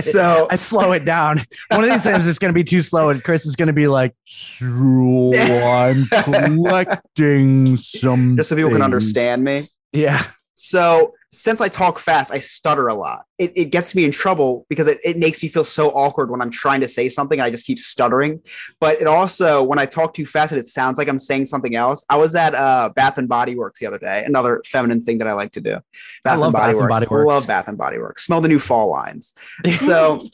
So 0.00 0.46
I 0.50 0.56
slow 0.56 0.92
it 0.92 1.04
down. 1.04 1.44
One 1.70 1.84
of 1.84 1.90
these 1.90 2.02
times 2.02 2.26
it's 2.26 2.38
going 2.38 2.52
to 2.52 2.54
be 2.54 2.64
too 2.64 2.82
slow, 2.82 3.10
and 3.10 3.22
Chris 3.22 3.46
is 3.46 3.56
going 3.56 3.66
to 3.66 3.72
be 3.72 3.88
like, 3.88 4.14
"So 4.24 5.32
I'm 5.34 6.04
collecting 6.22 7.76
some." 7.76 8.36
just 8.36 8.48
so 8.48 8.56
people 8.56 8.70
can 8.70 8.82
understand 8.82 9.42
me. 9.44 9.68
Yeah. 9.92 10.24
So 10.60 11.14
since 11.30 11.60
I 11.60 11.68
talk 11.68 12.00
fast, 12.00 12.32
I 12.32 12.40
stutter 12.40 12.88
a 12.88 12.94
lot. 12.94 13.26
It, 13.38 13.52
it 13.54 13.64
gets 13.66 13.94
me 13.94 14.04
in 14.04 14.10
trouble 14.10 14.66
because 14.68 14.88
it, 14.88 14.98
it 15.04 15.16
makes 15.16 15.40
me 15.40 15.48
feel 15.48 15.62
so 15.62 15.90
awkward 15.90 16.32
when 16.32 16.42
I'm 16.42 16.50
trying 16.50 16.80
to 16.80 16.88
say 16.88 17.08
something. 17.08 17.40
I 17.40 17.48
just 17.48 17.64
keep 17.64 17.78
stuttering. 17.78 18.42
But 18.80 19.00
it 19.00 19.06
also, 19.06 19.62
when 19.62 19.78
I 19.78 19.86
talk 19.86 20.14
too 20.14 20.26
fast 20.26 20.50
and 20.50 20.58
it 20.58 20.66
sounds 20.66 20.98
like 20.98 21.06
I'm 21.06 21.20
saying 21.20 21.44
something 21.44 21.76
else. 21.76 22.04
I 22.10 22.16
was 22.16 22.34
at 22.34 22.56
uh, 22.56 22.90
Bath 22.96 23.18
and 23.18 23.28
Body 23.28 23.54
Works 23.54 23.78
the 23.78 23.86
other 23.86 24.00
day. 24.00 24.24
Another 24.26 24.60
feminine 24.66 25.04
thing 25.04 25.18
that 25.18 25.28
I 25.28 25.32
like 25.32 25.52
to 25.52 25.60
do. 25.60 25.78
Bath 26.24 26.38
love 26.38 26.46
and 26.48 26.52
Body 26.52 26.72
Bath 26.72 26.72
and 26.72 26.76
Works. 26.80 26.92
Body 26.92 27.06
I 27.08 27.14
Works. 27.14 27.26
love 27.28 27.46
Bath 27.46 27.68
and 27.68 27.78
Body 27.78 27.98
Works. 27.98 28.26
Smell 28.26 28.40
the 28.40 28.48
new 28.48 28.58
fall 28.58 28.90
lines. 28.90 29.34
So. 29.70 30.20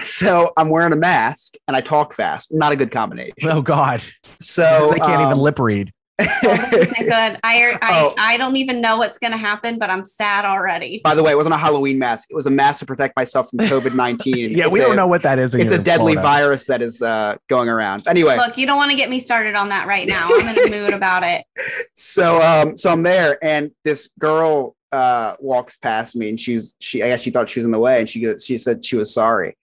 So 0.00 0.52
I'm 0.56 0.70
wearing 0.70 0.92
a 0.92 0.96
mask 0.96 1.54
and 1.68 1.76
I 1.76 1.80
talk 1.80 2.14
fast. 2.14 2.52
Not 2.52 2.72
a 2.72 2.76
good 2.76 2.90
combination. 2.90 3.32
Oh 3.44 3.62
God. 3.62 4.02
So 4.40 4.90
they 4.92 4.98
can't 4.98 5.20
even 5.22 5.34
um, 5.34 5.38
lip 5.38 5.60
read. 5.60 5.93
Well, 6.18 6.70
this 6.70 6.90
isn't 6.92 7.08
good. 7.08 7.40
I, 7.42 7.78
I, 7.82 8.00
Oh. 8.04 8.14
I 8.18 8.36
don't 8.36 8.56
even 8.56 8.80
know 8.80 8.96
what's 8.98 9.18
going 9.18 9.30
to 9.32 9.36
happen, 9.36 9.78
but 9.78 9.90
I'm 9.90 10.04
sad 10.04 10.44
already. 10.44 11.00
By 11.02 11.14
the 11.14 11.22
way, 11.22 11.32
it 11.32 11.36
wasn't 11.36 11.54
a 11.54 11.58
Halloween 11.58 11.98
mask. 11.98 12.28
It 12.30 12.34
was 12.34 12.46
a 12.46 12.50
mask 12.50 12.80
to 12.80 12.86
protect 12.86 13.16
myself 13.16 13.50
from 13.50 13.60
COVID 13.60 13.94
19. 13.94 14.50
Yeah, 14.54 14.68
we 14.68 14.78
don't 14.78 14.96
know 14.96 15.06
what 15.06 15.22
that 15.22 15.38
is. 15.38 15.54
It's 15.54 15.72
a 15.72 15.78
deadly 15.78 16.14
Florida. 16.14 16.22
virus 16.22 16.64
that 16.66 16.82
is 16.82 17.02
uh, 17.02 17.36
going 17.48 17.68
around. 17.68 18.06
Anyway, 18.06 18.36
Look, 18.36 18.56
you 18.56 18.66
don't 18.66 18.76
want 18.76 18.90
to 18.90 18.96
get 18.96 19.10
me 19.10 19.20
started 19.20 19.54
on 19.54 19.68
that 19.70 19.86
right 19.86 20.06
now. 20.08 20.28
I'm 20.32 20.56
in 20.56 20.72
a 20.72 20.82
mood 20.82 20.92
about 20.92 21.22
it. 21.22 21.44
so 21.94 22.40
um, 22.42 22.76
so 22.76 22.90
I'm 22.92 23.02
there, 23.02 23.38
and 23.42 23.70
this 23.84 24.10
girl 24.18 24.76
uh, 24.92 25.34
walks 25.40 25.76
past 25.76 26.14
me, 26.16 26.28
and 26.28 26.38
she's 26.38 26.74
she 26.78 27.02
I 27.02 27.08
guess 27.08 27.22
she 27.22 27.30
thought 27.30 27.48
she 27.48 27.60
was 27.60 27.66
in 27.66 27.72
the 27.72 27.78
way, 27.78 27.98
and 28.00 28.08
she 28.08 28.20
goes, 28.20 28.44
she 28.44 28.58
said 28.58 28.84
she 28.84 28.96
was 28.96 29.12
sorry, 29.12 29.56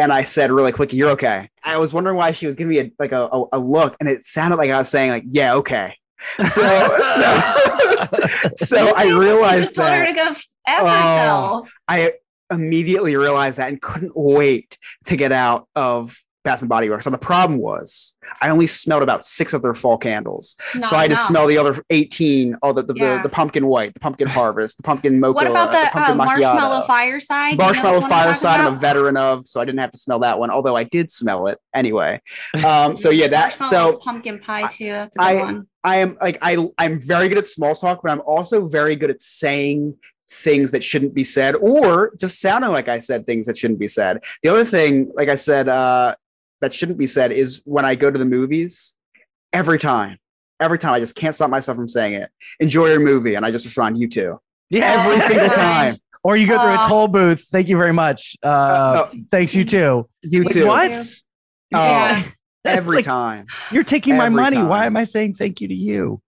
and 0.00 0.12
I 0.12 0.24
said 0.24 0.50
really 0.50 0.72
quick, 0.72 0.92
"You're 0.92 1.10
okay." 1.10 1.48
I 1.64 1.76
was 1.78 1.92
wondering 1.92 2.16
why 2.16 2.32
she 2.32 2.46
was 2.46 2.56
giving 2.56 2.70
me 2.70 2.80
a, 2.80 2.92
like 2.98 3.12
a, 3.12 3.28
a, 3.32 3.44
a 3.52 3.58
look, 3.58 3.96
and 4.00 4.08
it 4.08 4.24
sounded 4.24 4.56
like 4.56 4.70
I 4.70 4.78
was 4.78 4.88
saying 4.88 5.10
like, 5.10 5.24
"Yeah, 5.26 5.54
okay." 5.54 5.94
So 6.38 6.44
so 6.44 8.06
so 8.56 8.94
I 8.96 9.06
realized 9.06 9.62
just 9.62 9.74
told 9.74 9.88
her 9.88 10.04
that 10.04 10.06
to 10.06 10.12
go 10.12 10.22
f 10.22 10.44
F 10.66 10.82
Oh. 10.84 11.66
I 11.88 12.12
immediately 12.50 13.16
realized 13.16 13.58
that 13.58 13.68
and 13.68 13.80
couldn't 13.80 14.12
wait 14.14 14.76
to 15.04 15.16
get 15.16 15.32
out 15.32 15.68
of 15.74 16.16
Bath 16.42 16.60
and 16.60 16.68
Body 16.68 16.88
Works. 16.88 17.04
So 17.04 17.10
the 17.10 17.18
problem 17.18 17.58
was 17.58 18.14
I 18.40 18.48
only 18.48 18.66
smelled 18.66 19.02
about 19.02 19.24
six 19.24 19.52
of 19.52 19.60
their 19.60 19.74
fall 19.74 19.98
candles. 19.98 20.56
Not 20.74 20.86
so 20.86 20.96
I 20.96 21.02
had 21.02 21.10
to 21.10 21.16
smell 21.16 21.46
the 21.46 21.58
other 21.58 21.76
18, 21.90 22.56
all 22.62 22.72
the 22.72 22.82
the, 22.82 22.94
Yeah. 22.94 23.16
the, 23.18 23.24
the 23.24 23.28
pumpkin 23.28 23.66
white, 23.66 23.92
the 23.92 24.00
pumpkin 24.00 24.26
harvest, 24.26 24.78
the 24.78 24.82
pumpkin 24.82 25.20
mocha. 25.20 25.34
What 25.34 25.46
about 25.46 25.70
the, 25.70 25.78
uh, 25.78 25.90
pumpkin 25.90 26.16
marshmallow 26.16 26.80
macchiato. 26.80 26.86
fireside? 26.86 27.52
You 27.52 27.58
know 27.58 27.64
Marshmallow 27.64 28.00
I'm 28.00 28.08
fireside, 28.08 28.60
I'm 28.60 28.72
a 28.72 28.76
veteran 28.76 29.16
of, 29.18 29.46
so 29.46 29.60
I 29.60 29.64
didn't 29.66 29.80
have 29.80 29.92
to 29.92 29.98
smell 29.98 30.18
that 30.20 30.38
one, 30.38 30.50
although 30.50 30.76
I 30.76 30.84
did 30.84 31.10
smell 31.10 31.46
it 31.48 31.58
anyway. 31.74 32.20
Um, 32.64 32.96
so 32.96 33.10
yeah, 33.10 33.28
that 33.28 33.60
so 33.60 33.98
pumpkin 33.98 34.38
pie 34.38 34.66
too. 34.68 34.92
That's 34.92 35.16
a 35.16 35.18
good 35.18 35.24
I 35.26 35.34
one. 35.34 35.66
I 35.84 35.96
am 35.96 36.16
like 36.20 36.38
I 36.42 36.56
I'm 36.78 37.00
very 37.00 37.28
good 37.28 37.38
at 37.38 37.46
small 37.46 37.74
talk, 37.74 38.00
but 38.02 38.10
I'm 38.10 38.22
also 38.22 38.66
very 38.66 38.96
good 38.96 39.10
at 39.10 39.20
saying 39.20 39.94
things 40.30 40.70
that 40.70 40.84
shouldn't 40.84 41.12
be 41.12 41.24
said 41.24 41.56
or 41.56 42.12
just 42.18 42.40
sounding 42.40 42.70
like 42.70 42.88
I 42.88 43.00
said 43.00 43.26
things 43.26 43.46
that 43.46 43.58
shouldn't 43.58 43.80
be 43.80 43.88
said. 43.88 44.22
The 44.42 44.48
other 44.48 44.64
thing, 44.64 45.10
like 45.14 45.28
I 45.28 45.36
said, 45.36 45.68
uh, 45.68 46.14
that 46.60 46.72
shouldn't 46.74 46.98
be 46.98 47.06
said 47.06 47.32
is 47.32 47.62
when 47.64 47.84
I 47.84 47.94
go 47.94 48.10
to 48.10 48.18
the 48.18 48.24
movies, 48.24 48.94
every 49.52 49.78
time, 49.78 50.18
every 50.60 50.78
time 50.78 50.94
I 50.94 51.00
just 51.00 51.14
can't 51.14 51.34
stop 51.34 51.50
myself 51.50 51.76
from 51.76 51.88
saying 51.88 52.14
it. 52.14 52.30
Enjoy 52.60 52.88
your 52.88 53.00
movie, 53.00 53.34
and 53.34 53.44
I 53.44 53.50
just 53.50 53.64
respond, 53.64 53.98
you 53.98 54.08
too. 54.08 54.38
Yeah. 54.68 55.04
Every 55.04 55.20
single 55.20 55.48
time. 55.48 55.96
Or 56.22 56.36
you 56.36 56.46
go 56.46 56.60
through 56.60 56.74
a 56.74 56.86
toll 56.86 57.08
booth. 57.08 57.46
Thank 57.50 57.70
you 57.70 57.78
very 57.78 57.94
much. 57.94 58.36
Uh, 58.42 59.06
oh. 59.06 59.18
thanks 59.30 59.54
you 59.54 59.64
too. 59.64 60.06
You 60.20 60.44
Like, 60.44 60.52
too. 60.52 60.66
What? 60.66 60.90
Yeah. 61.70 62.22
Oh, 62.22 62.32
every 62.66 62.96
Like, 62.96 63.06
time. 63.06 63.46
You're 63.70 63.84
taking 63.84 64.18
my 64.18 64.26
Every 64.26 64.36
money. 64.36 64.58
Why 64.58 64.84
am 64.84 64.98
I 64.98 65.04
saying 65.04 65.32
thank 65.32 65.62
you 65.62 65.68
to 65.68 65.74
you? 65.74 66.20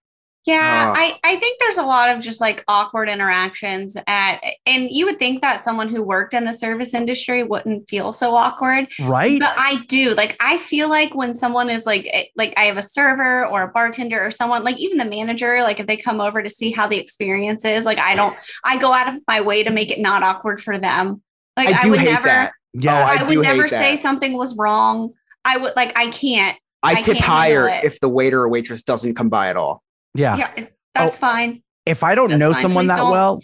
Yeah, 0.45 0.93
Ah. 0.93 0.99
I, 0.99 1.19
I 1.23 1.37
think 1.37 1.61
there's 1.61 1.79
a 1.79 1.85
lot 1.85 2.09
of 2.09 2.23
just 2.23 2.41
like 2.41 2.65
awkward 2.67 3.09
interactions 3.09 3.97
at 4.09 4.41
and 4.67 4.91
you 4.91 5.07
would 5.07 5.21
think 5.21 5.41
that 5.41 5.63
someone 5.63 5.89
who 5.89 6.03
worked 6.03 6.35
in 6.35 6.43
the 6.45 6.53
service 6.53 6.95
industry 6.95 7.45
wouldn't 7.45 7.89
feel 7.89 8.13
so 8.13 8.35
awkward. 8.35 8.89
Right? 8.99 9.39
But 9.39 9.55
I 9.57 9.85
do. 9.87 10.15
Like 10.15 10.37
I 10.41 10.59
feel 10.59 10.89
like 10.89 11.15
when 11.15 11.35
someone 11.35 11.71
is 11.71 11.87
like 11.87 12.09
eh, 12.13 12.25
like 12.37 12.55
I 12.57 12.65
have 12.65 12.77
a 12.77 12.83
server 12.83 13.47
or 13.47 13.63
a 13.63 13.69
bartender 13.69 14.25
or 14.25 14.33
someone 14.33 14.65
like 14.65 14.79
even 14.81 14.99
the 14.99 15.05
manager, 15.05 15.63
like 15.63 15.79
if 15.79 15.87
they 15.87 15.97
come 15.97 16.21
over 16.21 16.43
to 16.43 16.51
see 16.51 16.73
how 16.73 16.89
the 16.89 16.99
experience 16.99 17.65
is, 17.65 17.85
like 17.85 17.99
I 17.99 18.17
don't 18.17 18.37
I 18.65 18.79
go 18.79 18.93
out 18.93 19.15
of 19.15 19.21
my 19.29 19.41
way 19.43 19.63
to 19.63 19.71
make 19.71 19.91
it 19.93 20.01
not 20.01 20.25
awkward 20.25 20.61
for 20.61 20.77
them. 20.77 21.23
Like 21.57 21.69
I 21.69 21.87
I, 21.87 21.91
would 21.91 22.01
hate 22.01 22.11
never 22.11 22.25
that. 22.25 22.53
yeah. 22.73 22.99
Oh, 22.99 23.03
I 23.05 23.25
I, 23.25 23.29
do 23.29 23.39
would 23.39 23.45
never 23.45 23.69
say 23.69 23.97
something 23.97 24.33
was 24.33 24.57
wrong. 24.57 25.13
I 25.45 25.57
would 25.59 25.77
like 25.77 25.97
I 25.97 26.11
can't. 26.11 26.59
I 26.83 26.95
I 26.95 27.01
tip 27.01 27.19
higher 27.19 27.69
if 27.69 28.01
the 28.01 28.09
waiter 28.09 28.41
or 28.41 28.49
waitress 28.49 28.83
doesn't 28.83 29.15
come 29.15 29.29
by 29.29 29.49
at 29.49 29.57
all. 29.57 29.85
Yeah. 30.14 30.37
Yeah, 30.37 30.66
that's 30.94 31.16
Oh. 31.16 31.18
fine. 31.18 31.62
If 31.87 32.03
I 32.03 32.14
don't 32.14 32.29
That's 32.31 32.38
know 32.40 32.53
fine. 32.53 32.62
someone 32.62 32.85
Please 32.85 32.88
that 32.90 32.96
don't. 32.98 33.11
well, 33.11 33.40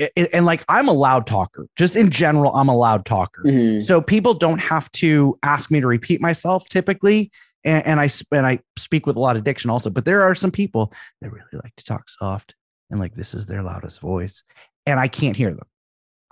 i- 0.00 0.10
i- 0.16 0.28
and 0.32 0.46
like 0.46 0.64
I'm 0.68 0.88
a 0.88 0.92
loud 0.92 1.26
talker, 1.26 1.66
just 1.76 1.94
in 1.96 2.10
general, 2.10 2.54
I'm 2.56 2.68
a 2.68 2.76
loud 2.76 3.04
talker. 3.04 3.42
Mhm. 3.44 3.82
So 3.82 4.00
people 4.00 4.34
don't 4.34 4.60
have 4.60 4.90
to 4.92 5.38
ask 5.42 5.70
me 5.70 5.80
to 5.80 5.86
repeat 5.86 6.20
myself 6.20 6.64
typically. 6.70 7.30
And, 7.64 7.86
and 7.86 8.00
I 8.00 8.08
and 8.32 8.46
I 8.46 8.60
speak 8.78 9.06
with 9.06 9.16
a 9.16 9.20
lot 9.20 9.36
of 9.36 9.44
diction 9.44 9.70
also, 9.70 9.90
but 9.90 10.04
there 10.04 10.22
are 10.22 10.34
some 10.34 10.50
people 10.50 10.92
that 11.20 11.30
really 11.30 11.44
like 11.52 11.74
to 11.76 11.84
talk 11.84 12.08
soft 12.08 12.54
and 12.90 12.98
like 12.98 13.14
this 13.14 13.34
is 13.34 13.46
their 13.46 13.62
loudest 13.62 14.00
voice, 14.00 14.42
and 14.86 14.98
I 14.98 15.08
can't 15.08 15.36
hear 15.36 15.50
them. 15.50 15.66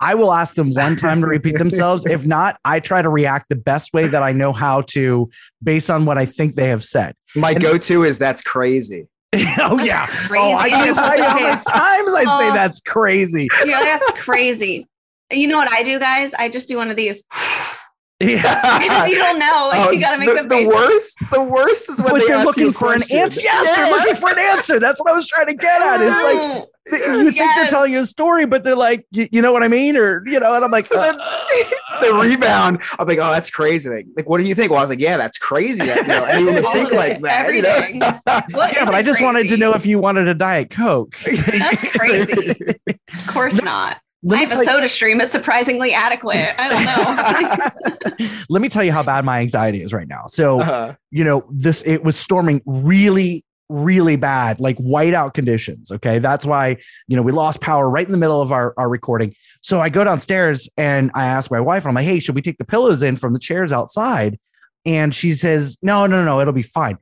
I 0.03 0.15
will 0.15 0.33
ask 0.33 0.55
them 0.55 0.73
one 0.73 0.95
time 0.95 1.21
to 1.21 1.27
repeat 1.27 1.57
themselves. 1.59 2.07
If 2.07 2.25
not, 2.25 2.59
I 2.65 2.79
try 2.79 3.03
to 3.03 3.09
react 3.09 3.49
the 3.49 3.55
best 3.55 3.93
way 3.93 4.07
that 4.07 4.23
I 4.23 4.31
know 4.31 4.51
how 4.51 4.81
to 4.93 5.29
based 5.63 5.91
on 5.91 6.05
what 6.05 6.17
I 6.17 6.25
think 6.25 6.55
they 6.55 6.69
have 6.69 6.83
said. 6.83 7.13
My 7.35 7.51
And- 7.51 7.61
go-to 7.61 8.03
is 8.03 8.17
that's 8.17 8.41
crazy. 8.41 9.07
oh 9.59 9.77
That's 9.77 9.87
yeah. 9.89 10.05
crazy. 10.07 10.35
Oh, 10.37 10.55
I 10.55 10.69
can't 10.69 10.95
tell 10.95 11.17
you 11.17 11.23
how 11.23 11.39
many 11.39 11.47
times 11.47 11.65
I 12.13 12.23
say 12.23 12.49
Oh. 12.49 12.53
that's 12.53 12.81
crazy. 12.81 13.47
Yeah, 13.65 13.79
that's 13.79 14.11
crazy. 14.19 14.87
You 15.31 15.47
know 15.47 15.57
what 15.57 15.71
I 15.71 15.83
do, 15.83 15.99
guys? 15.99 16.33
I 16.33 16.49
just 16.49 16.67
do 16.67 16.77
one 16.77 16.89
of 16.89 16.97
these. 16.97 17.23
Yeah. 18.21 19.05
you 19.07 19.15
don't 19.15 19.39
know. 19.39 19.69
Like, 19.71 19.87
Oh, 19.87 19.91
you 19.91 19.99
gotta 19.99 20.17
make 20.17 20.29
the, 20.29 20.43
the, 20.43 20.47
the 20.61 20.67
worst. 20.67 21.17
The 21.31 21.43
worst 21.43 21.89
is 21.89 22.01
when 22.01 22.13
But 22.13 22.19
they 22.19 22.27
they're 22.27 22.35
ask 22.37 22.45
looking 22.45 22.63
you 22.63 22.69
a 22.69 22.73
for 22.73 22.93
an 22.93 22.99
question. 22.99 23.17
answer. 23.17 23.41
Yes, 23.41 23.75
they're 23.75 23.91
looking 23.91 24.15
for 24.15 24.29
an 24.31 24.39
answer. 24.39 24.79
That's 24.79 24.99
what 24.99 25.11
I 25.11 25.15
was 25.15 25.27
trying 25.27 25.47
to 25.47 25.53
get 25.55 25.81
at. 25.81 26.01
It's 26.01 26.61
like 26.61 26.67
you 26.91 27.31
think 27.31 27.55
they're 27.55 27.67
telling 27.69 27.93
you 27.93 27.99
a 27.99 28.05
story, 28.05 28.45
but 28.45 28.63
they're 28.63 28.75
like, 28.75 29.05
you, 29.11 29.27
you 29.31 29.41
know 29.41 29.53
what 29.53 29.63
I 29.63 29.67
mean, 29.67 29.95
or 29.97 30.27
you 30.27 30.39
know, 30.39 30.53
and 30.53 30.65
I'm 30.65 30.71
like, 30.71 30.85
So 30.85 30.99
uh, 30.99 31.11
the 32.01 32.13
rebound. 32.13 32.81
I'm 32.99 33.07
like, 33.07 33.19
oh, 33.19 33.31
that's 33.31 33.49
crazy. 33.49 33.87
Like, 33.89 34.07
like, 34.17 34.27
what 34.27 34.39
do 34.39 34.47
you 34.47 34.55
think? 34.55 34.71
Well, 34.71 34.79
I 34.79 34.83
was 34.83 34.89
like, 34.89 34.99
yeah, 34.99 35.15
that's 35.17 35.37
crazy. 35.37 35.85
That 35.85 35.97
you 36.01 36.07
know, 36.07 36.23
anyone 36.25 36.55
would 36.55 36.65
think 36.67 36.91
of 36.91 36.97
like 36.97 37.17
it, 37.17 37.21
that. 37.21 37.53
You 37.93 37.99
know? 37.99 38.19
yeah, 38.27 38.85
but 38.85 38.95
I 38.95 39.01
just 39.03 39.21
wanted 39.21 39.47
to 39.49 39.57
know 39.57 39.73
if 39.73 39.85
you 39.85 39.99
wanted 39.99 40.27
a 40.27 40.33
diet 40.33 40.69
coke. 40.69 41.15
That's 41.25 41.91
crazy. 41.97 42.55
Of 42.87 43.27
course 43.27 43.61
not. 43.61 43.97
Let 44.23 44.37
I 44.37 44.39
have 44.41 44.51
a 44.51 44.53
tell 44.55 44.63
you- 44.63 44.69
soda 44.69 44.89
stream. 44.89 45.19
It's 45.21 45.31
surprisingly 45.31 45.93
adequate. 45.93 46.47
I 46.59 46.69
don't 46.69 48.17
know. 48.19 48.27
Let 48.49 48.61
me 48.61 48.69
tell 48.69 48.83
you 48.83 48.91
how 48.91 49.03
bad 49.03 49.25
my 49.25 49.39
anxiety 49.39 49.81
is 49.81 49.93
right 49.93 50.07
now. 50.07 50.25
So, 50.27 50.59
Uh-huh. 50.61 50.95
you 51.09 51.23
know, 51.23 51.47
this 51.51 51.81
it 51.83 52.03
was 52.03 52.15
storming 52.17 52.61
really, 52.65 53.43
really 53.69 54.17
bad, 54.17 54.59
like 54.59 54.77
whiteout 54.77 55.33
conditions. 55.33 55.91
Okay. 55.91 56.19
That's 56.19 56.45
why, 56.45 56.77
you 57.07 57.15
know, 57.15 57.21
we 57.23 57.31
lost 57.31 57.61
power 57.61 57.89
right 57.89 58.05
in 58.05 58.11
the 58.11 58.17
middle 58.17 58.41
of 58.41 58.51
our, 58.51 58.73
our 58.77 58.89
recording. 58.89 59.33
So 59.61 59.79
I 59.79 59.89
go 59.89 60.03
downstairs 60.03 60.69
and 60.77 61.09
I 61.15 61.25
ask 61.25 61.49
my 61.49 61.59
wife, 61.61 61.85
I'm 61.87 61.95
like, 61.95 62.05
hey, 62.05 62.19
should 62.19 62.35
we 62.35 62.41
take 62.41 62.57
the 62.57 62.65
pillows 62.65 63.01
in 63.01 63.15
from 63.15 63.33
the 63.33 63.39
chairs 63.39 63.71
outside? 63.71 64.37
And 64.85 65.13
she 65.15 65.33
says, 65.33 65.77
no, 65.81 66.05
no, 66.07 66.23
no, 66.25 66.41
it'll 66.41 66.53
be 66.53 66.63
fine. 66.63 66.97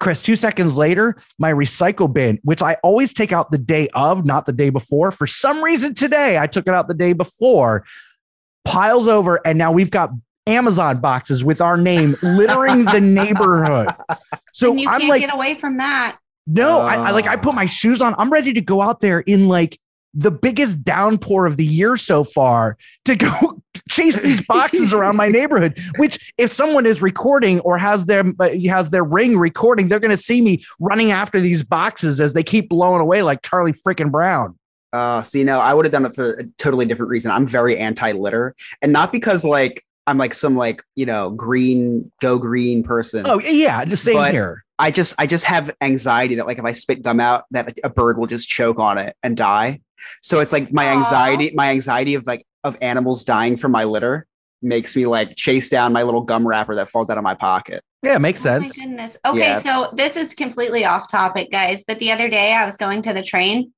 Chris, 0.00 0.22
two 0.22 0.36
seconds 0.36 0.76
later, 0.76 1.16
my 1.38 1.52
recycle 1.52 2.12
bin, 2.12 2.38
which 2.42 2.62
I 2.62 2.74
always 2.84 3.12
take 3.12 3.32
out 3.32 3.50
the 3.50 3.58
day 3.58 3.88
of, 3.94 4.24
not 4.24 4.46
the 4.46 4.52
day 4.52 4.70
before. 4.70 5.10
For 5.10 5.26
some 5.26 5.62
reason 5.62 5.94
today, 5.94 6.38
I 6.38 6.46
took 6.46 6.68
it 6.68 6.74
out 6.74 6.86
the 6.86 6.94
day 6.94 7.12
before, 7.12 7.84
piles 8.64 9.08
over, 9.08 9.40
and 9.44 9.58
now 9.58 9.72
we've 9.72 9.90
got 9.90 10.10
Amazon 10.46 11.00
boxes 11.00 11.44
with 11.44 11.60
our 11.60 11.76
name 11.76 12.14
littering 12.22 12.84
the 12.84 13.00
neighborhood. 13.02 13.88
So 14.52 14.70
and 14.70 14.80
you 14.80 14.88
I'm 14.88 15.00
can't 15.00 15.10
like, 15.10 15.20
get 15.20 15.34
away 15.34 15.56
from 15.56 15.78
that. 15.78 16.18
no, 16.46 16.78
I, 16.80 16.94
I 16.94 17.10
like 17.10 17.26
I 17.26 17.36
put 17.36 17.54
my 17.54 17.66
shoes 17.66 18.00
on. 18.00 18.14
I'm 18.18 18.32
ready 18.32 18.52
to 18.54 18.60
go 18.60 18.80
out 18.80 19.00
there 19.00 19.20
in 19.20 19.48
like 19.48 19.78
the 20.14 20.30
biggest 20.30 20.82
downpour 20.82 21.46
of 21.46 21.56
the 21.56 21.64
year 21.64 21.96
so 21.96 22.24
far 22.24 22.76
to 23.04 23.14
go 23.16 23.62
chase 23.88 24.20
these 24.20 24.44
boxes 24.46 24.92
around 24.92 25.16
my 25.16 25.28
neighborhood. 25.38 25.78
Which, 25.96 26.32
if 26.38 26.52
someone 26.52 26.86
is 26.86 27.02
recording 27.02 27.60
or 27.60 27.78
has 27.78 28.06
their 28.06 28.24
uh, 28.40 28.48
has 28.68 28.90
their 28.90 29.04
ring 29.04 29.38
recording, 29.38 29.88
they're 29.88 30.00
going 30.00 30.10
to 30.10 30.16
see 30.16 30.40
me 30.40 30.64
running 30.80 31.10
after 31.10 31.40
these 31.40 31.62
boxes 31.62 32.20
as 32.20 32.32
they 32.32 32.42
keep 32.42 32.68
blowing 32.68 33.00
away 33.00 33.22
like 33.22 33.42
Charlie 33.42 33.72
freaking 33.72 34.10
Brown. 34.10 34.58
Uh, 34.92 35.22
see, 35.22 35.44
no, 35.44 35.58
I 35.60 35.74
would 35.74 35.84
have 35.84 35.92
done 35.92 36.06
it 36.06 36.14
for 36.14 36.32
a 36.38 36.44
totally 36.56 36.86
different 36.86 37.10
reason. 37.10 37.30
I'm 37.30 37.46
very 37.46 37.76
anti-litter, 37.76 38.54
and 38.80 38.92
not 38.92 39.12
because 39.12 39.44
like 39.44 39.84
I'm 40.06 40.16
like 40.16 40.34
some 40.34 40.56
like 40.56 40.82
you 40.96 41.04
know 41.06 41.30
green 41.30 42.10
go 42.20 42.38
green 42.38 42.82
person. 42.82 43.24
Oh 43.28 43.38
yeah, 43.40 43.84
the 43.84 43.96
same 43.96 44.14
But- 44.14 44.32
here. 44.32 44.64
I 44.80 44.92
just 44.92 45.16
I 45.18 45.26
just 45.26 45.44
have 45.44 45.74
anxiety 45.80 46.36
that 46.36 46.46
like 46.46 46.58
if 46.58 46.64
I 46.64 46.70
spit 46.72 47.02
gum 47.02 47.18
out, 47.18 47.46
that 47.50 47.66
like, 47.66 47.80
a 47.82 47.90
bird 47.90 48.16
will 48.16 48.28
just 48.28 48.48
choke 48.48 48.78
on 48.78 48.96
it 48.96 49.16
and 49.24 49.36
die. 49.36 49.80
So 50.22 50.40
it's 50.40 50.52
like 50.52 50.72
my 50.72 50.86
Aw. 50.86 50.96
anxiety, 50.98 51.52
my 51.54 51.70
anxiety 51.70 52.14
of 52.14 52.26
like 52.26 52.46
of 52.64 52.76
animals 52.82 53.24
dying 53.24 53.56
from 53.56 53.72
my 53.72 53.84
litter 53.84 54.26
makes 54.62 54.96
me 54.96 55.06
like 55.06 55.36
chase 55.36 55.68
down 55.70 55.92
my 55.92 56.02
little 56.02 56.20
gum 56.22 56.46
wrapper 56.46 56.74
that 56.74 56.88
falls 56.88 57.08
out 57.10 57.16
of 57.18 57.24
my 57.24 57.34
pocket. 57.34 57.82
Yeah, 58.02 58.16
it 58.16 58.20
makes 58.20 58.44
Oh 58.44 58.58
my 58.60 58.66
sense. 58.66 58.78
goodness. 58.78 59.16
Okay, 59.24 59.38
Yeah. 59.40 59.60
so 59.62 59.90
this 59.94 60.16
is 60.16 60.34
completely 60.34 60.84
off 60.84 61.10
topic, 61.10 61.50
guys. 61.50 61.84
But 61.86 61.98
the 62.00 62.10
other 62.12 62.28
day 62.28 62.52
I 62.52 62.64
was 62.64 62.76
going 62.76 63.02
to 63.02 63.12
the 63.12 63.22
train 63.22 63.72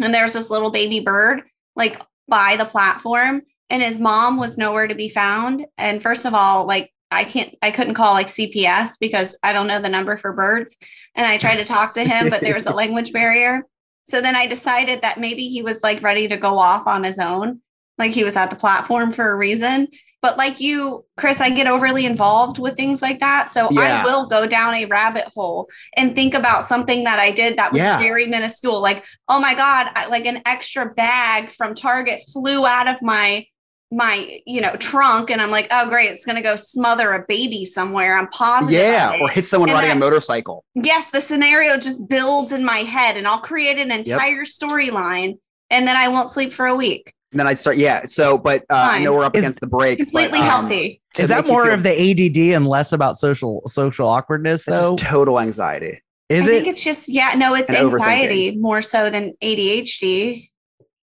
and 0.00 0.12
there's 0.12 0.32
this 0.32 0.50
little 0.50 0.70
baby 0.70 1.00
bird 1.00 1.42
like 1.76 2.00
by 2.28 2.56
the 2.56 2.64
platform 2.64 3.42
and 3.70 3.82
his 3.82 3.98
mom 3.98 4.36
was 4.38 4.58
nowhere 4.58 4.86
to 4.88 4.94
be 4.94 5.08
found. 5.08 5.66
And 5.78 6.02
first 6.02 6.24
of 6.24 6.34
all, 6.34 6.66
like 6.66 6.90
I 7.10 7.22
can't 7.24 7.54
I 7.62 7.70
couldn't 7.70 7.94
call 7.94 8.12
like 8.14 8.26
CPS 8.26 8.94
because 8.98 9.36
I 9.44 9.52
don't 9.52 9.68
know 9.68 9.80
the 9.80 9.88
number 9.88 10.16
for 10.16 10.32
birds. 10.32 10.76
And 11.14 11.24
I 11.26 11.38
tried 11.38 11.56
to 11.56 11.64
talk 11.64 11.94
to 11.94 12.02
him, 12.04 12.28
but 12.28 12.40
there 12.40 12.54
was 12.54 12.66
a 12.66 12.72
language 12.74 13.12
barrier. 13.12 13.62
So 14.06 14.20
then 14.20 14.36
I 14.36 14.46
decided 14.46 15.02
that 15.02 15.18
maybe 15.18 15.48
he 15.48 15.62
was 15.62 15.82
like 15.82 16.02
ready 16.02 16.28
to 16.28 16.36
go 16.36 16.58
off 16.58 16.86
on 16.86 17.04
his 17.04 17.18
own. 17.18 17.60
Like 17.98 18.12
he 18.12 18.24
was 18.24 18.36
at 18.36 18.50
the 18.50 18.56
platform 18.56 19.12
for 19.12 19.30
a 19.30 19.36
reason. 19.36 19.88
But 20.20 20.38
like 20.38 20.58
you, 20.58 21.04
Chris, 21.18 21.38
I 21.40 21.50
get 21.50 21.66
overly 21.66 22.06
involved 22.06 22.58
with 22.58 22.76
things 22.76 23.02
like 23.02 23.20
that. 23.20 23.50
So 23.50 23.68
Yeah. 23.70 24.02
I 24.02 24.04
will 24.06 24.26
go 24.26 24.46
down 24.46 24.74
a 24.74 24.86
rabbit 24.86 25.26
hole 25.34 25.68
and 25.96 26.14
think 26.14 26.32
about 26.32 26.64
something 26.64 27.04
that 27.04 27.18
I 27.18 27.30
did 27.30 27.58
that 27.58 27.72
was 27.72 27.78
Yeah. 27.78 27.98
very 27.98 28.26
minuscule. 28.26 28.80
Like, 28.80 29.04
oh 29.28 29.38
my 29.38 29.54
God, 29.54 29.90
I, 29.94 30.06
like 30.08 30.24
an 30.24 30.40
extra 30.46 30.86
bag 30.86 31.50
from 31.50 31.74
Target 31.74 32.20
flew 32.32 32.66
out 32.66 32.88
of 32.88 33.02
my 33.02 33.46
my 33.94 34.38
you 34.46 34.60
know 34.60 34.74
trunk 34.76 35.30
and 35.30 35.40
i'm 35.40 35.50
like 35.50 35.66
oh 35.70 35.88
great 35.88 36.10
it's 36.10 36.24
going 36.24 36.36
to 36.36 36.42
go 36.42 36.56
smother 36.56 37.12
a 37.12 37.24
baby 37.28 37.64
somewhere 37.64 38.18
i'm 38.18 38.28
positive 38.28 38.80
Yeah, 38.80 39.16
or 39.20 39.28
hit 39.28 39.46
someone 39.46 39.68
And 39.70 39.76
riding 39.76 39.90
a 39.90 39.94
I- 39.94 39.98
motorcycle. 39.98 40.64
yes 40.74 41.10
the 41.10 41.20
scenario 41.20 41.76
just 41.76 42.08
builds 42.08 42.52
in 42.52 42.64
my 42.64 42.78
head 42.78 43.16
and 43.16 43.26
i'll 43.28 43.40
create 43.40 43.78
an 43.78 43.90
entire 43.90 44.44
storyline 44.44 45.38
and 45.70 45.86
then 45.86 45.96
i 45.96 46.08
won't 46.08 46.28
sleep 46.30 46.52
for 46.52 46.66
a 46.66 46.74
week 46.74 47.12
And 47.32 47.40
then 47.40 47.48
I'd 47.48 47.58
start, 47.58 47.78
yeah. 47.78 48.04
So, 48.04 48.38
but 48.38 48.62
uh, 48.70 48.88
I 48.94 49.00
know 49.00 49.12
we're 49.12 49.24
up 49.24 49.34
Is- 49.36 49.42
against 49.42 49.58
the 49.60 49.66
break. 49.66 49.98
but, 49.98 50.04
completely 50.06 50.38
um, 50.38 50.44
healthy 50.44 51.02
to 51.14 51.22
Is 51.24 51.28
that 51.30 51.48
more 51.48 51.64
feel- 51.64 51.74
of 51.74 51.82
the 51.82 51.90
ADD 51.90 52.54
and 52.56 52.64
less 52.68 52.92
about 52.92 53.16
social 53.18 53.60
social 53.66 54.06
awkwardness 54.06 54.60
it's 54.68 54.80
though? 54.80 54.94
just 54.96 55.04
total 55.04 55.40
anxiety. 55.40 56.00
Is 56.28 56.44
i 56.44 56.46
think 56.46 56.66
it? 56.68 56.70
it's 56.70 56.82
just 56.82 57.08
yeah 57.08 57.34
no 57.36 57.54
it's 57.54 57.68
anxiety 57.70 58.56
more 58.56 58.82
so 58.82 59.10
than 59.10 59.34
adhd 59.42 60.48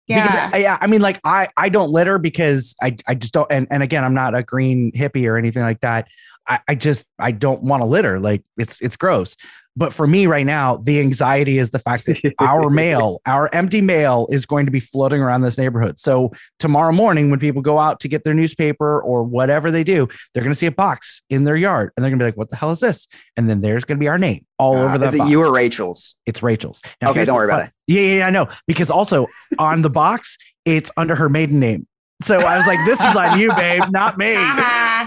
yeah 0.09 0.27
Because, 0.27 0.55
I- 0.55 0.57
yeah, 0.59 0.79
I 0.81 0.87
mean, 0.87 1.01
like 1.01 1.21
I 1.25 1.49
I 1.57 1.69
don't 1.69 1.91
litter 1.91 2.19
because 2.19 2.75
I 2.83 2.97
I 3.07 3.15
just 3.15 3.33
don't. 3.33 3.51
And 3.51 3.67
and 3.71 3.83
again, 3.83 4.05
I'm 4.05 4.15
not 4.15 4.35
a 4.35 4.43
green 4.43 4.91
hippie 4.93 5.29
or 5.29 5.37
anything 5.37 5.63
like 5.63 5.81
that. 5.83 6.09
I 6.47 6.61
I 6.69 6.75
just 6.75 7.07
I 7.19 7.31
don't 7.33 7.63
want 7.63 7.83
to 7.83 7.87
litter. 7.87 8.19
Like 8.19 8.43
it's 8.57 8.81
it's 8.81 8.97
gross. 8.97 9.37
But 9.77 9.93
for 9.93 10.07
me 10.09 10.27
right 10.27 10.45
now, 10.47 10.77
the 10.79 10.99
anxiety 10.99 11.59
is 11.59 11.71
the 11.71 11.79
fact 11.79 12.07
that 12.07 12.35
our 12.41 12.69
mail, 12.83 13.21
our 13.27 13.49
empty 13.55 13.81
mail, 13.81 14.27
is 14.31 14.45
going 14.45 14.67
to 14.67 14.73
be 14.73 14.81
floating 14.81 15.21
around 15.23 15.43
this 15.43 15.57
neighborhood. 15.57 16.01
So 16.01 16.33
tomorrow 16.59 16.91
morning, 16.93 17.31
when 17.31 17.39
people 17.39 17.63
go 17.63 17.79
out 17.79 18.01
to 18.01 18.09
get 18.09 18.25
their 18.25 18.35
newspaper 18.35 19.01
or 19.01 19.23
whatever 19.23 19.71
they 19.71 19.85
do, 19.85 20.09
they're 20.35 20.43
going 20.43 20.53
to 20.53 20.59
see 20.59 20.67
a 20.67 20.73
box 20.73 21.23
in 21.31 21.45
their 21.45 21.55
yard, 21.57 21.93
and 21.97 22.03
they're 22.03 22.11
going 22.11 22.19
to 22.19 22.25
be 22.25 22.27
like, 22.27 22.37
"What 22.37 22.51
the 22.51 22.57
hell 22.57 22.73
is 22.73 22.81
this?" 22.81 23.07
And 23.37 23.49
then 23.49 23.61
there's 23.61 23.85
going 23.85 23.99
to 23.99 24.01
be 24.01 24.09
our 24.09 24.19
name 24.19 24.45
all 24.59 24.77
Uh, 24.77 24.85
over 24.87 24.99
the. 24.99 25.07
is 25.07 25.15
it 25.15 25.29
you 25.29 25.41
or 25.43 25.53
Rachel's? 25.53 26.17
It's 26.27 26.43
Rachel's. 26.43 26.83
Okay, 27.05 27.25
don't 27.25 27.37
worry 27.37 27.45
about 27.47 27.67
it. 27.67 27.71
Yeah, 27.87 28.01
yeah, 28.01 28.19
yeah, 28.19 28.27
I 28.27 28.31
know. 28.31 28.49
Because 28.67 28.91
also 28.91 29.29
on 29.61 29.83
the 29.83 29.91
box, 29.91 30.39
it's 30.65 30.91
under 30.97 31.15
her 31.15 31.29
maiden 31.29 31.61
name. 31.61 31.87
So 32.23 32.35
I 32.37 32.59
was 32.59 32.67
like, 32.67 32.79
this 32.85 32.99
is 33.01 33.15
on 33.15 33.39
you, 33.39 33.49
babe, 33.55 33.85
not 33.91 34.19
me. 34.19 34.35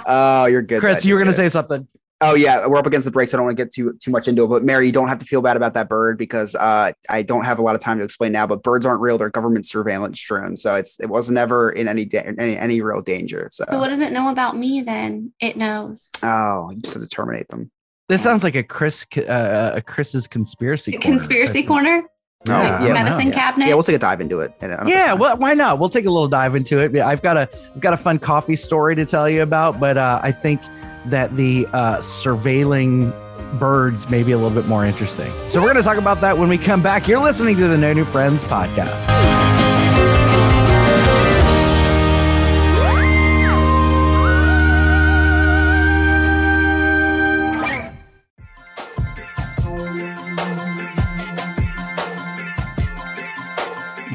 Oh, 0.07 0.45
you're 0.45 0.61
good. 0.61 0.79
Chris, 0.79 1.03
you 1.05 1.13
were 1.13 1.19
you're 1.19 1.25
going 1.25 1.35
to 1.35 1.37
say 1.37 1.49
something. 1.49 1.85
Oh 2.21 2.35
yeah, 2.35 2.67
we're 2.67 2.77
up 2.77 2.85
against 2.85 3.05
the 3.05 3.11
break, 3.11 3.29
so 3.29 3.35
I 3.35 3.39
don't 3.39 3.45
want 3.47 3.57
to 3.57 3.63
get 3.63 3.73
too 3.73 3.97
too 3.99 4.11
much 4.11 4.27
into 4.27 4.43
it. 4.43 4.47
But 4.47 4.63
Mary, 4.63 4.85
you 4.85 4.91
don't 4.91 5.07
have 5.07 5.19
to 5.19 5.25
feel 5.25 5.41
bad 5.41 5.57
about 5.57 5.73
that 5.73 5.89
bird 5.89 6.17
because 6.17 6.53
uh, 6.55 6.91
I 7.09 7.23
don't 7.23 7.43
have 7.43 7.57
a 7.57 7.61
lot 7.61 7.73
of 7.75 7.81
time 7.81 7.97
to 7.97 8.03
explain 8.03 8.31
now. 8.31 8.45
But 8.45 8.61
birds 8.63 8.85
aren't 8.85 9.01
real; 9.01 9.17
they're 9.17 9.29
government 9.31 9.65
surveillance 9.65 10.21
drones, 10.21 10.61
so 10.61 10.75
it's 10.75 10.99
it 10.99 11.07
was 11.09 11.31
never 11.31 11.71
in 11.71 11.87
any 11.87 12.05
da- 12.05 12.31
any 12.39 12.57
any 12.57 12.81
real 12.81 13.01
danger. 13.01 13.49
So, 13.51 13.65
so 13.69 13.79
what 13.79 13.89
does 13.89 13.99
it 14.01 14.11
know 14.11 14.29
about 14.29 14.55
me 14.55 14.81
then 14.81 15.33
it 15.39 15.57
knows 15.57 16.09
oh, 16.23 16.71
you 16.71 16.81
just 16.81 16.93
had 16.93 17.01
to 17.01 17.09
terminate 17.09 17.47
them. 17.49 17.71
This 18.07 18.21
sounds 18.21 18.43
like 18.43 18.55
a 18.55 18.63
Chris, 18.63 19.05
uh, 19.17 19.71
a 19.75 19.81
Chris's 19.81 20.27
conspiracy. 20.27 20.91
corner. 20.91 21.03
conspiracy 21.17 21.63
corner 21.63 22.03
Oh, 22.49 22.53
Yeah, 22.53 22.85
yeah, 22.87 22.93
medicine 22.93 23.27
yeah. 23.27 23.33
cabinet 23.35 23.67
Yeah, 23.67 23.75
we'll 23.75 23.83
take 23.83 23.95
a 23.95 23.99
dive 23.99 24.19
into 24.19 24.39
it. 24.39 24.51
Yeah, 24.61 24.77
time. 24.77 25.19
well, 25.19 25.37
why 25.37 25.53
not? 25.53 25.77
We'll 25.79 25.89
take 25.89 26.05
a 26.05 26.09
little 26.09 26.27
dive 26.27 26.55
into 26.55 26.79
it. 26.79 26.95
I've 26.99 27.21
got 27.21 27.37
a, 27.37 27.47
I've 27.75 27.81
got 27.81 27.93
a 27.93 27.97
fun 27.97 28.17
coffee 28.17 28.55
story 28.55 28.95
to 28.95 29.05
tell 29.05 29.29
you 29.29 29.43
about, 29.43 29.79
but 29.79 29.97
uh, 29.97 30.19
I 30.23 30.31
think 30.31 30.59
that 31.05 31.35
the 31.35 31.67
uh, 31.73 31.97
surveilling 31.97 33.13
birds 33.59 34.09
may 34.09 34.23
be 34.23 34.31
a 34.31 34.37
little 34.37 34.55
bit 34.55 34.67
more 34.67 34.85
interesting. 34.85 35.31
So 35.49 35.59
we're 35.61 35.73
going 35.73 35.77
to 35.77 35.83
talk 35.83 35.97
about 35.97 36.21
that 36.21 36.37
when 36.37 36.49
we 36.49 36.57
come 36.57 36.81
back. 36.81 37.07
You're 37.07 37.19
listening 37.19 37.57
to 37.57 37.67
the 37.67 37.77
No 37.77 37.93
New 37.93 38.05
Friends 38.05 38.45
podcast. 38.45 39.07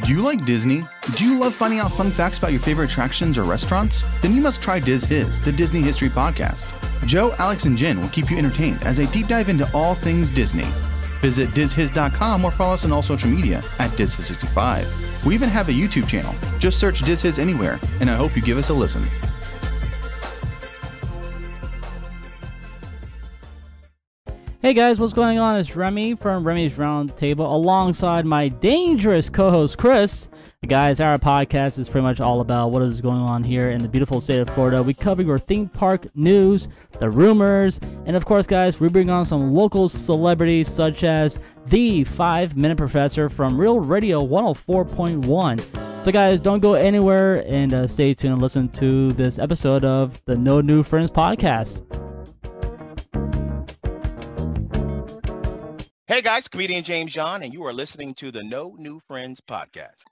Do 0.05 0.13
you 0.13 0.23
like 0.23 0.45
Disney? 0.45 0.85
Do 1.17 1.25
you 1.25 1.39
love 1.39 1.53
finding 1.53 1.81
out 1.81 1.91
fun 1.91 2.13
facts 2.13 2.39
about 2.39 2.53
your 2.53 2.61
favorite 2.61 2.91
attractions 2.91 3.37
or 3.37 3.43
restaurants? 3.43 4.05
Then 4.21 4.35
you 4.35 4.41
must 4.41 4.63
try 4.63 4.79
Diz 4.79 5.05
His, 5.05 5.41
the 5.41 5.51
Disney 5.51 5.83
History 5.83 6.09
Podcast. 6.09 6.86
Joe, 7.05 7.35
Alex, 7.39 7.67
and 7.67 7.77
Jen 7.77 8.01
will 8.01 8.09
keep 8.09 8.31
you 8.31 8.39
entertained 8.39 8.83
as 8.83 8.97
they 8.97 9.07
deep 9.07 9.27
dive 9.27 9.49
into 9.49 9.69
all 9.75 9.95
things 9.95 10.31
Disney. 10.31 10.67
Visit 11.21 11.49
DizHiz.com 11.51 12.45
or 12.45 12.51
follow 12.51 12.75
us 12.75 12.85
on 12.85 12.93
all 12.93 13.03
social 13.03 13.29
media 13.29 13.59
at 13.79 13.91
DizHiz65. 13.91 15.25
We 15.27 15.35
even 15.35 15.49
have 15.49 15.69
a 15.69 15.73
YouTube 15.73 16.09
channel. 16.09 16.35
Just 16.59 16.79
search 16.79 17.01
Diz 17.01 17.21
His 17.21 17.39
anywhere, 17.39 17.79
and 18.01 18.09
I 18.09 18.15
hope 18.15 18.37
you 18.37 18.43
give 18.43 18.59
us 18.59 18.71
a 18.71 18.75
listen. 18.75 19.03
Hey 24.63 24.75
guys, 24.75 24.99
what's 24.99 25.13
going 25.13 25.39
on? 25.39 25.57
It's 25.59 25.77
Remy 25.77 26.17
from 26.17 26.45
Remy's 26.45 26.73
Roundtable 26.73 27.53
alongside 27.53 28.27
my 28.27 28.49
dangerous 28.49 29.29
co 29.31 29.51
host 29.51 29.79
Chris. 29.79 30.29
Guys, 30.67 31.01
our 31.01 31.17
podcast 31.17 31.79
is 31.79 31.89
pretty 31.89 32.03
much 32.03 32.19
all 32.19 32.41
about 32.41 32.73
what 32.73 32.83
is 32.83 33.01
going 33.01 33.21
on 33.21 33.45
here 33.45 33.71
in 33.71 33.81
the 33.81 33.87
beautiful 33.87 34.21
state 34.21 34.41
of 34.41 34.51
Florida. 34.51 34.83
We 34.83 34.95
cover 34.95 35.23
your 35.23 35.39
theme 35.39 35.69
park 35.69 36.09
news, 36.17 36.69
the 36.99 37.09
rumors, 37.09 37.79
and 38.05 38.17
of 38.17 38.25
course, 38.25 38.49
guys, 38.49 38.81
we 38.81 38.89
bring 38.89 39.09
on 39.09 39.25
some 39.25 39.55
local 39.55 39.89
celebrities 39.89 40.69
such 40.69 41.05
as 41.05 41.39
the 41.67 42.03
5 42.03 42.57
Minute 42.57 42.79
Professor 42.79 43.29
from 43.29 43.57
Real 43.57 43.79
Radio 43.79 44.27
104.1. 44.27 46.03
So, 46.03 46.11
guys, 46.11 46.41
don't 46.41 46.61
go 46.61 46.75
anywhere 46.75 47.45
and 47.47 47.73
uh, 47.73 47.87
stay 47.87 48.13
tuned 48.15 48.33
and 48.33 48.43
listen 48.43 48.69
to 48.71 49.13
this 49.13 49.39
episode 49.39 49.85
of 49.85 50.21
the 50.25 50.37
No 50.37 50.61
New 50.61 50.83
Friends 50.83 51.13
podcast. 51.13 52.06
Hey 56.17 56.23
guys, 56.23 56.49
comedian 56.49 56.83
James 56.83 57.13
John, 57.13 57.43
and 57.43 57.53
you 57.53 57.63
are 57.67 57.75
listening 57.75 58.15
to 58.15 58.31
the 58.31 58.43
No 58.43 58.75
New 58.79 59.01
Friends 59.01 59.43
podcast. 59.43 60.05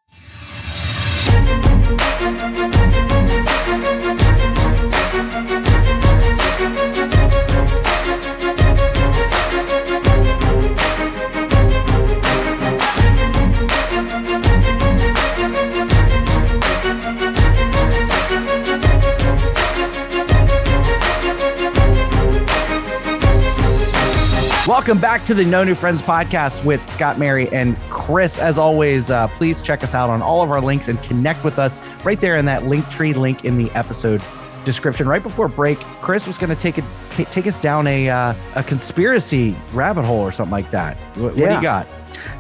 Welcome 24.66 24.98
back 24.98 25.26
to 25.26 25.34
the 25.34 25.44
No 25.44 25.62
New 25.62 25.74
Friends 25.74 26.00
podcast 26.00 26.64
with 26.64 26.88
Scott, 26.88 27.18
Mary, 27.18 27.50
and 27.50 27.76
Chris. 27.90 28.38
As 28.38 28.56
always, 28.56 29.10
uh, 29.10 29.28
please 29.28 29.60
check 29.60 29.84
us 29.84 29.94
out 29.94 30.08
on 30.08 30.22
all 30.22 30.40
of 30.40 30.50
our 30.50 30.62
links 30.62 30.88
and 30.88 31.02
connect 31.02 31.44
with 31.44 31.58
us 31.58 31.78
right 32.02 32.18
there 32.18 32.36
in 32.36 32.46
that 32.46 32.64
link 32.64 32.88
tree 32.88 33.12
link 33.12 33.44
in 33.44 33.58
the 33.58 33.70
episode 33.72 34.22
description. 34.64 35.06
Right 35.06 35.22
before 35.22 35.48
break, 35.48 35.78
Chris 36.00 36.26
was 36.26 36.38
going 36.38 36.48
to 36.48 36.56
take 36.56 36.78
it 36.78 36.84
take 37.30 37.46
us 37.46 37.58
down 37.58 37.86
a 37.86 38.08
uh, 38.08 38.34
a 38.54 38.62
conspiracy 38.62 39.54
rabbit 39.74 40.06
hole 40.06 40.20
or 40.20 40.32
something 40.32 40.52
like 40.52 40.70
that. 40.70 40.96
What, 41.16 41.34
what 41.34 41.36
do 41.36 41.54
you 41.54 41.60
got? 41.60 41.86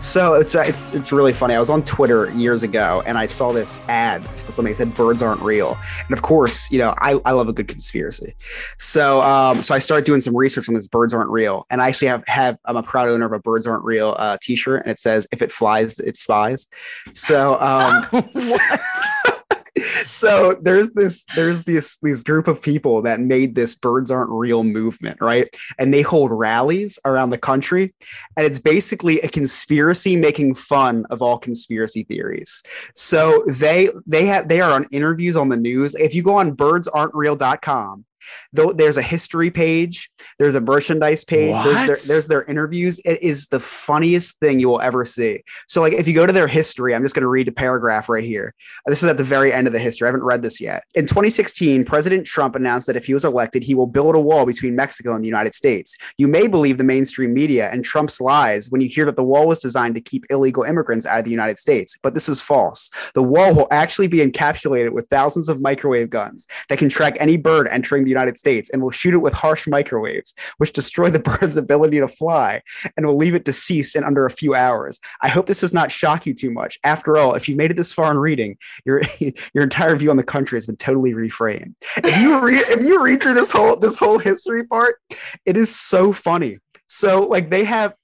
So 0.00 0.34
it's, 0.34 0.54
it's 0.54 0.92
it's 0.92 1.12
really 1.12 1.32
funny. 1.32 1.54
I 1.54 1.60
was 1.60 1.70
on 1.70 1.82
Twitter 1.82 2.30
years 2.32 2.62
ago 2.62 3.02
and 3.06 3.16
I 3.18 3.26
saw 3.26 3.52
this 3.52 3.82
ad 3.88 4.24
for 4.26 4.52
something 4.52 4.72
that 4.72 4.78
said 4.78 4.94
birds 4.94 5.22
aren't 5.22 5.40
real. 5.40 5.78
And 6.06 6.12
of 6.12 6.22
course, 6.22 6.70
you 6.70 6.78
know, 6.78 6.94
I, 6.98 7.20
I 7.24 7.32
love 7.32 7.48
a 7.48 7.52
good 7.52 7.68
conspiracy. 7.68 8.34
So 8.78 9.22
um 9.22 9.62
so 9.62 9.74
I 9.74 9.78
started 9.78 10.04
doing 10.04 10.20
some 10.20 10.36
research 10.36 10.68
on 10.68 10.74
this 10.74 10.86
birds 10.86 11.14
aren't 11.14 11.30
real. 11.30 11.66
And 11.70 11.80
I 11.80 11.88
actually 11.88 12.08
have 12.08 12.24
have 12.26 12.58
I'm 12.64 12.76
a 12.76 12.82
proud 12.82 13.08
owner 13.08 13.26
of 13.26 13.32
a 13.32 13.38
birds 13.38 13.66
aren't 13.66 13.84
real 13.84 14.14
uh 14.18 14.38
t-shirt 14.40 14.82
and 14.82 14.90
it 14.90 14.98
says 14.98 15.26
if 15.32 15.42
it 15.42 15.52
flies, 15.52 15.98
it 16.00 16.16
spies. 16.16 16.68
So 17.12 17.60
um 17.60 18.06
so 20.06 20.54
there's 20.62 20.92
this 20.92 21.24
there's 21.34 21.62
this 21.64 21.96
this 22.02 22.22
group 22.22 22.48
of 22.48 22.60
people 22.60 23.02
that 23.02 23.20
made 23.20 23.54
this 23.54 23.74
birds 23.74 24.10
aren't 24.10 24.30
real 24.30 24.62
movement 24.64 25.18
right? 25.20 25.48
And 25.78 25.92
they 25.92 26.02
hold 26.02 26.30
rallies 26.30 26.98
around 27.04 27.30
the 27.30 27.38
country 27.38 27.94
and 28.36 28.46
it's 28.46 28.58
basically 28.58 29.20
a 29.20 29.28
conspiracy 29.28 30.16
making 30.16 30.54
fun 30.54 31.06
of 31.10 31.22
all 31.22 31.38
conspiracy 31.38 32.04
theories. 32.04 32.62
So 32.94 33.44
they 33.48 33.88
they 34.06 34.26
have 34.26 34.48
they 34.48 34.60
are 34.60 34.72
on 34.72 34.86
interviews 34.90 35.36
on 35.36 35.48
the 35.48 35.56
news. 35.56 35.94
If 35.94 36.14
you 36.14 36.22
go 36.22 36.36
on 36.36 36.52
birds 36.52 36.86
aren't 36.88 37.14
birdsaren'treal.com 37.14 38.04
though 38.52 38.72
there's 38.72 38.96
a 38.96 39.02
history 39.02 39.50
page 39.50 40.10
there's 40.38 40.54
a 40.54 40.60
merchandise 40.60 41.24
page 41.24 41.54
there's 41.64 41.86
their, 41.86 41.98
there's 42.06 42.28
their 42.28 42.44
interviews 42.44 43.00
it 43.04 43.22
is 43.22 43.46
the 43.48 43.60
funniest 43.60 44.38
thing 44.40 44.60
you 44.60 44.68
will 44.68 44.80
ever 44.80 45.04
see 45.04 45.42
so 45.68 45.80
like 45.80 45.92
if 45.92 46.06
you 46.06 46.14
go 46.14 46.26
to 46.26 46.32
their 46.32 46.48
history 46.48 46.94
i'm 46.94 47.02
just 47.02 47.14
going 47.14 47.22
to 47.22 47.28
read 47.28 47.48
a 47.48 47.52
paragraph 47.52 48.08
right 48.08 48.24
here 48.24 48.54
this 48.86 49.02
is 49.02 49.08
at 49.08 49.16
the 49.16 49.24
very 49.24 49.52
end 49.52 49.66
of 49.66 49.72
the 49.72 49.78
history. 49.78 50.06
I 50.06 50.08
haven't 50.08 50.24
read 50.24 50.42
this 50.42 50.60
yet. 50.60 50.84
In 50.94 51.06
2016, 51.06 51.84
President 51.84 52.26
Trump 52.26 52.56
announced 52.56 52.86
that 52.86 52.96
if 52.96 53.06
he 53.06 53.14
was 53.14 53.24
elected, 53.24 53.62
he 53.62 53.74
will 53.74 53.86
build 53.86 54.14
a 54.14 54.20
wall 54.20 54.44
between 54.44 54.76
Mexico 54.76 55.14
and 55.14 55.24
the 55.24 55.28
United 55.28 55.54
States. 55.54 55.96
You 56.18 56.28
may 56.28 56.46
believe 56.46 56.78
the 56.78 56.84
mainstream 56.84 57.32
media 57.32 57.70
and 57.70 57.84
Trump's 57.84 58.20
lies 58.20 58.70
when 58.70 58.80
you 58.80 58.88
hear 58.88 59.04
that 59.06 59.16
the 59.16 59.24
wall 59.24 59.46
was 59.46 59.58
designed 59.58 59.94
to 59.94 60.00
keep 60.00 60.24
illegal 60.30 60.64
immigrants 60.64 61.06
out 61.06 61.18
of 61.18 61.24
the 61.24 61.30
United 61.30 61.58
States, 61.58 61.96
but 62.02 62.14
this 62.14 62.28
is 62.28 62.40
false. 62.40 62.90
The 63.14 63.22
wall 63.22 63.54
will 63.54 63.68
actually 63.70 64.08
be 64.08 64.18
encapsulated 64.18 64.90
with 64.90 65.08
thousands 65.08 65.48
of 65.48 65.60
microwave 65.60 66.10
guns 66.10 66.46
that 66.68 66.78
can 66.78 66.88
track 66.88 67.16
any 67.20 67.36
bird 67.36 67.68
entering 67.70 68.04
the 68.04 68.10
United 68.14 68.38
States 68.38 68.70
and 68.70 68.82
will 68.82 68.90
shoot 68.90 69.14
it 69.14 69.18
with 69.18 69.34
harsh 69.34 69.66
microwaves, 69.66 70.34
which 70.58 70.72
destroy 70.72 71.10
the 71.10 71.18
bird's 71.30 71.56
ability 71.56 72.00
to 72.00 72.08
fly 72.08 72.62
and 72.96 73.06
will 73.06 73.16
leave 73.16 73.34
it 73.34 73.44
deceased 73.44 73.96
in 73.96 74.04
under 74.04 74.26
a 74.26 74.30
few 74.30 74.54
hours. 74.54 75.00
I 75.22 75.28
hope 75.28 75.46
this 75.46 75.60
does 75.60 75.74
not 75.74 75.92
shock 75.92 76.26
you 76.26 76.34
too 76.34 76.50
much. 76.50 76.78
After 76.84 77.16
all, 77.16 77.34
if 77.34 77.48
you 77.48 77.56
made 77.56 77.70
it 77.70 77.76
this 77.76 77.92
far 77.92 78.10
in 78.10 78.18
reading, 78.18 78.56
your 78.84 79.02
your 79.18 79.64
entire 79.64 79.96
view 79.96 80.10
on 80.10 80.16
the 80.16 80.22
country 80.22 80.56
has 80.56 80.66
been 80.66 80.76
totally 80.76 81.12
reframed. 81.12 81.74
If 81.96 82.20
you 82.20 82.40
read 82.40 82.62
if 82.68 82.84
you 82.84 83.02
read 83.02 83.22
through 83.22 83.34
this 83.34 83.50
whole 83.50 83.76
this 83.76 83.96
whole 83.96 84.18
history 84.18 84.64
part, 84.64 84.96
it 85.44 85.56
is 85.56 85.74
so 85.74 86.12
funny. 86.12 86.58
So 86.86 87.22
like 87.22 87.50
they 87.50 87.64
have 87.64 87.94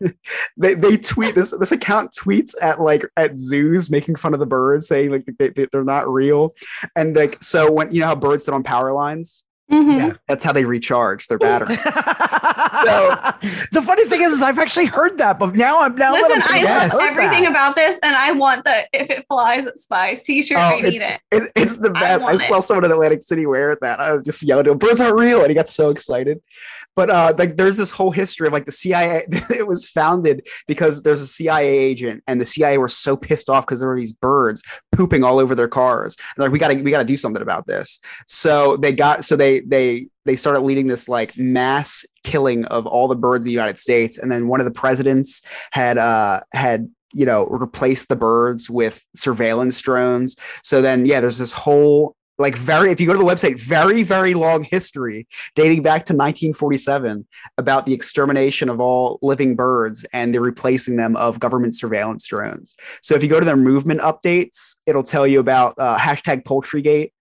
they, 0.56 0.74
they 0.74 0.96
tweet 0.96 1.34
this 1.34 1.52
this 1.58 1.72
account 1.72 2.12
tweets 2.12 2.54
at 2.60 2.80
like 2.80 3.04
at 3.16 3.36
zoos 3.36 3.90
making 3.90 4.16
fun 4.16 4.34
of 4.34 4.40
the 4.40 4.46
birds 4.46 4.86
saying 4.86 5.10
like 5.10 5.24
they, 5.38 5.48
they, 5.48 5.66
they're 5.72 5.84
not 5.84 6.08
real 6.08 6.50
and 6.94 7.16
like 7.16 7.42
so 7.42 7.70
when 7.72 7.90
you 7.92 8.00
know 8.00 8.06
how 8.06 8.14
birds 8.14 8.44
sit 8.44 8.54
on 8.54 8.62
power 8.62 8.92
lines 8.92 9.42
Mm-hmm. 9.70 10.14
that's 10.28 10.44
how 10.44 10.52
they 10.52 10.64
recharge 10.64 11.26
their 11.26 11.38
batteries 11.38 11.78
the 13.72 13.82
funny 13.84 14.04
thing 14.06 14.20
is, 14.22 14.32
is 14.34 14.42
I've 14.42 14.58
actually 14.60 14.86
heard 14.86 15.18
that, 15.18 15.38
but 15.38 15.54
now 15.56 15.80
I'm 15.80 15.96
now 15.96 16.12
that 16.12 16.22
Listen, 16.22 16.42
I'm 16.42 16.48
I 16.48 16.52
thinking, 16.52 16.68
love 16.68 16.90
heard 16.92 17.18
everything 17.18 17.42
that. 17.44 17.50
about 17.50 17.74
this, 17.74 17.98
and 18.02 18.14
I 18.14 18.32
want 18.32 18.64
the 18.64 18.86
"If 18.92 19.10
It 19.10 19.24
Flies, 19.28 19.66
It 19.66 19.78
Spies" 19.78 20.22
T-shirt. 20.24 20.56
I 20.58 20.74
Oh, 20.74 20.76
need 20.78 20.94
it's, 20.94 21.00
it. 21.02 21.20
it- 21.32 21.52
it's 21.56 21.78
the 21.78 21.90
best. 21.90 22.26
I, 22.26 22.32
want 22.32 22.42
saw 22.42 22.58
it. 22.58 22.62
someone 22.62 22.84
in 22.84 22.92
Atlantic 22.92 23.22
City 23.22 23.46
wear 23.46 23.76
that. 23.80 23.98
I 24.00 24.12
was 24.12 24.22
just 24.22 24.42
yelling 24.42 24.64
to 24.66 24.72
him, 24.72 24.78
birds 24.78 25.00
aren't 25.00 25.18
real. 25.18 25.40
And 25.40 25.48
he 25.48 25.54
got 25.54 25.68
so 25.68 25.90
excited. 25.90 26.40
But 26.96 27.10
uh, 27.10 27.34
like 27.38 27.56
there's 27.56 27.76
this 27.76 27.90
whole 27.90 28.10
history 28.10 28.46
of 28.46 28.52
like 28.52 28.64
the 28.64 28.72
CIA, 28.72 29.22
it 29.30 29.68
was 29.68 29.88
founded 29.88 30.48
because 30.66 31.02
there's 31.02 31.20
a 31.20 31.26
CIA 31.26 31.68
agent 31.68 32.24
and 32.26 32.40
the 32.40 32.46
CIA 32.46 32.78
were 32.78 32.88
so 32.88 33.16
pissed 33.16 33.50
off 33.50 33.66
because 33.66 33.80
there 33.80 33.88
were 33.88 33.98
these 33.98 34.14
birds 34.14 34.62
pooping 34.92 35.22
all 35.22 35.38
over 35.38 35.54
their 35.54 35.68
cars. 35.68 36.16
And 36.36 36.42
like, 36.42 36.50
we 36.50 36.58
gotta 36.58 36.74
we 36.76 36.90
gotta 36.90 37.04
do 37.04 37.16
something 37.16 37.42
about 37.42 37.66
this. 37.66 38.00
So 38.26 38.78
they 38.78 38.92
got 38.92 39.24
so 39.24 39.36
they 39.36 39.60
they 39.60 40.08
they 40.24 40.36
started 40.36 40.60
leading 40.60 40.86
this 40.86 41.08
like 41.08 41.36
mass 41.38 42.04
killing 42.24 42.64
of 42.66 42.86
all 42.86 43.08
the 43.08 43.14
birds 43.14 43.44
in 43.44 43.50
the 43.50 43.52
United 43.52 43.78
States. 43.78 44.18
And 44.18 44.32
then 44.32 44.48
one 44.48 44.60
of 44.60 44.66
the 44.66 44.72
presidents 44.72 45.42
had 45.72 45.98
uh 45.98 46.40
had 46.52 46.88
you 47.12 47.26
know 47.26 47.46
replaced 47.46 48.08
the 48.08 48.16
birds 48.16 48.70
with 48.70 49.04
surveillance 49.14 49.80
drones. 49.80 50.36
So 50.62 50.80
then 50.80 51.04
yeah, 51.04 51.20
there's 51.20 51.38
this 51.38 51.52
whole 51.52 52.16
like 52.38 52.54
very 52.54 52.90
if 52.90 53.00
you 53.00 53.06
go 53.06 53.12
to 53.12 53.18
the 53.18 53.24
website 53.24 53.60
very 53.60 54.02
very 54.02 54.34
long 54.34 54.64
history 54.64 55.26
dating 55.54 55.82
back 55.82 56.04
to 56.04 56.12
1947 56.12 57.26
about 57.58 57.86
the 57.86 57.92
extermination 57.92 58.68
of 58.68 58.80
all 58.80 59.18
living 59.22 59.56
birds 59.56 60.04
and 60.12 60.34
the 60.34 60.40
replacing 60.40 60.96
them 60.96 61.16
of 61.16 61.40
government 61.40 61.74
surveillance 61.74 62.26
drones. 62.26 62.76
So 63.02 63.14
if 63.14 63.22
you 63.22 63.28
go 63.28 63.40
to 63.40 63.46
their 63.46 63.56
movement 63.56 64.00
updates 64.00 64.76
it'll 64.86 65.02
tell 65.02 65.26
you 65.26 65.40
about 65.40 65.74
uh, 65.78 65.98
hashtag 65.98 66.44
poultrygate 66.44 67.12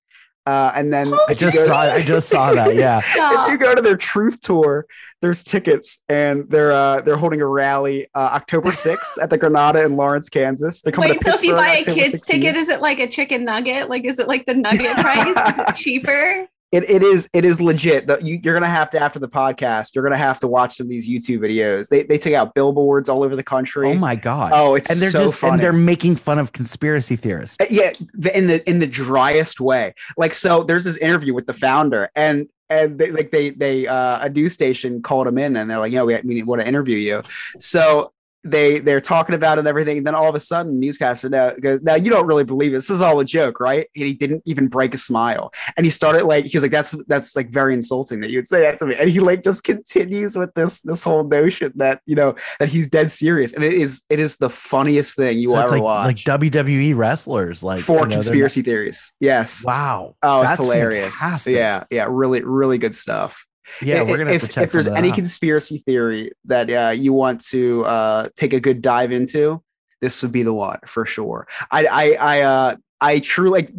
uh, 0.46 0.72
and 0.76 0.93
then 0.93 1.14
I 1.28 1.34
just 1.34 1.58
saw 1.66 1.82
I 1.82 2.02
just 2.02 2.30
saw 2.30 2.54
that. 2.54 2.76
Yeah. 2.76 3.00
if 3.06 3.52
you 3.52 3.58
go 3.58 3.74
to 3.74 3.82
their 3.82 3.98
truth 3.98 4.41
tour, 4.41 4.86
there's 5.22 5.43
tickets 5.43 6.04
and 6.08 6.48
they're 6.50 6.72
uh, 6.72 7.02
they're 7.02 7.18
holding 7.18 7.41
a 7.41 7.48
rally 7.48 8.08
uh, 8.14 8.30
October 8.34 8.70
6th 8.70 9.22
at 9.22 9.30
the 9.30 9.38
Granada 9.38 9.84
in 9.84 9.96
Lawrence, 9.96 10.30
Kansas. 10.30 10.82
They're 10.82 10.91
coming 10.91 11.12
Wait, 11.12 11.22
to 11.22 11.26
so 11.26 11.34
if 11.34 11.43
you 11.43 11.56
Pittsburgh 11.56 11.58
buy 11.58 11.76
a 11.78 11.80
October 11.80 12.00
kid's 12.00 12.14
16th. 12.14 12.26
ticket, 12.28 12.56
is 12.56 12.70
it 12.70 12.82
like 12.82 13.00
a 13.00 13.08
chicken 13.08 13.46
nugget? 13.46 13.89
Like, 13.89 14.06
is 14.06 14.20
it 14.20 14.28
like 14.28 14.46
the 14.46 14.54
nugget 14.54 14.93
price? 14.98 15.28
Is 15.28 15.58
it 15.58 15.76
cheaper? 15.76 16.48
It, 16.72 16.89
it 16.89 17.03
is 17.03 17.30
it 17.32 17.45
is 17.45 17.61
legit. 17.61 18.09
You, 18.22 18.39
you're 18.43 18.53
gonna 18.53 18.68
have 18.68 18.89
to 18.91 18.99
after 18.99 19.20
the 19.20 19.30
podcast. 19.30 19.95
You're 19.95 20.03
gonna 20.03 20.18
have 20.18 20.39
to 20.41 20.47
watch 20.47 20.76
some 20.76 20.86
of 20.86 20.89
these 20.89 21.07
YouTube 21.07 21.39
videos. 21.39 21.88
They 21.88 22.03
they 22.03 22.18
took 22.18 22.34
out 22.34 22.53
billboards 22.53 23.07
all 23.07 23.24
over 23.24 23.36
the 23.36 23.43
country. 23.43 23.89
Oh 23.89 23.93
my 23.93 24.16
god. 24.16 24.51
Oh, 24.53 24.76
it's 24.76 24.89
and 24.89 24.99
they're 24.99 25.09
so 25.09 25.26
just 25.26 25.39
funny. 25.39 25.53
and 25.53 25.61
they're 25.61 25.74
making 25.74 26.18
fun 26.18 26.39
of 26.39 26.51
conspiracy 26.51 27.16
theorists. 27.16 27.55
Uh, 27.61 27.66
yeah 27.70 27.91
in 28.34 28.47
the 28.47 28.68
in 28.70 28.80
the 28.80 28.88
driest 28.88 29.59
way 29.59 29.93
like 30.18 30.34
so 30.34 30.63
there's 30.63 30.84
this 30.84 30.97
interview 30.97 31.34
with 31.34 31.45
the 31.45 31.53
founder 31.53 32.09
and 32.16 32.47
and 32.70 32.97
they 32.97 33.11
like 33.11 33.32
they 33.32 33.49
they 33.51 33.86
uh 33.88 34.26
a 34.26 34.30
news 34.30 34.53
station 34.53 35.01
called 35.01 35.28
him 35.28 35.38
in 35.38 35.55
and 35.55 35.70
they're 35.70 35.80
like 35.80 35.91
yeah 35.91 36.03
we, 36.03 36.20
we 36.24 36.43
want 36.43 36.61
to 36.61 36.68
interview 36.68 36.97
you 36.97 37.22
so 37.59 38.11
they 38.46 38.80
they're 38.80 39.02
talking 39.02 39.36
about 39.36 39.58
it 39.58 39.60
and 39.60 39.68
everything. 39.68 39.98
And 39.98 40.08
then 40.08 40.16
all 40.16 40.30
of 40.30 40.36
a 40.36 40.39
sudden, 40.39 40.80
newscaster 40.80 41.30
now 41.30 41.52
goes, 41.52 41.82
"Now 41.82 41.96
you 41.96 42.10
don't 42.12 42.28
really 42.28 42.43
believe 42.43 42.72
this. 42.72 42.88
This 42.88 42.96
is 42.96 43.02
all 43.02 43.20
a 43.20 43.26
joke, 43.26 43.60
right?" 43.60 43.88
And 43.96 44.06
he 44.06 44.14
didn't 44.14 44.43
even 44.46 44.68
break 44.68 44.93
a 44.93 44.98
smile. 44.98 45.52
And 45.76 45.86
he 45.86 45.89
started 45.89 46.26
like 46.26 46.46
he 46.46 46.56
was 46.56 46.64
like, 46.64 46.72
"That's 46.72 46.96
that's 47.08 47.36
like 47.36 47.50
very 47.50 47.74
insulting 47.74 48.22
that 48.22 48.30
you 48.30 48.38
would 48.38 48.48
say 48.48 48.62
that 48.62 48.78
to 48.80 48.86
me." 48.86 48.96
And 48.98 49.10
he 49.10 49.20
like 49.20 49.43
just 49.43 49.64
continues 49.64 50.38
with 50.38 50.54
this 50.54 50.82
this 50.82 51.02
whole 51.04 51.24
notion 51.24 51.74
that 51.76 52.02
you 52.06 52.16
know 52.16 52.36
that 52.60 52.70
he's 52.70 52.88
dead 52.88 53.12
serious. 53.12 53.54
And 53.54 53.64
it 53.64 53.74
is 53.74 54.04
it 54.10 54.20
is 54.20 54.38
the 54.38 54.50
funniest 54.50 55.16
thing 55.16 55.39
you 55.39 55.48
So 55.50 55.54
will 55.54 55.60
ever 55.62 55.72
like, 55.72 55.82
watch. 55.82 56.06
like 56.28 56.39
WWE 56.39 56.96
wrestlers, 56.96 57.64
like 57.64 57.80
for 57.80 58.02
you 58.02 58.06
know, 58.06 58.12
conspiracy 58.12 58.62
theories. 58.62 59.14
Yes. 59.20 59.66
wow. 59.66 60.16
Oh, 60.22 60.43
it's 60.43 60.58
hilarious. 60.58 61.16
fantastic. 61.18 61.56
Yeah, 61.56 61.84
yeah, 61.89 62.08
really, 62.10 62.43
really 62.43 62.78
good 62.78 62.93
stuff. 62.93 63.46
Yeah, 63.82 64.04
we're 64.04 64.18
gonna 64.18 64.34
have 64.34 64.44
if, 64.44 64.48
to 64.50 64.54
check 64.54 64.64
if 64.66 64.72
there's 64.72 64.86
some 64.86 64.94
of 64.94 64.96
that 64.96 65.00
any 65.00 65.10
out. 65.10 65.16
conspiracy 65.16 65.80
theory 65.80 66.32
that 66.46 66.70
uh, 66.70 66.92
you 66.92 67.14
want 67.14 67.42
to 67.48 67.86
uh, 67.86 68.30
take 68.36 68.54
a 68.54 68.60
good 68.60 68.82
dive 68.82 69.12
into, 69.12 69.62
this 70.02 70.22
would 70.24 70.32
be 70.32 70.44
the 70.44 70.54
one 70.54 70.80
for 70.86 71.06
sure. 71.06 71.48
I, 71.72 71.86
I, 71.86 72.14
I, 72.14 72.42
uh, 72.42 72.76
I 73.02 73.20
truly 73.20 73.52
like. 73.52 73.72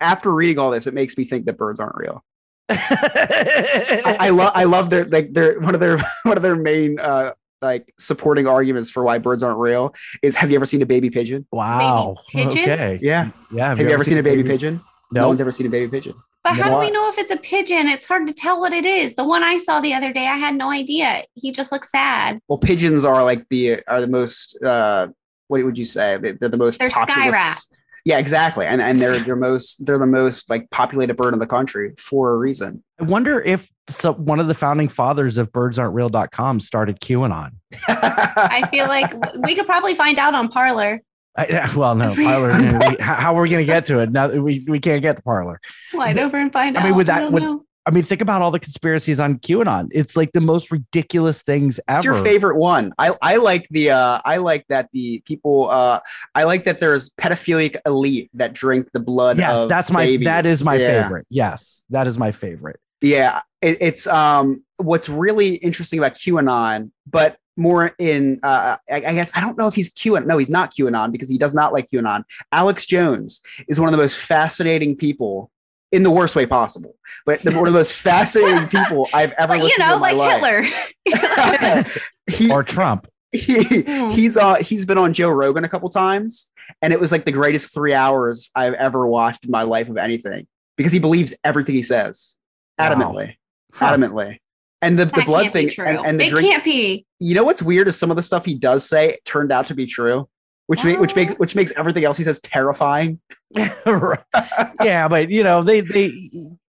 After 0.00 0.34
reading 0.34 0.58
all 0.58 0.70
this, 0.70 0.86
it 0.86 0.92
makes 0.92 1.16
me 1.16 1.24
think 1.24 1.46
that 1.46 1.56
birds 1.56 1.80
aren't 1.80 1.96
real. 1.96 2.22
I, 2.68 4.16
I 4.20 4.28
love, 4.30 4.52
I 4.54 4.64
love 4.64 4.90
their 4.90 5.04
like 5.06 5.32
their 5.32 5.58
one 5.60 5.74
of 5.74 5.80
their 5.80 5.98
one 6.24 6.36
of 6.36 6.42
their 6.42 6.56
main 6.56 6.98
uh, 6.98 7.32
like 7.64 7.92
supporting 7.98 8.46
arguments 8.46 8.90
for 8.90 9.02
why 9.02 9.18
birds 9.18 9.42
aren't 9.42 9.58
real 9.58 9.94
is 10.22 10.34
have 10.36 10.50
you 10.50 10.56
ever 10.56 10.66
seen 10.66 10.82
a 10.82 10.86
baby 10.86 11.10
pigeon? 11.10 11.46
Wow. 11.50 12.16
pigeon? 12.28 12.50
Okay. 12.50 12.98
Yeah. 13.02 13.30
Yeah. 13.50 13.70
Have, 13.70 13.80
you 13.80 13.90
ever 13.90 14.04
seen 14.04 14.18
a 14.18 14.22
baby 14.22 14.44
pigeon? 14.44 14.82
No 15.14 15.22
No. 15.22 15.28
one's 15.28 15.40
ever 15.40 15.50
seen 15.50 15.66
a 15.66 15.70
baby 15.70 15.88
pigeon. 15.88 16.14
But 16.42 16.56
how 16.56 16.68
do 16.68 16.76
we 16.78 16.90
know 16.90 17.08
if 17.08 17.16
it's 17.16 17.30
a 17.30 17.36
pigeon? 17.38 17.86
It's 17.86 18.06
hard 18.06 18.26
to 18.26 18.34
tell 18.34 18.60
what 18.60 18.72
it 18.74 18.84
is. 18.84 19.14
The 19.14 19.24
one 19.24 19.42
I 19.42 19.56
saw 19.58 19.80
the 19.80 19.94
other 19.94 20.12
day, 20.12 20.26
I 20.26 20.36
had 20.36 20.54
no 20.56 20.70
idea. 20.70 21.24
He 21.34 21.52
just 21.52 21.72
looked 21.72 21.86
sad. 21.86 22.38
Well, 22.48 22.58
pigeons 22.58 23.04
are 23.04 23.24
like 23.24 23.48
the 23.48 23.82
are 23.86 24.00
the 24.02 24.08
most 24.08 24.58
uh 24.62 25.08
what 25.48 25.64
would 25.64 25.78
you 25.78 25.84
say? 25.86 26.18
They- 26.18 26.32
They're 26.32 26.48
the 26.50 26.56
most 26.58 26.78
They're 26.80 26.90
sky 26.90 27.30
rats. 27.30 27.68
Yeah, 28.04 28.18
exactly. 28.18 28.66
And 28.66 28.82
and 28.82 29.00
they're 29.00 29.18
they're 29.20 29.36
most 29.36 29.86
they're 29.86 29.96
the 29.98 30.06
most 30.06 30.50
like 30.50 30.68
populated 30.70 31.16
bird 31.16 31.32
in 31.32 31.38
the 31.38 31.46
country 31.46 31.92
for 31.96 32.32
a 32.32 32.36
reason. 32.36 32.82
I 33.00 33.04
wonder 33.04 33.40
if 33.40 33.70
so, 33.88 34.12
one 34.12 34.40
of 34.40 34.46
the 34.46 34.54
founding 34.54 34.88
fathers 34.88 35.38
of 35.38 35.50
birdsaren'treal.com 35.52 36.60
started 36.60 37.00
QAnon. 37.00 37.52
I 37.88 38.66
feel 38.70 38.86
like 38.88 39.12
we 39.46 39.54
could 39.54 39.66
probably 39.66 39.94
find 39.94 40.18
out 40.18 40.34
on 40.34 40.48
Parler. 40.48 41.00
I, 41.36 41.46
yeah, 41.48 41.74
well, 41.76 41.94
no, 41.94 42.14
Parler. 42.14 42.52
you 42.60 42.70
know, 42.70 42.78
we- 42.90 42.96
how, 43.02 43.14
how 43.14 43.36
are 43.38 43.42
we 43.42 43.48
going 43.48 43.62
to 43.62 43.66
get 43.66 43.86
to 43.86 43.98
it? 44.00 44.10
Now 44.10 44.28
we, 44.28 44.64
we 44.68 44.78
can't 44.78 45.02
get 45.02 45.16
the 45.16 45.22
Parler. 45.22 45.60
Slide 45.90 46.18
over 46.18 46.36
and 46.38 46.52
find 46.52 46.76
I 46.76 46.80
out. 46.80 46.84
mean, 46.86 46.94
with 46.96 47.10
I 47.10 47.14
that, 47.14 47.20
don't 47.32 47.32
with. 47.32 47.60
I 47.86 47.90
mean, 47.90 48.02
think 48.02 48.22
about 48.22 48.40
all 48.40 48.50
the 48.50 48.58
conspiracies 48.60 49.20
on 49.20 49.38
QAnon. 49.40 49.88
It's 49.90 50.16
like 50.16 50.32
the 50.32 50.40
most 50.40 50.70
ridiculous 50.70 51.42
things 51.42 51.78
ever. 51.86 51.96
What's 51.96 52.04
your 52.06 52.14
favorite 52.24 52.56
one? 52.56 52.94
I, 52.98 53.14
I 53.20 53.36
like 53.36 53.68
the 53.68 53.90
uh 53.90 54.20
I 54.24 54.38
like 54.38 54.64
that 54.68 54.88
the 54.94 55.22
people 55.26 55.68
uh 55.70 56.00
I 56.34 56.44
like 56.44 56.64
that 56.64 56.78
there's 56.78 57.10
pedophilic 57.10 57.76
elite 57.84 58.30
that 58.34 58.54
drink 58.54 58.88
the 58.92 59.00
blood 59.00 59.36
Yes, 59.36 59.58
of 59.58 59.68
that's 59.68 59.90
my 59.90 60.06
that 60.22 60.44
babies. 60.44 60.52
is 60.60 60.64
my 60.64 60.76
Yeah. 60.76 61.02
favorite. 61.02 61.26
Yes, 61.28 61.84
that 61.90 62.06
is 62.06 62.16
my 62.16 62.32
favorite. 62.32 62.80
Yeah, 63.02 63.40
it, 63.60 63.76
it's 63.82 64.06
um 64.06 64.62
what's 64.78 65.10
really 65.10 65.56
interesting 65.56 65.98
about 65.98 66.14
QAnon, 66.14 66.90
but 67.06 67.36
more 67.56 67.92
in 67.98 68.40
uh 68.42 68.76
I, 68.90 68.96
I 68.96 69.00
guess 69.14 69.30
I 69.34 69.40
don't 69.40 69.56
know 69.56 69.66
if 69.68 69.74
he's 69.74 69.92
QAnon. 69.92 70.26
No, 70.26 70.38
he's 70.38 70.48
not 70.50 70.74
QAnon 70.74 71.12
because 71.12 71.28
he 71.28 71.38
does 71.38 71.54
not 71.54 71.72
like 71.72 71.88
QAnon. 71.90 72.24
Alex 72.52 72.86
Jones 72.86 73.40
is 73.68 73.78
one 73.78 73.88
of 73.88 73.92
the 73.92 73.98
most 73.98 74.18
fascinating 74.18 74.96
people 74.96 75.50
in 75.92 76.02
the 76.02 76.10
worst 76.10 76.34
way 76.34 76.44
possible, 76.46 76.96
but 77.24 77.40
the, 77.42 77.50
one 77.52 77.68
of 77.68 77.72
the 77.72 77.78
most 77.78 77.92
fascinating 77.92 78.66
people 78.66 79.08
I've 79.14 79.30
ever 79.32 79.52
But 79.52 79.58
you 79.58 79.64
listened 79.64 79.84
to 79.84 79.88
know, 79.90 79.94
in 79.96 80.00
my 80.00 80.12
like 80.12 80.42
life. 80.42 80.64
Hitler. 81.06 81.84
He- 82.30 82.50
or 82.50 82.62
Trump. 82.64 83.06
he, 83.32 83.82
Hmm. 83.82 84.10
he's 84.10 84.36
uh 84.36 84.54
he's 84.56 84.84
been 84.84 84.96
on 84.98 85.12
Joe 85.12 85.30
Rogan 85.30 85.62
a 85.64 85.68
couple 85.68 85.88
times, 85.90 86.50
and 86.82 86.92
it 86.92 86.98
was 87.00 87.12
like 87.12 87.24
the 87.24 87.32
greatest 87.32 87.72
three 87.74 87.92
hours 87.94 88.50
I've 88.54 88.74
ever 88.74 89.06
watched 89.06 89.44
in 89.44 89.50
my 89.50 89.62
life 89.62 89.88
of 89.88 89.96
anything 89.96 90.46
because 90.76 90.92
he 90.92 90.98
believes 91.00 91.34
everything 91.44 91.74
he 91.74 91.82
says 91.82 92.36
adamantly, 92.80 93.36
adamantly. 93.74 94.38
And 94.84 94.98
the, 94.98 95.06
the 95.06 95.22
blood 95.24 95.50
thing 95.52 95.70
and, 95.78 95.98
and 95.98 96.20
the 96.20 96.24
it 96.26 96.30
drink. 96.30 96.48
can't 96.48 96.64
be. 96.64 97.06
You 97.20 97.34
know 97.34 97.44
what's 97.44 97.62
weird 97.62 97.88
is 97.88 97.98
some 97.98 98.10
of 98.10 98.16
the 98.16 98.22
stuff 98.22 98.44
he 98.44 98.54
does 98.54 98.88
say 98.88 99.18
turned 99.24 99.50
out 99.52 99.66
to 99.68 99.74
be 99.74 99.86
true, 99.86 100.28
which 100.66 100.84
ma- 100.84 100.94
which 100.98 101.16
makes 101.16 101.32
which 101.34 101.54
makes 101.56 101.72
everything 101.76 102.04
else 102.04 102.16
he 102.18 102.24
says 102.24 102.40
terrifying. 102.40 103.18
yeah, 103.56 105.08
but 105.08 105.30
you 105.30 105.42
know, 105.42 105.62
they 105.62 105.80
they 105.80 106.12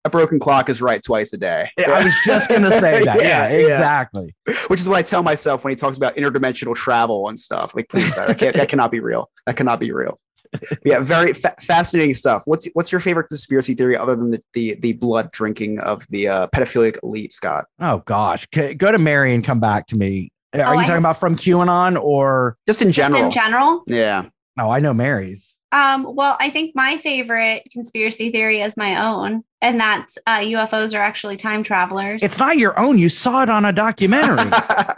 A 0.04 0.10
broken 0.10 0.38
clock 0.38 0.68
is 0.68 0.80
right 0.80 1.02
twice 1.02 1.32
a 1.32 1.38
day. 1.38 1.70
I 1.78 2.04
was 2.04 2.14
just 2.24 2.48
gonna 2.48 2.70
say 2.80 3.04
that. 3.04 3.16
yeah, 3.16 3.48
Yeah, 3.48 3.48
yeah. 3.48 3.66
exactly. 3.74 4.34
Which 4.68 4.80
is 4.80 4.88
what 4.88 4.96
I 4.98 5.02
tell 5.02 5.22
myself 5.22 5.64
when 5.64 5.70
he 5.72 5.76
talks 5.76 5.96
about 5.96 6.16
interdimensional 6.16 6.74
travel 6.74 7.28
and 7.28 7.38
stuff. 7.38 7.74
Like, 7.74 7.88
please, 7.88 8.14
that, 8.14 8.28
that, 8.28 8.38
can't, 8.38 8.56
that 8.56 8.68
cannot 8.68 8.90
be 8.90 9.00
real. 9.00 9.28
That 9.46 9.56
cannot 9.56 9.80
be 9.80 9.92
real. 9.92 10.18
Yeah, 10.84 11.00
very 11.00 11.32
fa- 11.32 11.54
fascinating 11.60 12.14
stuff. 12.14 12.42
What's 12.46 12.66
what's 12.74 12.90
your 12.92 13.00
favorite 13.00 13.28
conspiracy 13.28 13.74
theory 13.74 13.96
other 13.96 14.16
than 14.16 14.30
the 14.30 14.40
the, 14.54 14.74
the 14.80 14.92
blood 14.94 15.30
drinking 15.32 15.80
of 15.80 16.06
the 16.10 16.28
uh, 16.28 16.46
pedophilic 16.48 16.98
elite, 17.02 17.32
Scott? 17.32 17.66
Oh 17.80 17.98
gosh, 18.06 18.46
C- 18.54 18.74
go 18.74 18.90
to 18.92 18.98
Mary 18.98 19.34
and 19.34 19.44
come 19.44 19.60
back 19.60 19.86
to 19.88 19.96
me. 19.96 20.30
Are 20.54 20.60
Oh, 20.60 20.72
you 20.72 20.78
I 20.78 20.82
talking 20.82 20.88
have- 20.94 20.98
about 21.02 21.20
from 21.20 21.36
QAnon 21.36 22.00
or? 22.00 22.56
Just 22.66 22.80
in 22.80 22.90
general. 22.92 23.24
In 23.26 23.30
general, 23.30 23.82
Yeah. 23.86 24.30
Oh, 24.58 24.70
I 24.70 24.80
know 24.80 24.94
Mary's. 24.94 25.57
Um, 25.70 26.14
well, 26.14 26.36
I 26.40 26.48
think 26.50 26.74
my 26.74 26.96
favorite 26.96 27.68
conspiracy 27.70 28.30
theory 28.30 28.62
is 28.62 28.76
my 28.76 29.04
own, 29.06 29.44
and 29.60 29.78
that's 29.78 30.16
uh, 30.26 30.38
UFOs 30.38 30.94
are 30.96 31.02
actually 31.02 31.36
time 31.36 31.62
travelers. 31.62 32.22
It's 32.22 32.38
not 32.38 32.56
your 32.56 32.78
own. 32.78 32.98
You 32.98 33.10
saw 33.10 33.42
it 33.42 33.50
on 33.50 33.66
a 33.66 33.72
documentary. 33.72 34.36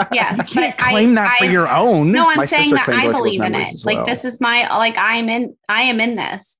yes, 0.12 0.36
you 0.38 0.44
can't 0.44 0.76
but 0.76 0.86
I- 0.86 0.90
claim 0.90 1.14
that 1.16 1.38
for 1.38 1.46
I- 1.46 1.50
your 1.50 1.68
own. 1.68 2.12
No, 2.12 2.28
I'm 2.30 2.36
My 2.36 2.44
saying 2.44 2.70
that 2.70 2.88
I 2.88 3.10
believe 3.10 3.40
in 3.40 3.46
it. 3.46 3.50
memories 3.50 3.74
as 3.74 3.84
Like 3.84 4.06
this 4.06 4.24
is 4.24 4.40
my 4.40 4.68
like 4.76 4.94
I'm 4.96 5.28
in. 5.28 5.56
I 5.68 5.82
am 5.82 6.00
in 6.00 6.14
this. 6.14 6.58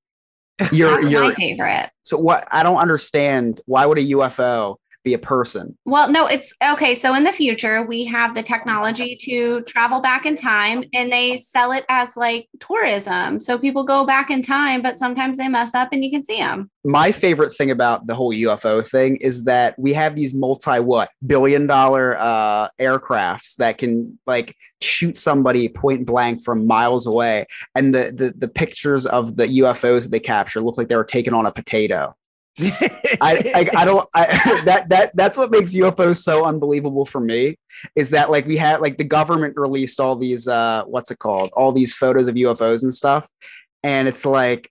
You're 0.73 0.91
That's 1.01 1.09
you're 1.09 1.25
my 1.25 1.35
favorite. 1.35 1.91
so 2.03 2.19
what? 2.19 2.47
I 2.51 2.63
don't 2.65 2.79
understand. 2.79 3.61
Why 3.67 3.87
would 3.87 3.97
a 3.99 4.03
UFO 4.03 4.77
be 5.03 5.15
a 5.15 5.19
person? 5.19 5.77
Well, 5.85 6.11
no, 6.11 6.27
it's 6.27 6.55
okay. 6.63 6.95
So 6.95 7.15
in 7.15 7.25
the 7.25 7.33
future, 7.33 7.83
we 7.83 8.05
have 8.05 8.35
the 8.35 8.43
technology 8.43 9.17
to 9.23 9.63
travel 9.63 10.01
back 10.01 10.27
in 10.27 10.37
time 10.37 10.85
and 10.95 11.11
they 11.11 11.39
sell 11.39 11.73
it 11.73 11.85
as 11.89 12.17
like 12.17 12.49
tourism. 12.59 13.41
So 13.41 13.59
people 13.59 13.85
go 13.85 14.05
back 14.05 14.31
in 14.31 14.43
time, 14.43 14.83
but 14.83 14.97
sometimes 14.97 15.39
they 15.39 15.49
mess 15.49 15.75
up 15.75 15.89
and 15.93 16.05
you 16.05 16.11
can 16.11 16.25
see 16.25 16.39
them. 16.39 16.71
my 16.85 17.13
favorite 17.13 17.53
thing 17.53 17.71
about 17.71 18.07
the 18.07 18.15
whole 18.15 18.33
UFO 18.33 18.87
thing 18.87 19.17
is 19.17 19.45
that 19.45 19.79
we 19.79 19.93
have 19.93 20.17
these 20.17 20.35
multi 20.35 20.81
what 20.81 21.11
billion 21.27 21.67
dollar 21.67 22.17
uh 22.19 22.69
aircrafts 22.79 23.57
that 23.57 23.79
can 23.79 24.19
like 24.27 24.57
shoot 24.81 25.17
somebody 25.17 25.69
point 25.69 26.07
blank 26.07 26.43
from 26.43 26.67
miles 26.67 27.07
away 27.07 27.47
and 27.75 27.95
the 27.95 28.13
the, 28.13 28.33
the 28.37 28.49
pictures 28.49 29.05
of 29.07 29.37
the 29.37 29.47
UFOs 29.47 30.05
that 30.05 30.11
they 30.11 30.21
capture 30.21 30.61
look 30.61 30.79
like 30.79 30.89
they 30.89 30.97
were 30.97 31.05
taken 31.05 31.35
on 31.35 31.47
a 31.47 31.53
potato. 31.53 32.15
I, 33.21 33.53
I 33.55 33.69
I 33.77 33.85
don't 33.85 34.09
I 34.15 34.63
that 34.67 34.89
that 34.89 35.13
that's 35.15 35.39
what 35.39 35.51
makes 35.51 35.75
UFOs 35.75 36.19
so 36.19 36.45
unbelievable 36.45 37.05
for 37.05 37.21
me 37.21 37.57
is 37.97 38.11
that 38.11 38.31
like 38.31 38.47
we 38.47 38.57
had 38.57 38.81
like 38.81 38.99
the 38.99 39.05
government 39.05 39.55
released 39.57 40.01
all 40.01 40.17
these 40.17 40.47
uh 40.49 40.85
what's 40.85 41.11
it 41.11 41.19
called? 41.19 41.51
All 41.55 41.73
these 41.73 41.95
photos 41.95 42.29
of 42.29 42.35
UFOs 42.35 42.83
and 42.83 42.93
stuff. 42.93 43.29
And 43.83 44.09
it's 44.09 44.27
like 44.27 44.71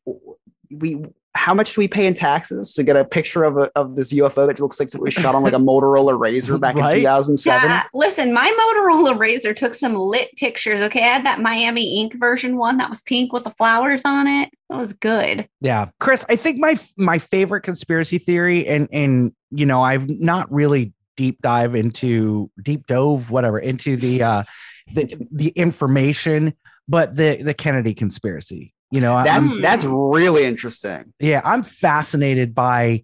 we 0.72 1.04
how 1.40 1.54
much 1.54 1.74
do 1.74 1.80
we 1.80 1.88
pay 1.88 2.06
in 2.06 2.14
taxes 2.14 2.74
to 2.74 2.84
get 2.84 2.98
a 2.98 3.06
picture 3.06 3.46
of 3.46 3.58
a, 3.58 3.72
of 3.74 3.96
this 3.96 4.12
UFO 4.14 4.46
that 4.46 4.60
looks 4.60 4.78
like 4.78 4.94
it 4.94 5.00
was 5.00 5.14
shot 5.14 5.36
on 5.36 5.42
like 5.42 5.54
a 5.54 5.58
Motorola 5.58 6.12
Razr 6.20 6.60
back 6.60 6.76
Right? 6.80 6.96
in 6.96 7.00
2007 7.00 7.70
Yeah, 7.70 7.84
listen, 7.94 8.34
my 8.34 8.46
Motorola 8.46 9.18
Razr 9.18 9.56
took 9.56 9.74
some 9.74 9.96
lit 9.96 10.36
pictures. 10.36 10.82
Okay, 10.82 11.02
I 11.02 11.08
had 11.08 11.26
that 11.26 11.40
Miami 11.40 12.02
Ink 12.02 12.16
version 12.16 12.58
one 12.58 12.76
that 12.78 12.90
was 12.90 13.02
pink 13.04 13.32
with 13.32 13.46
the 13.46 13.52
flowers 13.52 14.02
on 14.04 14.28
it. 14.28 14.50
That 14.70 14.78
was 14.78 14.92
good. 14.92 15.48
Yeah, 15.62 15.88
Chris, 16.02 16.26
I 16.28 16.36
think 16.36 16.60
my 16.60 16.78
my 16.98 17.20
favorite 17.20 17.62
conspiracy 17.62 18.18
theory, 18.18 18.68
and 18.68 18.90
and 18.92 19.32
you 19.50 19.66
know, 19.66 19.82
I've 19.82 20.10
not 20.10 20.52
really 20.52 20.92
deep 21.16 21.42
dive 21.42 21.74
into 21.74 22.52
deep 22.62 22.86
dove 22.86 23.32
whatever 23.32 23.60
into 23.60 23.96
the 23.96 24.24
uh 24.24 24.44
the 24.94 25.28
the 25.32 25.50
information, 25.50 26.54
but 26.90 27.16
the 27.16 27.42
the 27.42 27.54
Kennedy 27.54 27.94
conspiracy. 27.94 28.74
You 28.92 29.02
know, 29.02 29.24
that's 29.24 29.52
I'm, 29.52 29.62
that's 29.62 29.86
really 29.86 30.46
interesting 30.46 31.14
yeah, 31.20 31.42
I'm 31.44 31.64
fascinated 31.64 32.56
by 32.56 33.04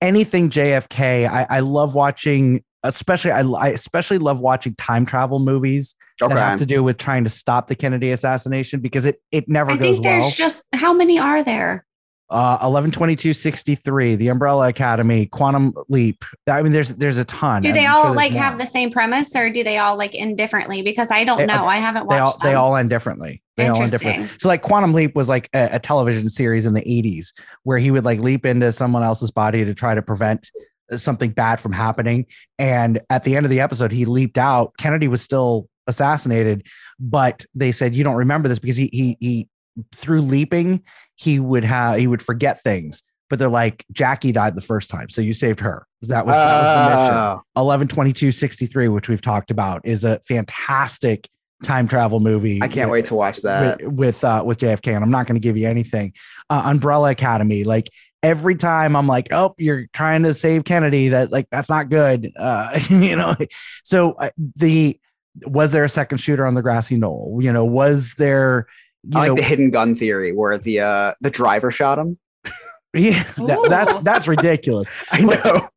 anything 0.00 0.50
JFK. 0.50 1.28
I, 1.28 1.46
I 1.48 1.60
love 1.60 1.94
watching, 1.94 2.62
especially 2.82 3.30
I, 3.30 3.42
I 3.42 3.68
especially 3.68 4.18
love 4.18 4.40
watching 4.40 4.74
time 4.74 5.06
travel 5.06 5.38
movies 5.38 5.94
that 6.20 6.30
have 6.32 6.58
to 6.58 6.66
do 6.66 6.82
with 6.82 6.98
trying 6.98 7.24
to 7.24 7.30
stop 7.30 7.68
the 7.68 7.74
Kennedy 7.74 8.10
assassination 8.10 8.80
because 8.80 9.06
it 9.06 9.22
it 9.30 9.48
never 9.48 9.70
I 9.70 9.76
goes 9.76 9.94
think 9.94 10.02
there's 10.02 10.22
well. 10.22 10.30
just 10.30 10.66
how 10.72 10.92
many 10.92 11.18
are 11.18 11.42
there? 11.42 11.86
Uh 12.32 12.58
112263 12.62 14.16
the 14.16 14.28
umbrella 14.28 14.68
academy 14.68 15.26
quantum 15.26 15.72
leap. 15.88 16.24
I 16.48 16.62
mean 16.62 16.72
there's 16.72 16.94
there's 16.94 17.18
a 17.18 17.24
ton 17.24 17.62
Do 17.62 17.68
I'm 17.68 17.74
they 17.74 17.82
sure 17.82 17.90
all 17.90 18.14
like 18.14 18.32
more. 18.32 18.42
have 18.42 18.58
the 18.58 18.66
same 18.66 18.90
premise 18.90 19.36
or 19.36 19.50
do 19.50 19.62
they 19.62 19.78
all 19.78 19.96
like 19.96 20.14
end 20.14 20.36
differently? 20.38 20.82
Because 20.82 21.10
I 21.10 21.24
don't 21.24 21.38
They- 21.38 21.46
know. 21.46 21.64
I 21.66 21.76
haven't 21.76 22.08
they 22.08 22.18
all 22.18 22.26
watched 22.30 22.42
they 22.42 22.54
all 22.54 22.74
end 22.76 22.90
differently. 22.90 23.42
They 23.56 23.68
all 23.68 23.82
end 23.82 23.90
differently. 23.92 24.28
So 24.38 24.48
like 24.48 24.62
quantum 24.62 24.94
leap 24.94 25.14
was 25.14 25.28
like 25.28 25.48
a, 25.54 25.70
a 25.72 25.78
television 25.78 26.28
series 26.30 26.64
in 26.66 26.72
the 26.72 26.80
80s 26.82 27.28
where 27.64 27.78
he 27.78 27.90
would 27.90 28.04
like 28.04 28.18
leap 28.20 28.46
into 28.46 28.72
someone 28.72 29.02
else's 29.02 29.30
body 29.30 29.64
to 29.64 29.74
try 29.74 29.94
to 29.94 30.02
prevent 30.02 30.50
something 30.96 31.30
bad 31.30 31.60
from 31.60 31.72
happening. 31.72 32.26
And 32.58 33.00
at 33.10 33.24
the 33.24 33.36
end 33.36 33.46
of 33.46 33.50
the 33.50 33.60
episode 33.60 33.92
he 33.92 34.04
leaped 34.06 34.38
out. 34.38 34.72
Kennedy 34.78 35.06
was 35.08 35.20
still 35.22 35.68
assassinated, 35.86 36.66
but 36.98 37.44
they 37.54 37.72
said 37.72 37.94
you 37.94 38.04
don't 38.04 38.16
remember 38.16 38.48
this 38.48 38.58
because 38.58 38.76
he 38.76 38.88
he 38.92 39.16
he 39.20 39.48
through 39.94 40.20
leaping 40.22 40.82
he 41.22 41.38
would 41.38 41.62
have 41.64 41.98
he 41.98 42.06
would 42.06 42.22
forget 42.22 42.62
things. 42.62 43.02
But 43.30 43.38
they're 43.38 43.48
like 43.48 43.86
Jackie 43.92 44.32
died 44.32 44.56
the 44.56 44.60
first 44.60 44.90
time, 44.90 45.08
so 45.08 45.22
you 45.22 45.32
saved 45.32 45.60
her. 45.60 45.86
That 46.02 46.26
was, 46.26 46.34
that 46.34 46.62
was 46.62 46.76
the 46.76 46.96
mission. 46.96 47.16
Oh. 47.16 48.20
11 48.20 48.32
63 48.32 48.88
which 48.88 49.08
we've 49.08 49.22
talked 49.22 49.50
about 49.50 49.82
is 49.84 50.04
a 50.04 50.20
fantastic 50.26 51.28
time 51.62 51.86
travel 51.86 52.18
movie 52.18 52.58
I 52.60 52.66
can't 52.66 52.90
wait 52.90 53.04
to 53.06 53.14
watch 53.14 53.38
that. 53.42 53.80
with 53.80 53.92
with, 53.92 54.24
uh, 54.24 54.42
with 54.44 54.58
JFK 54.58 54.96
and 54.96 55.04
I'm 55.04 55.12
not 55.12 55.28
going 55.28 55.36
to 55.36 55.40
give 55.40 55.56
you 55.56 55.68
anything 55.68 56.12
uh, 56.50 56.62
Umbrella 56.64 57.12
Academy 57.12 57.62
like 57.62 57.88
every 58.20 58.56
time 58.56 58.96
I'm 58.96 59.06
like 59.06 59.28
oh 59.32 59.54
you're 59.58 59.86
trying 59.92 60.24
to 60.24 60.34
save 60.34 60.64
Kennedy 60.64 61.10
that 61.10 61.30
like 61.30 61.48
that's 61.50 61.68
not 61.68 61.88
good 61.88 62.32
uh, 62.36 62.80
you 62.90 63.14
know 63.14 63.36
so 63.84 64.12
uh, 64.14 64.30
the 64.56 64.98
was 65.46 65.70
there 65.70 65.84
a 65.84 65.88
second 65.88 66.18
shooter 66.18 66.44
on 66.44 66.54
the 66.54 66.62
grassy 66.62 66.96
knoll 66.96 67.38
you 67.40 67.52
know 67.52 67.64
was 67.64 68.14
there 68.18 68.66
I 69.14 69.18
like 69.20 69.28
know 69.28 69.34
the 69.36 69.42
hidden 69.42 69.70
gun 69.70 69.94
theory 69.94 70.32
where 70.32 70.58
the 70.58 70.80
uh 70.80 71.14
the 71.20 71.30
driver 71.30 71.70
shot 71.70 71.98
him. 71.98 72.18
yeah 72.94 73.22
that- 73.36 73.66
that's 73.68 73.98
that's 74.00 74.28
ridiculous 74.28 74.88
I 75.10 75.20
know. 75.22 75.68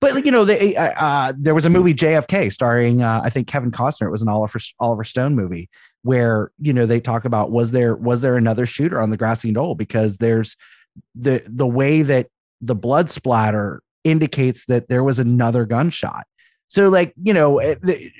But 0.00 0.14
like, 0.14 0.24
you 0.24 0.30
know, 0.30 0.44
they, 0.44 0.76
uh, 0.76 0.92
uh, 0.92 1.32
there 1.36 1.56
was 1.56 1.64
a 1.64 1.70
movie 1.70 1.92
JFK 1.92 2.52
starring 2.52 3.02
uh, 3.02 3.20
I 3.24 3.30
think 3.30 3.48
Kevin 3.48 3.72
Costner. 3.72 4.06
It 4.06 4.10
was 4.10 4.22
an 4.22 4.28
Oliver 4.28 4.60
Oliver 4.78 5.02
Stone 5.02 5.34
movie 5.34 5.68
where 6.02 6.52
you 6.60 6.72
know 6.72 6.86
they 6.86 7.00
talk 7.00 7.24
about 7.24 7.50
was 7.50 7.72
there 7.72 7.96
was 7.96 8.20
there 8.20 8.36
another 8.36 8.64
shooter 8.64 9.00
on 9.00 9.10
the 9.10 9.16
grassy 9.16 9.50
knoll 9.50 9.74
because 9.74 10.18
there's 10.18 10.56
the 11.16 11.42
the 11.48 11.66
way 11.66 12.02
that 12.02 12.28
the 12.60 12.76
blood 12.76 13.10
splatter 13.10 13.82
indicates 14.04 14.66
that 14.66 14.88
there 14.88 15.02
was 15.02 15.18
another 15.18 15.64
gunshot. 15.66 16.26
So 16.68 16.88
like 16.90 17.12
you 17.20 17.34
know, 17.34 17.58
it, 17.58 17.82
the, 17.82 18.12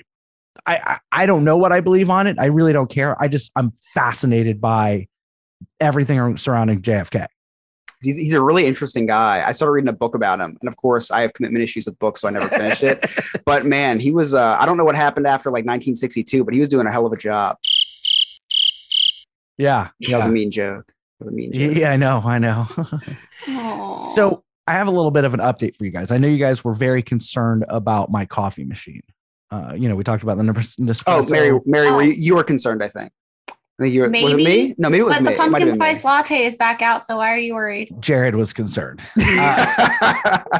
I, 0.65 0.77
I 0.77 0.99
I 1.11 1.25
don't 1.25 1.43
know 1.43 1.57
what 1.57 1.71
I 1.71 1.79
believe 1.79 2.09
on 2.09 2.27
it. 2.27 2.37
I 2.39 2.45
really 2.45 2.73
don't 2.73 2.89
care. 2.89 3.21
I 3.21 3.27
just 3.27 3.51
I'm 3.55 3.71
fascinated 3.93 4.61
by 4.61 5.07
everything 5.79 6.37
surrounding 6.37 6.81
JFK. 6.81 7.27
He's, 8.01 8.15
he's 8.15 8.33
a 8.33 8.41
really 8.41 8.65
interesting 8.65 9.05
guy. 9.07 9.43
I 9.45 9.51
started 9.51 9.73
reading 9.73 9.89
a 9.89 9.93
book 9.93 10.15
about 10.15 10.39
him, 10.39 10.57
and 10.61 10.69
of 10.69 10.77
course, 10.77 11.11
I 11.11 11.21
have 11.21 11.33
commitment 11.33 11.63
issues 11.63 11.85
with 11.85 11.99
books, 11.99 12.21
so 12.21 12.29
I 12.29 12.31
never 12.31 12.47
finished 12.47 12.83
it. 12.83 13.05
But 13.45 13.65
man, 13.65 13.99
he 13.99 14.11
was. 14.11 14.35
Uh, 14.35 14.55
I 14.59 14.65
don't 14.65 14.77
know 14.77 14.85
what 14.85 14.95
happened 14.95 15.25
after 15.25 15.49
like 15.49 15.65
1962, 15.65 16.43
but 16.43 16.53
he 16.53 16.59
was 16.59 16.69
doing 16.69 16.85
a 16.85 16.91
hell 16.91 17.05
of 17.07 17.11
a 17.11 17.17
job. 17.17 17.57
Yeah, 19.57 19.89
That 20.07 20.17
was 20.17 20.25
a 20.27 20.31
mean 20.31 20.51
joke. 20.51 20.93
That 21.19 21.25
was 21.25 21.33
a 21.33 21.35
mean 21.35 21.51
joke. 21.51 21.75
Yeah, 21.75 21.91
I 21.91 21.97
know, 21.97 22.21
I 22.23 22.39
know. 22.39 22.67
So 24.15 24.43
I 24.67 24.73
have 24.73 24.87
a 24.87 24.91
little 24.91 25.11
bit 25.11 25.25
of 25.25 25.33
an 25.33 25.39
update 25.39 25.75
for 25.75 25.83
you 25.83 25.91
guys. 25.91 26.11
I 26.11 26.17
know 26.17 26.27
you 26.27 26.37
guys 26.37 26.63
were 26.63 26.73
very 26.73 27.01
concerned 27.01 27.65
about 27.69 28.11
my 28.11 28.25
coffee 28.25 28.65
machine. 28.65 29.01
Uh, 29.51 29.73
you 29.75 29.89
know, 29.89 29.95
we 29.95 30.03
talked 30.03 30.23
about 30.23 30.37
the 30.37 30.43
number. 30.43 30.61
Oh, 31.07 31.25
Mary, 31.29 31.59
Mary, 31.65 31.91
were 31.91 32.03
you, 32.03 32.11
you 32.13 32.35
were 32.35 32.43
concerned? 32.43 32.83
I 32.83 32.87
think. 32.89 33.11
I 33.49 33.53
think 33.83 33.93
you 33.93 34.01
were. 34.01 34.09
Was 34.09 34.17
it 34.19 34.35
Maybe. 34.37 34.43
me? 34.45 34.75
No, 34.77 34.89
maybe 34.89 35.01
it 35.01 35.05
was 35.05 35.15
but 35.15 35.23
me. 35.23 35.29
the 35.29 35.31
It 35.33 35.37
might 35.37 35.43
have 35.43 35.51
pumpkin 35.53 35.69
been 35.69 35.79
me. 35.79 35.85
spice 35.85 36.03
latte 36.03 36.45
is 36.45 36.55
back 36.55 36.81
out, 36.81 37.05
so 37.05 37.17
why 37.17 37.33
are 37.33 37.37
you 37.39 37.55
worried? 37.55 37.95
Jared 37.99 38.35
was 38.35 38.53
concerned. 38.53 39.01
Uh, 39.21 40.59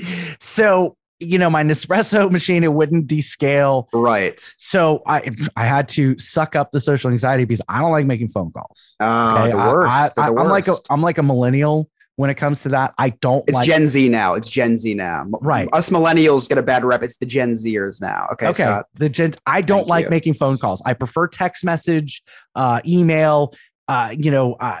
so 0.40 0.96
you 1.22 1.38
know, 1.38 1.50
my 1.50 1.62
Nespresso 1.62 2.30
machine 2.30 2.64
it 2.64 2.72
wouldn't 2.72 3.06
descale. 3.06 3.88
Right. 3.92 4.40
So 4.58 5.02
I 5.06 5.30
I 5.54 5.66
had 5.66 5.86
to 5.90 6.18
suck 6.18 6.56
up 6.56 6.70
the 6.70 6.80
social 6.80 7.10
anxiety 7.10 7.44
because 7.44 7.60
I 7.68 7.80
don't 7.80 7.90
like 7.90 8.06
making 8.06 8.28
phone 8.30 8.50
calls. 8.52 8.96
Oh, 9.00 9.46
the 9.48 9.54
I- 9.56 9.72
worst. 9.72 9.90
I, 10.18 10.24
They're 10.24 10.34
the 10.34 10.40
am 10.40 10.48
like 10.48 10.66
a 10.66 10.70
worst. 10.70 10.86
I'm 10.88 11.02
like 11.02 11.18
a 11.18 11.22
millennial 11.22 11.90
when 12.20 12.28
it 12.28 12.34
comes 12.34 12.62
to 12.62 12.68
that. 12.68 12.92
I 12.98 13.10
don't. 13.22 13.42
It's 13.48 13.56
like, 13.56 13.66
Gen 13.66 13.86
Z 13.86 14.10
now. 14.10 14.34
It's 14.34 14.46
Gen 14.46 14.76
Z 14.76 14.92
now. 14.92 15.24
Right. 15.40 15.66
Us 15.72 15.88
millennials 15.88 16.46
get 16.50 16.58
a 16.58 16.62
bad 16.62 16.84
rep. 16.84 17.02
It's 17.02 17.16
the 17.16 17.24
Gen 17.24 17.52
Zers 17.54 18.02
now. 18.02 18.28
Okay. 18.34 18.48
okay. 18.48 18.64
Scott. 18.64 18.86
The 18.92 19.08
gen- 19.08 19.32
I 19.46 19.62
don't 19.62 19.78
Thank 19.78 19.88
like 19.88 20.04
you. 20.04 20.10
making 20.10 20.34
phone 20.34 20.58
calls. 20.58 20.82
I 20.84 20.92
prefer 20.92 21.28
text 21.28 21.64
message, 21.64 22.22
uh, 22.54 22.82
email, 22.86 23.54
uh, 23.88 24.14
you 24.16 24.30
know, 24.30 24.52
uh, 24.60 24.80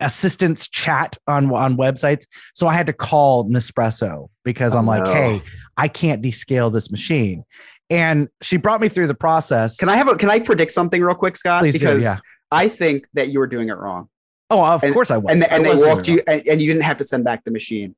assistance 0.00 0.66
chat 0.66 1.18
on 1.26 1.52
on 1.52 1.76
websites. 1.76 2.24
So 2.54 2.66
I 2.66 2.72
had 2.72 2.86
to 2.86 2.94
call 2.94 3.44
Nespresso 3.50 4.30
because 4.42 4.74
Oh, 4.74 4.78
I'm 4.78 4.86
like, 4.86 5.02
no. 5.02 5.12
hey, 5.12 5.42
I 5.76 5.88
can't 5.88 6.22
descale 6.22 6.72
this 6.72 6.90
machine. 6.90 7.44
And 7.90 8.28
she 8.40 8.56
brought 8.56 8.80
me 8.80 8.88
through 8.88 9.08
the 9.08 9.14
process. 9.14 9.76
Can 9.76 9.90
I 9.90 9.96
have 9.96 10.08
a? 10.08 10.16
Can 10.16 10.30
I 10.30 10.40
predict 10.40 10.72
something 10.72 11.02
real 11.02 11.14
quick, 11.14 11.36
Scott? 11.36 11.60
Please 11.60 11.74
do, 11.74 11.80
because 11.80 12.02
yeah. 12.02 12.16
I 12.50 12.68
think 12.68 13.06
that 13.12 13.28
you 13.28 13.40
were 13.40 13.46
doing 13.46 13.68
it 13.68 13.76
wrong. 13.76 14.08
Oh, 14.50 14.64
of 14.64 14.82
And- 14.82 14.94
course 14.94 15.10
I 15.10 15.16
was. 15.18 15.32
And, 15.32 15.44
I 15.44 15.46
and 15.48 15.64
they 15.64 15.70
was 15.70 15.80
doing 15.80 15.90
walked 15.90 16.08
you, 16.08 16.20
and, 16.26 16.46
and 16.46 16.60
you 16.62 16.72
didn't 16.72 16.84
have 16.84 16.98
to 16.98 17.04
send 17.04 17.24
back 17.24 17.44
the 17.44 17.50
machine. 17.50 17.94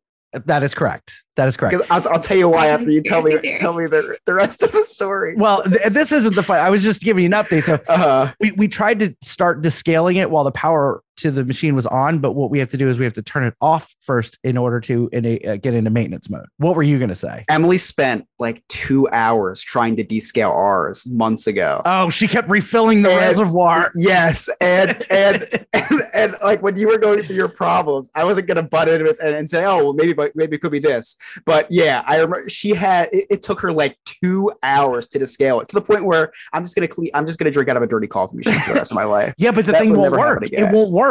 That 0.46 0.62
is 0.62 0.74
correct. 0.74 1.24
That 1.34 1.48
is 1.48 1.56
correct. 1.56 1.74
I'll, 1.90 2.08
I'll 2.08 2.20
tell 2.20 2.36
you 2.36 2.48
why 2.48 2.68
after 2.68 2.88
you 2.88 3.02
tell 3.02 3.20
me 3.20 3.56
tell 3.56 3.72
me 3.74 3.86
the, 3.86 4.16
the 4.26 4.34
rest 4.34 4.62
of 4.62 4.70
the 4.70 4.84
story. 4.84 5.34
Well, 5.34 5.64
th- 5.64 5.92
this 5.92 6.12
isn't 6.12 6.36
the 6.36 6.42
fight. 6.44 6.60
I 6.60 6.70
was 6.70 6.84
just 6.84 7.02
giving 7.02 7.24
you 7.24 7.26
an 7.26 7.32
update. 7.32 7.64
So 7.64 7.80
Uh, 7.88 8.30
we, 8.38 8.52
we 8.52 8.68
tried 8.68 9.00
to 9.00 9.12
start 9.22 9.60
descaling 9.60 10.16
it 10.16 10.30
while 10.30 10.44
the 10.44 10.52
power 10.52 11.02
to 11.22 11.30
the 11.30 11.44
machine 11.44 11.74
was 11.74 11.86
on, 11.86 12.18
but 12.18 12.32
what 12.32 12.50
we 12.50 12.58
have 12.58 12.70
to 12.70 12.76
do 12.76 12.88
is 12.88 12.98
we 12.98 13.04
have 13.04 13.12
to 13.14 13.22
turn 13.22 13.44
it 13.44 13.54
off 13.60 13.94
first 14.00 14.38
in 14.44 14.56
order 14.56 14.80
to 14.80 15.08
in 15.12 15.24
a, 15.26 15.38
uh, 15.40 15.56
get 15.56 15.74
into 15.74 15.90
maintenance 15.90 16.28
mode. 16.30 16.46
What 16.58 16.76
were 16.76 16.82
you 16.82 16.98
going 16.98 17.08
to 17.10 17.14
say? 17.14 17.44
Emily 17.48 17.78
spent 17.78 18.26
like 18.38 18.62
two 18.68 19.08
hours 19.12 19.62
trying 19.62 19.96
to 19.96 20.04
descale 20.04 20.50
ours 20.54 21.04
months 21.10 21.46
ago. 21.46 21.82
Oh, 21.84 22.10
she 22.10 22.26
kept 22.28 22.48
refilling 22.48 23.02
the 23.02 23.10
And- 23.10 23.20
reservoir. 23.20 23.90
Yes, 23.94 24.48
and 24.60 24.90
and, 25.10 25.66
and 25.72 26.02
and 26.14 26.34
like 26.42 26.62
when 26.62 26.76
you 26.76 26.88
were 26.88 26.98
going 26.98 27.22
through 27.22 27.36
your 27.36 27.48
problems, 27.48 28.10
I 28.14 28.24
wasn't 28.24 28.46
gonna 28.46 28.62
butt 28.62 28.88
in 28.88 29.02
with 29.02 29.18
and, 29.22 29.34
and 29.34 29.48
say, 29.50 29.64
oh, 29.64 29.76
well, 29.84 29.92
maybe 29.92 30.12
but 30.12 30.34
maybe 30.34 30.56
it 30.56 30.60
could 30.60 30.72
be 30.72 30.78
this. 30.78 31.16
But 31.44 31.66
yeah, 31.70 32.02
I 32.06 32.16
remember 32.16 32.48
she 32.48 32.70
had 32.70 33.08
it, 33.12 33.26
it 33.30 33.42
took 33.42 33.60
her 33.60 33.72
like 33.72 33.96
two 34.04 34.50
hours 34.62 35.06
to 35.08 35.18
descale 35.18 35.60
it 35.62 35.68
to 35.68 35.74
the 35.74 35.82
point 35.82 36.04
where 36.04 36.32
I'm 36.52 36.64
just 36.64 36.74
gonna 36.76 36.88
clean. 36.88 37.10
I'm 37.14 37.26
just 37.26 37.38
gonna 37.38 37.50
drink 37.50 37.68
out 37.68 37.76
of 37.76 37.82
a 37.82 37.86
dirty 37.86 38.06
coffee 38.06 38.36
machine 38.36 38.58
for 38.60 38.70
the 38.72 38.74
rest 38.78 38.90
of 38.90 38.96
my 38.96 39.04
life. 39.04 39.34
Yeah, 39.38 39.52
but 39.52 39.64
the 39.64 39.72
That 39.72 39.80
thing 39.82 39.96
won't 39.96 40.12
work. 40.12 40.42
It 40.52 40.70
won't 40.72 40.90
work. 40.92 41.09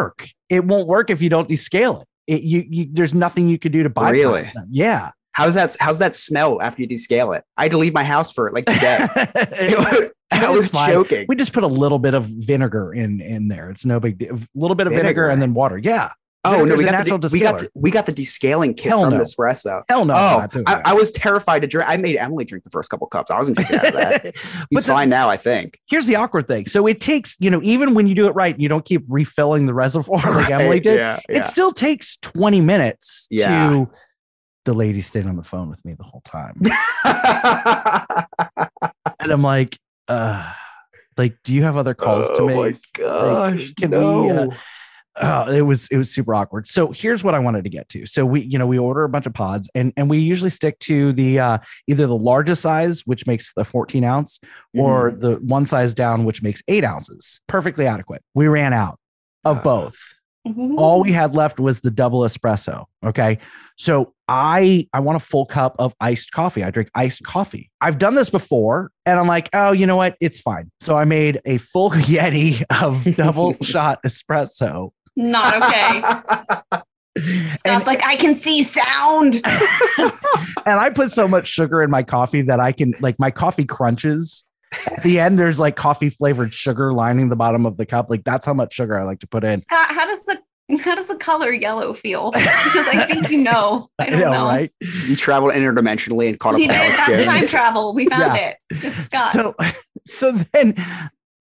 It 0.50 0.64
won't 0.66 0.88
work 0.88 1.10
if 1.10 1.22
you 1.22 1.30
don't 1.30 1.47
descale 1.50 2.02
it. 2.02 2.08
It 2.28 2.41
you, 2.43 2.66
you 2.70 2.88
there's 2.91 3.14
nothing 3.14 3.50
you 3.50 3.58
could 3.58 3.72
do 3.72 3.84
to 3.84 3.89
bypass 3.89 4.12
Really? 4.14 4.41
that. 4.41 4.66
Yeah. 4.70 5.12
How's 5.32 5.54
that? 5.54 5.76
How's 5.80 6.00
that 6.00 6.16
smell 6.16 6.62
after 6.62 6.82
you 6.82 6.88
descale 6.88 7.38
it? 7.38 7.43
I 7.58 7.64
had 7.64 7.72
to 7.72 7.78
leave 7.78 7.93
my 7.93 8.04
house 8.04 8.32
for 8.34 8.52
like 8.52 8.66
the 8.66 8.74
day. 8.74 10.10
I 10.32 10.50
was 10.50 10.70
fine. 10.70 10.89
choking. 10.89 11.26
We 11.28 11.36
just 11.36 11.54
put 11.54 11.64
a 11.64 11.68
little 11.68 12.00
bit 12.00 12.14
of 12.14 12.26
vinegar 12.26 12.93
in 12.93 13.22
in 13.22 13.47
there. 13.47 13.70
It's 13.70 13.86
no 13.86 14.00
big 14.00 14.18
deal. 14.18 14.36
A 14.36 14.39
little 14.56 14.76
bit 14.76 14.88
of 14.88 14.91
vinegar, 14.91 15.06
Vinegar. 15.24 15.30
and 15.30 15.41
then 15.41 15.54
water. 15.54 15.78
Yeah. 15.78 16.12
Oh 16.45 16.63
no, 16.63 16.75
we 16.75 16.85
got, 16.85 17.03
the, 17.05 17.17
de- 17.17 17.27
we 17.33 17.39
got 17.41 17.59
the 17.59 17.69
we 17.73 17.91
got 17.91 18.05
the 18.05 18.13
descaling 18.13 18.77
kit 18.77 18.87
Hell 18.87 19.01
from 19.01 19.09
no. 19.13 19.19
Nespresso. 19.19 19.83
Hell 19.89 20.05
no. 20.05 20.13
Oh, 20.15 20.47
I. 20.67 20.81
I 20.85 20.93
was 20.93 21.11
terrified 21.11 21.63
to 21.63 21.67
drink. 21.67 21.89
I 21.89 21.97
made 21.97 22.15
Emily 22.15 22.45
drink 22.45 22.63
the 22.63 22.69
first 22.69 22.89
couple 22.89 23.05
cups. 23.07 23.29
I 23.29 23.37
wasn't 23.37 23.57
drinking 23.57 23.79
out 23.79 23.85
of 23.87 23.93
that. 23.93 24.23
He's 24.37 24.67
But 24.71 24.83
the- 24.85 24.87
fine 24.93 25.09
now, 25.09 25.29
I 25.29 25.35
think. 25.35 25.77
here's 25.89 26.05
the 26.07 26.15
awkward 26.15 26.47
thing. 26.47 26.65
So 26.67 26.87
it 26.87 27.01
takes, 27.01 27.35
you 27.41 27.49
know, 27.51 27.59
even 27.61 27.93
when 27.93 28.07
you 28.07 28.15
do 28.15 28.25
it 28.27 28.31
right, 28.31 28.57
you 28.57 28.69
don't 28.69 28.85
keep 28.85 29.03
refilling 29.09 29.65
the 29.65 29.73
reservoir 29.73 30.21
like 30.33 30.49
Emily 30.49 30.79
did. 30.79 30.97
yeah, 30.97 31.19
It 31.27 31.43
still 31.43 31.73
takes 31.73 32.15
20 32.21 32.61
minutes 32.61 33.27
Yeah. 33.29 33.69
to 33.69 33.89
the 34.65 34.73
lady 34.73 35.01
stayed 35.01 35.25
on 35.27 35.35
the 35.35 35.43
phone 35.43 35.69
with 35.69 35.83
me 35.83 35.93
the 35.95 36.03
whole 36.03 36.21
time. 36.21 36.61
and 39.19 39.31
I'm 39.31 39.41
like, 39.43 39.77
uh, 40.07 40.53
like, 41.17 41.37
do 41.43 41.53
you 41.53 41.63
have 41.63 41.75
other 41.77 41.93
calls 41.93 42.27
to 42.37 42.45
make? 42.45 42.55
oh 42.55 42.55
my 42.55 42.61
Like, 42.67 42.81
gosh, 42.93 43.73
can 43.73 43.91
no. 43.91 44.21
we, 44.21 44.29
uh, 44.31 44.47
uh, 45.20 45.51
it 45.53 45.61
was 45.63 45.88
it 45.91 45.97
was 45.97 46.11
super 46.13 46.34
awkward. 46.34 46.67
So 46.67 46.91
here's 46.91 47.24
what 47.24 47.36
I 47.36 47.39
wanted 47.39 47.63
to 47.65 47.70
get 47.70 47.89
to. 47.89 48.05
So 48.05 48.26
we 48.26 48.41
you 48.41 48.57
know 48.57 48.65
we 48.67 48.78
order 48.80 49.03
a 49.03 49.09
bunch 49.09 49.26
of 49.26 49.34
pods 49.34 49.70
and 49.76 49.91
and 49.97 50.09
we 50.09 50.20
usually 50.20 50.49
stick 50.49 50.80
to 50.80 51.11
the 51.13 51.39
uh, 51.39 51.57
either 51.88 52.07
the 52.07 52.15
largest 52.15 52.61
size 52.61 53.01
which 53.05 53.28
makes 53.28 53.53
the 53.53 53.65
14 53.65 54.03
ounce 54.03 54.39
or 54.78 55.11
Mm-hmm. 55.11 55.20
the 55.20 55.36
one 55.38 55.65
size 55.65 55.93
down 55.93 56.26
which 56.26 56.41
makes 56.41 56.61
eight 56.67 56.84
ounces. 56.86 57.41
Perfectly 57.47 57.86
adequate. 57.86 58.22
We 58.34 58.47
ran 58.47 58.74
out 58.74 58.97
of 59.45 59.57
Ah. 59.59 59.61
both. 59.63 59.97
All 60.78 61.03
we 61.03 61.11
had 61.11 61.36
left 61.36 61.59
was 61.59 61.82
the 61.82 61.91
double 61.91 62.22
espresso. 62.22 62.86
Okay. 63.05 63.38
So 63.78 64.13
I 64.28 64.88
I 64.93 64.99
want 65.01 65.17
a 65.17 65.20
full 65.20 65.45
cup 65.45 65.76
of 65.78 65.93
iced 65.99 66.32
coffee. 66.32 66.63
I 66.63 66.72
drink 66.72 66.89
iced 66.95 67.24
coffee. 67.24 67.70
I've 67.82 67.97
done 67.99 68.15
this 68.15 68.30
before 68.30 68.89
and 69.05 69.20
I'm 69.20 69.28
like, 69.28 69.49
oh, 69.53 69.74
you 69.74 69.86
know 69.86 69.97
what? 69.97 70.15
It's 70.22 70.39
fine. 70.39 70.72
So 70.82 70.95
I 70.97 71.03
made 71.05 71.39
a 71.45 71.57
full 71.57 71.89
Yeti 71.91 72.63
of 72.82 73.15
double 73.15 73.53
shot 73.61 74.01
espresso. 74.03 74.91
Not 75.16 75.55
okay. 75.55 76.82
Scott's 77.57 77.88
like, 77.88 78.01
I 78.03 78.16
can 78.16 78.36
see 78.36 78.64
sound. 78.64 79.36
and 80.66 80.80
I 80.80 80.89
put 80.89 81.12
so 81.12 81.28
much 81.28 81.47
sugar 81.47 81.84
in 81.84 81.89
my 81.89 82.03
coffee 82.03 82.41
that 82.43 82.60
I 82.60 82.72
can 82.72 82.93
like 82.99 83.20
my 83.20 83.32
coffee 83.32 83.66
crunches. 83.66 84.45
At 84.91 85.01
the 85.03 85.20
end, 85.20 85.39
there's 85.39 85.60
like 85.60 85.76
coffee 85.76 86.10
flavored 86.10 86.53
sugar 86.53 86.93
lining 86.93 87.30
the 87.30 87.36
bottom 87.36 87.66
of 87.66 87.78
the 87.78 87.86
cup. 87.86 88.10
Like 88.10 88.24
that's 88.24 88.45
how 88.45 88.53
much 88.53 88.74
sugar 88.74 88.97
I 88.97 89.03
like 89.03 89.20
to 89.20 89.28
put 89.28 89.43
in. 89.43 89.62
Scott, 89.62 89.91
how 89.91 90.05
does 90.05 90.24
the 90.24 90.39
how 90.82 90.93
does 90.93 91.07
the 91.07 91.16
color 91.16 91.51
yellow 91.51 91.93
feel? 91.93 92.32
Because 92.32 92.88
I 92.88 93.05
think 93.07 93.32
you 93.32 93.39
know. 93.39 93.88
I 93.99 94.10
don't 94.12 94.20
know. 94.20 94.45
right? 94.45 94.72
You 95.07 95.16
traveled 95.16 95.53
interdimensionally 95.53 96.30
and 96.30 96.39
caught 96.39 96.53
up 96.53 96.60
He 96.60 96.68
with. 96.68 96.76
Alex 96.76 96.97
That's 97.07 97.26
time 97.26 97.47
travel. 97.47 97.93
We 97.95 98.07
found 98.07 98.36
Yeah. 98.36 98.49
it. 98.49 98.57
It's 98.70 98.97
Scott. 99.05 99.34
So, 99.34 99.55
so 100.05 100.32
then, 100.53 100.76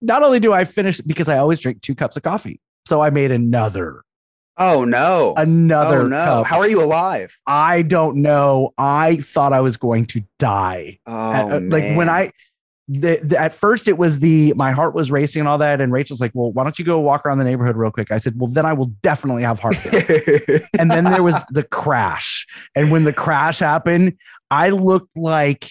not 0.01 0.23
only 0.23 0.41
do 0.41 0.55
I 0.55 0.65
finish 0.65 1.01
because 1.03 1.29
I 1.29 1.37
always 1.39 1.61
drink 1.61 1.83
two 1.83 1.95
cups 1.95 2.17
of 2.17 2.23
coffee, 2.23 2.61
so 2.89 3.03
I 3.03 3.11
made 3.11 3.31
another, 3.31 4.03
Oh 4.57 4.85
no. 4.85 5.35
another 5.37 6.01
oh 6.01 6.09
no. 6.09 6.25
cup. 6.25 6.47
How 6.47 6.59
are 6.59 6.69
you 6.69 6.83
alive? 6.83 7.37
I 7.47 7.83
don't 7.83 8.23
know. 8.23 8.73
I 8.79 9.17
thought 9.17 9.53
I 9.53 9.61
was 9.61 9.77
going 9.77 10.07
to 10.07 10.23
die. 10.39 10.99
Oh 11.07 11.13
Uh, 11.13 11.49
uh, 11.57 11.61
like 11.63 11.97
when. 11.97 12.09
I 12.09 12.33
the, 12.91 13.21
the, 13.23 13.39
at 13.39 13.53
first 13.53 13.87
it 13.87 13.99
was 13.99 14.21
the 14.21 14.55
my 14.57 14.73
heart 14.73 14.95
was 14.95 15.11
racing 15.11 15.41
and 15.41 15.49
all 15.49 15.59
that 15.59 15.83
and 15.83 15.93
rachel's 15.93 16.23
like 16.23 16.31
well 16.33 16.51
why 16.53 16.65
don't 16.65 16.79
you 16.79 16.87
go 16.87 16.99
walk 17.01 17.27
around 17.27 17.37
the 17.37 17.45
neighborhood 17.45 17.77
real 17.77 17.91
quick 17.91 18.11
i 18.11 18.17
said 18.17 18.33
well 18.41 18.49
then 18.51 18.65
i 18.65 18.73
will 18.73 18.91
definitely 19.03 19.43
have 19.43 19.61
heart 19.61 19.77
and 20.79 20.91
then 20.91 21.05
there 21.05 21.23
was 21.23 21.35
the 21.51 21.63
crash 21.65 22.47
and 22.75 22.91
when 22.91 23.05
the 23.05 23.13
crash 23.13 23.59
happened 23.59 24.17
i 24.51 24.71
looked 24.71 25.15
like 25.19 25.71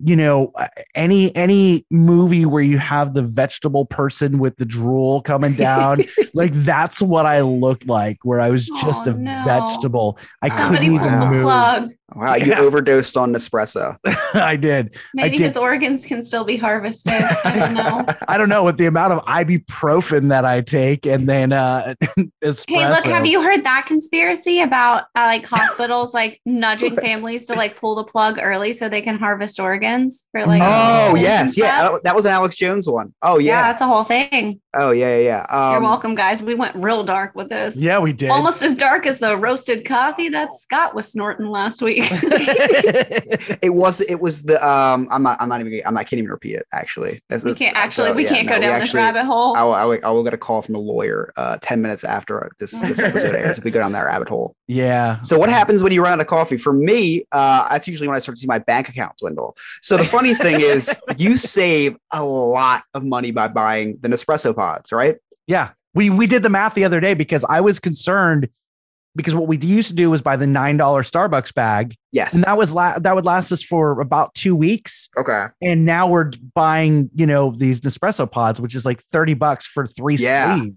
you 0.00 0.14
know 0.14 0.52
uh, 0.54 0.68
any 0.94 1.34
any 1.34 1.84
movie 1.90 2.44
where 2.44 2.62
you 2.62 2.78
have 2.78 3.14
the 3.14 3.22
vegetable 3.22 3.84
person 3.84 4.38
with 4.38 4.56
the 4.56 4.64
drool 4.64 5.20
coming 5.22 5.52
down 5.54 6.04
like 6.34 6.52
that's 6.54 7.02
what 7.02 7.26
i 7.26 7.40
looked 7.40 7.86
like 7.86 8.18
where 8.22 8.40
i 8.40 8.48
was 8.48 8.66
just 8.66 9.08
Oh, 9.08 9.10
a 9.10 9.14
no. 9.14 9.42
vegetable 9.44 10.16
i 10.42 10.48
Somebody 10.48 10.86
couldn't 10.86 11.04
even 11.04 11.18
move 11.30 11.42
plug. 11.42 11.92
Wow, 12.14 12.36
you 12.36 12.46
Yeah. 12.46 12.60
overdosed 12.60 13.16
on 13.18 13.32
Nespresso. 13.34 13.98
i 14.34 14.56
did 14.56 14.96
Maybe 15.14 15.26
I 15.26 15.28
did. 15.28 15.40
his 15.40 15.56
organs 15.56 16.06
can 16.06 16.22
still 16.22 16.44
be 16.44 16.56
harvested. 16.56 17.12
I 17.44 17.58
don't 17.58 17.74
know. 17.74 18.06
I 18.28 18.38
don't 18.38 18.48
know 18.48 18.64
with 18.64 18.78
the 18.78 18.86
amount 18.86 19.12
of 19.12 19.24
ibuprofen 19.26 20.30
that 20.30 20.44
I 20.44 20.62
take, 20.62 21.06
and 21.06 21.28
then 21.28 21.52
uh, 21.52 21.94
espresso. 22.42 22.64
Hey, 22.68 22.88
look, 22.88 23.04
have 23.04 23.26
you 23.26 23.42
heard 23.42 23.64
that 23.64 23.84
conspiracy 23.86 24.62
about 24.62 25.04
uh, 25.14 25.26
like 25.26 25.44
hospitals 25.44 26.14
like 26.14 26.40
nudging 26.46 26.96
families 26.96 27.44
to 27.46 27.54
like 27.54 27.76
pull 27.76 27.94
the 27.94 28.04
plug 28.04 28.38
early 28.40 28.72
so 28.72 28.88
they 28.88 29.02
can 29.02 29.18
harvest 29.18 29.60
organs 29.60 30.24
for 30.32 30.46
like 30.46 30.62
oh 30.64 31.14
yes, 31.14 31.58
yeah, 31.58 31.78
stuff? 31.78 31.92
that, 31.92 32.04
that 32.04 32.16
was 32.16 32.24
an 32.24 32.32
Alex 32.32 32.56
Jones 32.56 32.88
one. 32.88 33.14
Oh 33.22 33.38
yeah, 33.38 33.52
yeah. 33.52 33.62
that's 33.62 33.82
a 33.82 33.86
whole 33.86 34.04
thing. 34.04 34.60
Oh 34.78 34.92
yeah, 34.92 35.16
yeah. 35.18 35.22
yeah. 35.50 35.70
You're 35.72 35.78
Um, 35.78 35.82
welcome, 35.82 36.14
guys. 36.14 36.40
We 36.42 36.54
went 36.54 36.74
real 36.76 37.02
dark 37.02 37.34
with 37.34 37.48
this. 37.48 37.76
Yeah, 37.76 37.98
we 37.98 38.12
did. 38.12 38.30
Almost 38.30 38.62
as 38.62 38.76
dark 38.76 39.06
as 39.06 39.18
the 39.18 39.36
roasted 39.36 39.84
coffee 39.84 40.28
that 40.28 40.52
Scott 40.52 40.94
was 40.94 41.10
snorting 41.10 41.46
last 41.48 41.82
week. 41.82 42.04
it 43.62 43.74
was 43.74 44.00
it 44.02 44.20
was 44.20 44.42
the 44.42 44.56
um 44.66 45.08
I'm 45.10 45.22
not 45.22 45.40
I'm 45.40 45.48
not 45.48 45.60
even 45.60 45.80
I'm 45.84 45.94
not 45.94 46.00
I 46.00 46.04
can't 46.04 46.18
even 46.18 46.30
repeat 46.30 46.54
it 46.54 46.66
actually. 46.72 47.18
That's- 47.28 47.44
we 47.44 47.54
can't 47.54 47.76
actually 47.76 48.10
so, 48.10 48.14
we 48.14 48.24
yeah, 48.24 48.28
can't 48.30 48.46
no, 48.46 48.52
go 48.52 48.58
we 48.58 48.66
down 48.66 48.78
this 48.80 48.88
actually- 48.88 48.98
rabbit 49.00 49.24
hole. 49.24 49.56
I 49.56 49.64
will, 49.64 49.74
I, 49.74 49.84
will, 49.84 49.98
I 50.04 50.10
will 50.10 50.24
get 50.24 50.34
a 50.34 50.38
call 50.38 50.62
from 50.62 50.76
a 50.76 50.78
lawyer 50.78 51.32
uh 51.36 51.58
10 51.60 51.82
minutes 51.82 52.04
after 52.04 52.50
this 52.60 52.70
this 52.80 53.00
episode 53.00 53.34
airs 53.34 53.58
if 53.58 53.64
we 53.64 53.70
go 53.72 53.80
down 53.80 53.92
that 53.92 54.04
rabbit 54.04 54.28
hole. 54.28 54.54
yeah. 54.68 55.18
So 55.20 55.38
what 55.38 55.48
happens 55.50 55.82
when 55.82 55.92
you 55.92 56.02
run 56.02 56.12
out 56.12 56.20
of 56.20 56.26
coffee? 56.28 56.56
For 56.56 56.72
me, 56.72 57.24
uh, 57.32 57.68
that's 57.68 57.88
usually 57.88 58.06
when 58.06 58.16
I 58.16 58.20
start 58.20 58.36
to 58.36 58.40
see 58.40 58.46
my 58.46 58.58
bank 58.58 58.88
account 58.88 59.16
dwindle. 59.18 59.56
So 59.82 59.96
the 59.96 60.04
funny 60.04 60.34
thing 60.34 60.60
is, 60.60 60.96
you 61.16 61.36
save 61.36 61.96
a 62.12 62.22
lot 62.24 62.84
of 62.94 63.04
money 63.04 63.30
by 63.30 63.48
buying 63.48 63.98
the 64.00 64.08
Nespresso 64.08 64.54
pods, 64.68 64.92
right? 64.92 65.16
Yeah. 65.46 65.70
We 65.94 66.10
we 66.10 66.26
did 66.26 66.42
the 66.42 66.48
math 66.50 66.74
the 66.74 66.84
other 66.84 67.00
day 67.00 67.14
because 67.14 67.44
I 67.48 67.60
was 67.60 67.78
concerned 67.80 68.48
because 69.16 69.34
what 69.34 69.48
we 69.48 69.56
used 69.58 69.88
to 69.88 69.94
do 69.94 70.10
was 70.10 70.22
buy 70.22 70.36
the 70.36 70.46
nine 70.46 70.76
dollar 70.76 71.02
Starbucks 71.02 71.52
bag. 71.54 71.96
Yes. 72.12 72.34
And 72.34 72.44
that 72.44 72.56
was 72.58 72.72
la- 72.72 72.98
that 72.98 73.14
would 73.16 73.24
last 73.24 73.50
us 73.50 73.62
for 73.62 74.00
about 74.00 74.34
two 74.34 74.54
weeks. 74.54 75.08
Okay. 75.18 75.46
And 75.62 75.84
now 75.84 76.06
we're 76.06 76.30
buying, 76.54 77.10
you 77.14 77.26
know, 77.26 77.52
these 77.56 77.80
Nespresso 77.80 78.30
pods, 78.30 78.60
which 78.60 78.74
is 78.74 78.84
like 78.84 79.02
30 79.04 79.34
bucks 79.34 79.66
for 79.66 79.86
three 79.86 80.16
Yeah. 80.16 80.56
sleeves. 80.58 80.76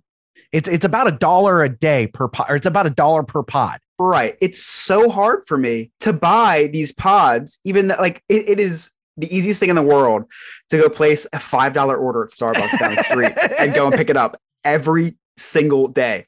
It's 0.51 0.67
it's 0.67 0.85
about 0.85 1.07
a 1.07 1.11
dollar 1.11 1.61
a 1.63 1.69
day 1.69 2.07
per 2.07 2.27
pod, 2.27 2.47
or 2.49 2.55
it's 2.55 2.65
about 2.65 2.87
a 2.87 2.89
dollar 2.89 3.23
per 3.23 3.43
pod. 3.43 3.79
Right. 3.99 4.35
It's 4.41 4.63
so 4.63 5.09
hard 5.09 5.43
for 5.47 5.57
me 5.57 5.91
to 5.99 6.11
buy 6.13 6.69
these 6.73 6.91
pods, 6.91 7.59
even 7.63 7.89
though, 7.89 7.95
like 7.99 8.23
it, 8.27 8.49
it 8.49 8.59
is 8.59 8.91
the 9.17 9.35
easiest 9.35 9.59
thing 9.59 9.69
in 9.69 9.75
the 9.75 9.81
world 9.81 10.25
to 10.69 10.77
go 10.77 10.89
place 10.89 11.27
a 11.33 11.39
five 11.39 11.73
dollar 11.73 11.97
order 11.97 12.23
at 12.23 12.29
Starbucks 12.29 12.79
down 12.79 12.95
the 12.95 13.03
street 13.03 13.33
and 13.59 13.73
go 13.73 13.87
and 13.87 13.95
pick 13.95 14.09
it 14.09 14.17
up 14.17 14.39
every 14.63 15.15
single 15.37 15.87
day. 15.87 16.27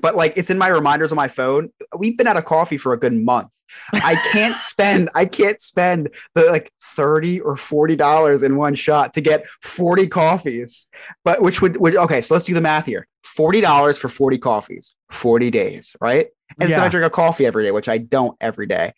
But 0.00 0.16
like 0.16 0.34
it's 0.36 0.50
in 0.50 0.58
my 0.58 0.68
reminders 0.68 1.12
on 1.12 1.16
my 1.16 1.28
phone. 1.28 1.70
We've 1.96 2.16
been 2.16 2.26
out 2.26 2.36
of 2.36 2.44
coffee 2.44 2.76
for 2.76 2.92
a 2.92 2.98
good 2.98 3.12
month. 3.12 3.48
I 3.92 4.16
can't 4.32 4.56
spend 4.58 5.10
I 5.14 5.26
can't 5.26 5.60
spend 5.60 6.10
the 6.34 6.44
like 6.44 6.72
30 6.82 7.40
or 7.40 7.56
40 7.56 7.96
dollars 7.96 8.42
in 8.42 8.56
one 8.56 8.74
shot 8.74 9.12
to 9.14 9.20
get 9.20 9.46
40 9.62 10.06
coffees. 10.06 10.88
But 11.24 11.42
which 11.42 11.60
would, 11.60 11.78
would 11.78 11.96
okay, 11.96 12.20
so 12.20 12.34
let's 12.34 12.46
do 12.46 12.54
the 12.54 12.60
math 12.60 12.86
here. 12.86 13.06
$40 13.24 13.98
for 13.98 14.08
40 14.08 14.38
coffees, 14.38 14.94
40 15.10 15.50
days, 15.50 15.96
right? 16.00 16.28
And 16.60 16.70
so 16.70 16.82
I 16.82 16.88
drink 16.88 17.06
a 17.06 17.10
coffee 17.10 17.46
every 17.46 17.64
day, 17.64 17.70
which 17.70 17.88
I 17.88 17.96
don't 17.96 18.36
every 18.40 18.66
day. 18.66 18.92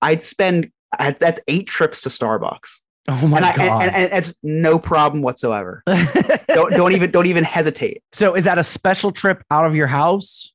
I'd 0.00 0.22
spend 0.22 0.70
I, 0.98 1.12
that's 1.12 1.40
eight 1.48 1.66
trips 1.66 2.02
to 2.02 2.08
Starbucks. 2.08 2.82
Oh 3.08 3.26
my 3.26 3.38
and, 3.38 3.46
I, 3.46 3.56
god. 3.56 3.82
and, 3.82 3.96
and 3.96 4.12
it's 4.12 4.34
no 4.42 4.78
problem 4.78 5.22
whatsoever. 5.22 5.82
don't 5.86 6.70
don't 6.70 6.92
even 6.92 7.10
don't 7.10 7.26
even 7.26 7.44
hesitate. 7.44 8.02
so 8.12 8.34
is 8.34 8.44
that 8.44 8.58
a 8.58 8.64
special 8.64 9.10
trip 9.10 9.42
out 9.50 9.66
of 9.66 9.74
your 9.74 9.86
house? 9.86 10.52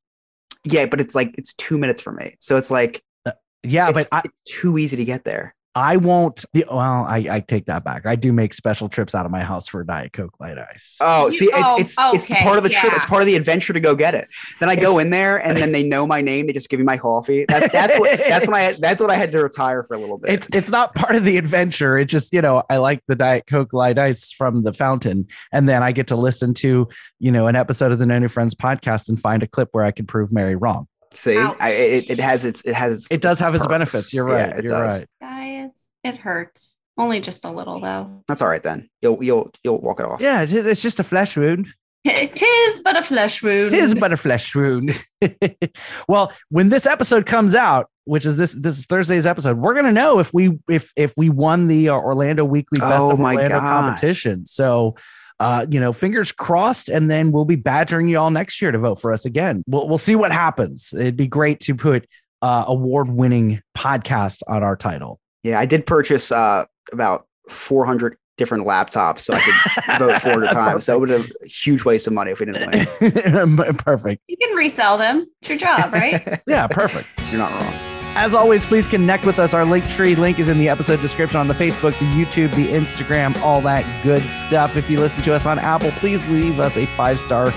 Yeah, 0.64 0.86
but 0.86 1.02
it's 1.02 1.16
like 1.16 1.34
it's 1.38 1.54
two 1.56 1.78
minutes 1.78 2.02
for 2.02 2.12
me. 2.12 2.36
So 2.40 2.58
it's 2.58 2.72
like 2.72 3.02
uh, 3.26 3.32
Yeah, 3.64 3.90
it's, 3.90 3.94
but 3.94 4.08
I, 4.12 4.22
it's 4.26 4.60
too 4.60 4.78
easy 4.78 4.98
to 4.98 5.06
get 5.06 5.24
there. 5.24 5.55
I 5.76 5.98
won't. 5.98 6.46
The, 6.54 6.66
well, 6.72 6.80
I, 7.06 7.28
I 7.30 7.40
take 7.42 7.66
that 7.66 7.84
back. 7.84 8.06
I 8.06 8.16
do 8.16 8.32
make 8.32 8.54
special 8.54 8.88
trips 8.88 9.14
out 9.14 9.26
of 9.26 9.32
my 9.32 9.44
house 9.44 9.68
for 9.68 9.84
Diet 9.84 10.14
Coke 10.14 10.34
Light 10.40 10.58
Ice. 10.58 10.96
Oh, 11.02 11.26
You- 11.26 11.32
see, 11.34 11.50
oh, 11.54 11.76
it's 11.78 11.98
it's 12.00 12.30
it's 12.30 12.42
part 12.42 12.58
of 12.58 12.64
the 12.64 12.70
trip. 12.70 12.94
It's 12.94 13.06
part 13.06 13.22
of 13.22 13.26
the 13.26 13.36
adventure 13.36 13.74
to 13.74 13.80
go 13.82 13.94
get 13.94 14.16
it. 14.16 14.28
Then 14.62 14.70
I 14.70 14.76
go 14.78 15.00
in 15.00 15.10
there, 15.10 15.38
and 15.38 15.58
then 15.58 15.74
they 15.74 15.84
know 15.84 16.08
my 16.08 16.22
name. 16.22 16.48
They 16.48 16.54
just 16.54 16.70
give 16.70 16.80
me 16.80 16.86
my 16.86 16.98
coffee. 16.98 17.46
That, 17.50 17.72
that's 17.74 18.00
what 18.00 18.18
that's 18.18 18.48
when 18.48 18.56
I 18.56 18.72
that's 18.80 19.02
what 19.02 19.10
I 19.12 19.16
had 19.16 19.32
to 19.34 19.44
retire 19.44 19.84
for 19.84 19.96
a 19.96 20.00
little 20.00 20.18
bit. 20.18 20.32
It's 20.32 20.56
it's 20.56 20.70
not 20.70 20.96
part 20.96 21.16
of 21.16 21.26
the 21.26 21.38
adventure. 21.38 21.98
It's 21.98 22.12
just 22.12 22.34
you 22.34 22.42
know 22.42 22.64
I 22.70 22.78
like 22.78 23.04
the 23.08 23.16
Diet 23.16 23.46
Coke 23.46 23.74
Light 23.74 24.00
Ice 24.00 24.32
from 24.32 24.64
the 24.64 24.72
fountain, 24.74 25.28
and 25.52 25.68
then 25.68 25.84
I 25.84 25.92
get 25.92 26.08
to 26.08 26.16
listen 26.16 26.54
to 26.56 26.88
you 27.20 27.32
know 27.32 27.48
an 27.48 27.56
episode 27.58 27.92
of 27.92 28.00
the 28.00 28.06
No 28.06 28.18
New 28.18 28.30
Friends 28.30 28.56
podcast 28.56 29.10
and 29.10 29.20
find 29.20 29.44
a 29.44 29.48
clip 29.48 29.70
where 29.74 29.84
I 29.84 29.92
can 29.92 30.06
prove 30.06 30.32
Mary 30.32 30.56
wrong. 30.56 30.88
See, 31.16 31.38
I, 31.38 31.70
it, 31.70 32.10
it 32.12 32.20
has 32.20 32.46
its 32.46 32.64
it 32.66 32.74
has 32.76 33.08
It 33.10 33.22
does 33.22 33.40
have 33.40 33.56
its 33.56 33.66
benefits. 33.68 34.14
You're 34.14 34.30
Yeah, 34.30 34.36
right. 34.48 34.60
it 34.60 34.64
You're 34.64 34.70
does. 34.72 35.00
right. 35.00 35.08
Guys, 35.22 35.92
it 36.04 36.18
hurts. 36.18 36.78
Only 36.98 37.20
just 37.20 37.44
a 37.46 37.52
little 37.52 37.80
though. 37.82 38.24
That's 38.28 38.42
all 38.42 38.48
right 38.48 38.64
then. 38.64 38.90
You'll 39.02 39.24
you'll 39.24 39.52
you'll 39.64 39.80
walk 39.80 40.00
it 40.00 40.06
off. 40.06 40.22
Yeah, 40.22 40.42
it 40.44 40.54
is- 40.54 40.66
it's 40.66 40.82
just 40.82 41.00
a 41.00 41.04
flesh 41.04 41.36
wound. 41.36 41.68
Tis 42.06 42.82
but 42.84 42.96
a 42.96 43.02
flesh 43.02 43.42
wound. 43.42 43.74
It 43.74 43.80
is 43.84 43.96
but 43.96 44.14
a 44.14 44.18
flesh 44.18 44.54
wound. 44.56 44.94
well, 46.08 46.32
when 46.50 46.70
this 46.70 46.86
episode 46.86 47.26
comes 47.26 47.56
out, 47.56 47.90
which 48.06 48.26
is 48.26 48.38
this 48.38 48.54
this 48.54 48.78
is 48.78 48.86
Thursday's 48.86 49.26
episode, 49.26 49.58
we're 49.58 49.74
gonna 49.74 49.92
know 49.92 50.20
if 50.20 50.34
we 50.34 50.58
if 50.70 50.92
if 50.96 51.14
we 51.18 51.30
won 51.30 51.68
the 51.68 51.90
uh, 51.90 51.94
Orlando 51.96 52.46
Weekly 52.46 52.80
Best 52.80 53.02
Oh 53.02 53.12
of 53.12 53.20
my 53.20 53.34
Orlando 53.34 53.60
gosh. 53.60 53.64
competition. 53.86 54.46
So. 54.46 54.96
Uh, 55.40 55.66
you 55.70 55.80
know, 55.80 55.92
fingers 55.92 56.32
crossed, 56.32 56.88
and 56.90 57.12
then 57.12 57.32
we'll 57.32 57.46
be 57.46 57.56
badgering 57.58 58.08
you 58.08 58.18
all 58.18 58.32
next 58.32 58.62
year 58.62 58.72
to 58.72 58.78
vote 58.78 59.02
for 59.02 59.12
us 59.12 59.26
again. 59.26 59.64
We'll 59.68 59.88
we'll 59.88 59.98
see 59.98 60.16
what 60.16 60.32
happens. 60.32 60.94
It'd 60.94 61.18
be 61.18 61.28
great 61.28 61.60
to 61.62 61.76
put 61.76 62.08
uh, 62.42 62.64
award-winning 62.68 63.62
podcast 63.78 64.42
on 64.48 64.64
our 64.64 64.76
title. 64.76 65.20
Yeah, 65.44 65.60
I 65.60 65.66
did 65.66 65.86
purchase 65.86 66.32
uh, 66.32 66.66
about 66.92 67.28
400 67.50 68.18
different 68.38 68.66
laptops 68.66 69.20
so 69.20 69.34
I 69.34 69.40
could 69.40 70.00
vote 70.00 70.22
400 70.22 70.48
times. 70.52 70.86
So 70.86 70.96
it 70.96 71.00
would 71.00 71.10
have 71.10 71.32
a 71.44 71.48
huge 71.48 71.86
waste 71.86 72.08
of 72.08 72.14
money 72.14 72.32
if 72.32 72.40
we 72.40 72.46
didn't 72.48 72.72
win. 73.00 73.76
Perfect. 73.78 74.22
You 74.28 74.38
can 74.38 74.56
resell 74.56 74.98
them. 74.98 75.26
It's 75.42 75.50
your 75.50 75.60
job, 75.60 75.94
right? 75.94 76.42
Yeah, 76.48 76.68
perfect. 76.68 77.08
You're 77.32 77.40
not 77.40 77.52
wrong. 77.52 77.85
As 78.16 78.34
always, 78.34 78.66
please 78.66 78.88
connect 78.88 79.26
with 79.26 79.40
us. 79.40 79.54
Our 79.54 79.66
link 79.66 79.90
tree 79.90 80.16
link 80.16 80.40
is 80.40 80.48
in 80.48 80.58
the 80.58 80.70
episode 80.70 81.02
description 81.02 81.38
on 81.38 81.50
the 81.50 81.54
Facebook, 81.54 82.00
the 82.00 82.06
YouTube, 82.06 82.56
the 82.56 82.68
Instagram, 82.70 83.36
all 83.42 83.60
that 83.62 84.04
good 84.04 84.22
stuff. 84.24 84.78
If 84.78 84.90
you 84.90 85.02
listen 85.02 85.22
to 85.24 85.34
us 85.34 85.46
on 85.46 85.60
Apple, 85.60 85.92
please 85.92 86.30
leave 86.30 86.62
us 86.62 86.78
a 86.78 86.86
five 86.86 87.20
star 87.20 87.52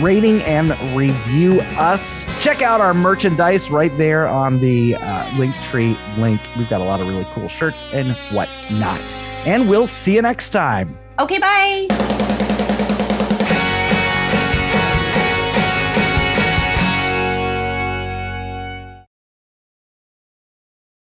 rating 0.00 0.40
and 0.42 0.70
review 0.96 1.60
us. 1.76 2.24
Check 2.44 2.62
out 2.62 2.80
our 2.80 2.94
merchandise 2.94 3.70
right 3.70 3.96
there 3.98 4.28
on 4.28 4.60
the 4.60 4.94
uh, 4.94 5.36
link 5.36 5.54
tree 5.64 5.96
link. 6.16 6.40
We've 6.56 6.70
got 6.70 6.80
a 6.80 6.84
lot 6.84 7.00
of 7.00 7.08
really 7.08 7.26
cool 7.32 7.48
shirts 7.48 7.84
and 7.92 8.12
whatnot. 8.32 9.00
And 9.46 9.68
we'll 9.68 9.88
see 9.88 10.14
you 10.14 10.22
next 10.22 10.50
time. 10.50 10.96
okay, 11.18 11.38
bye. 11.38 11.88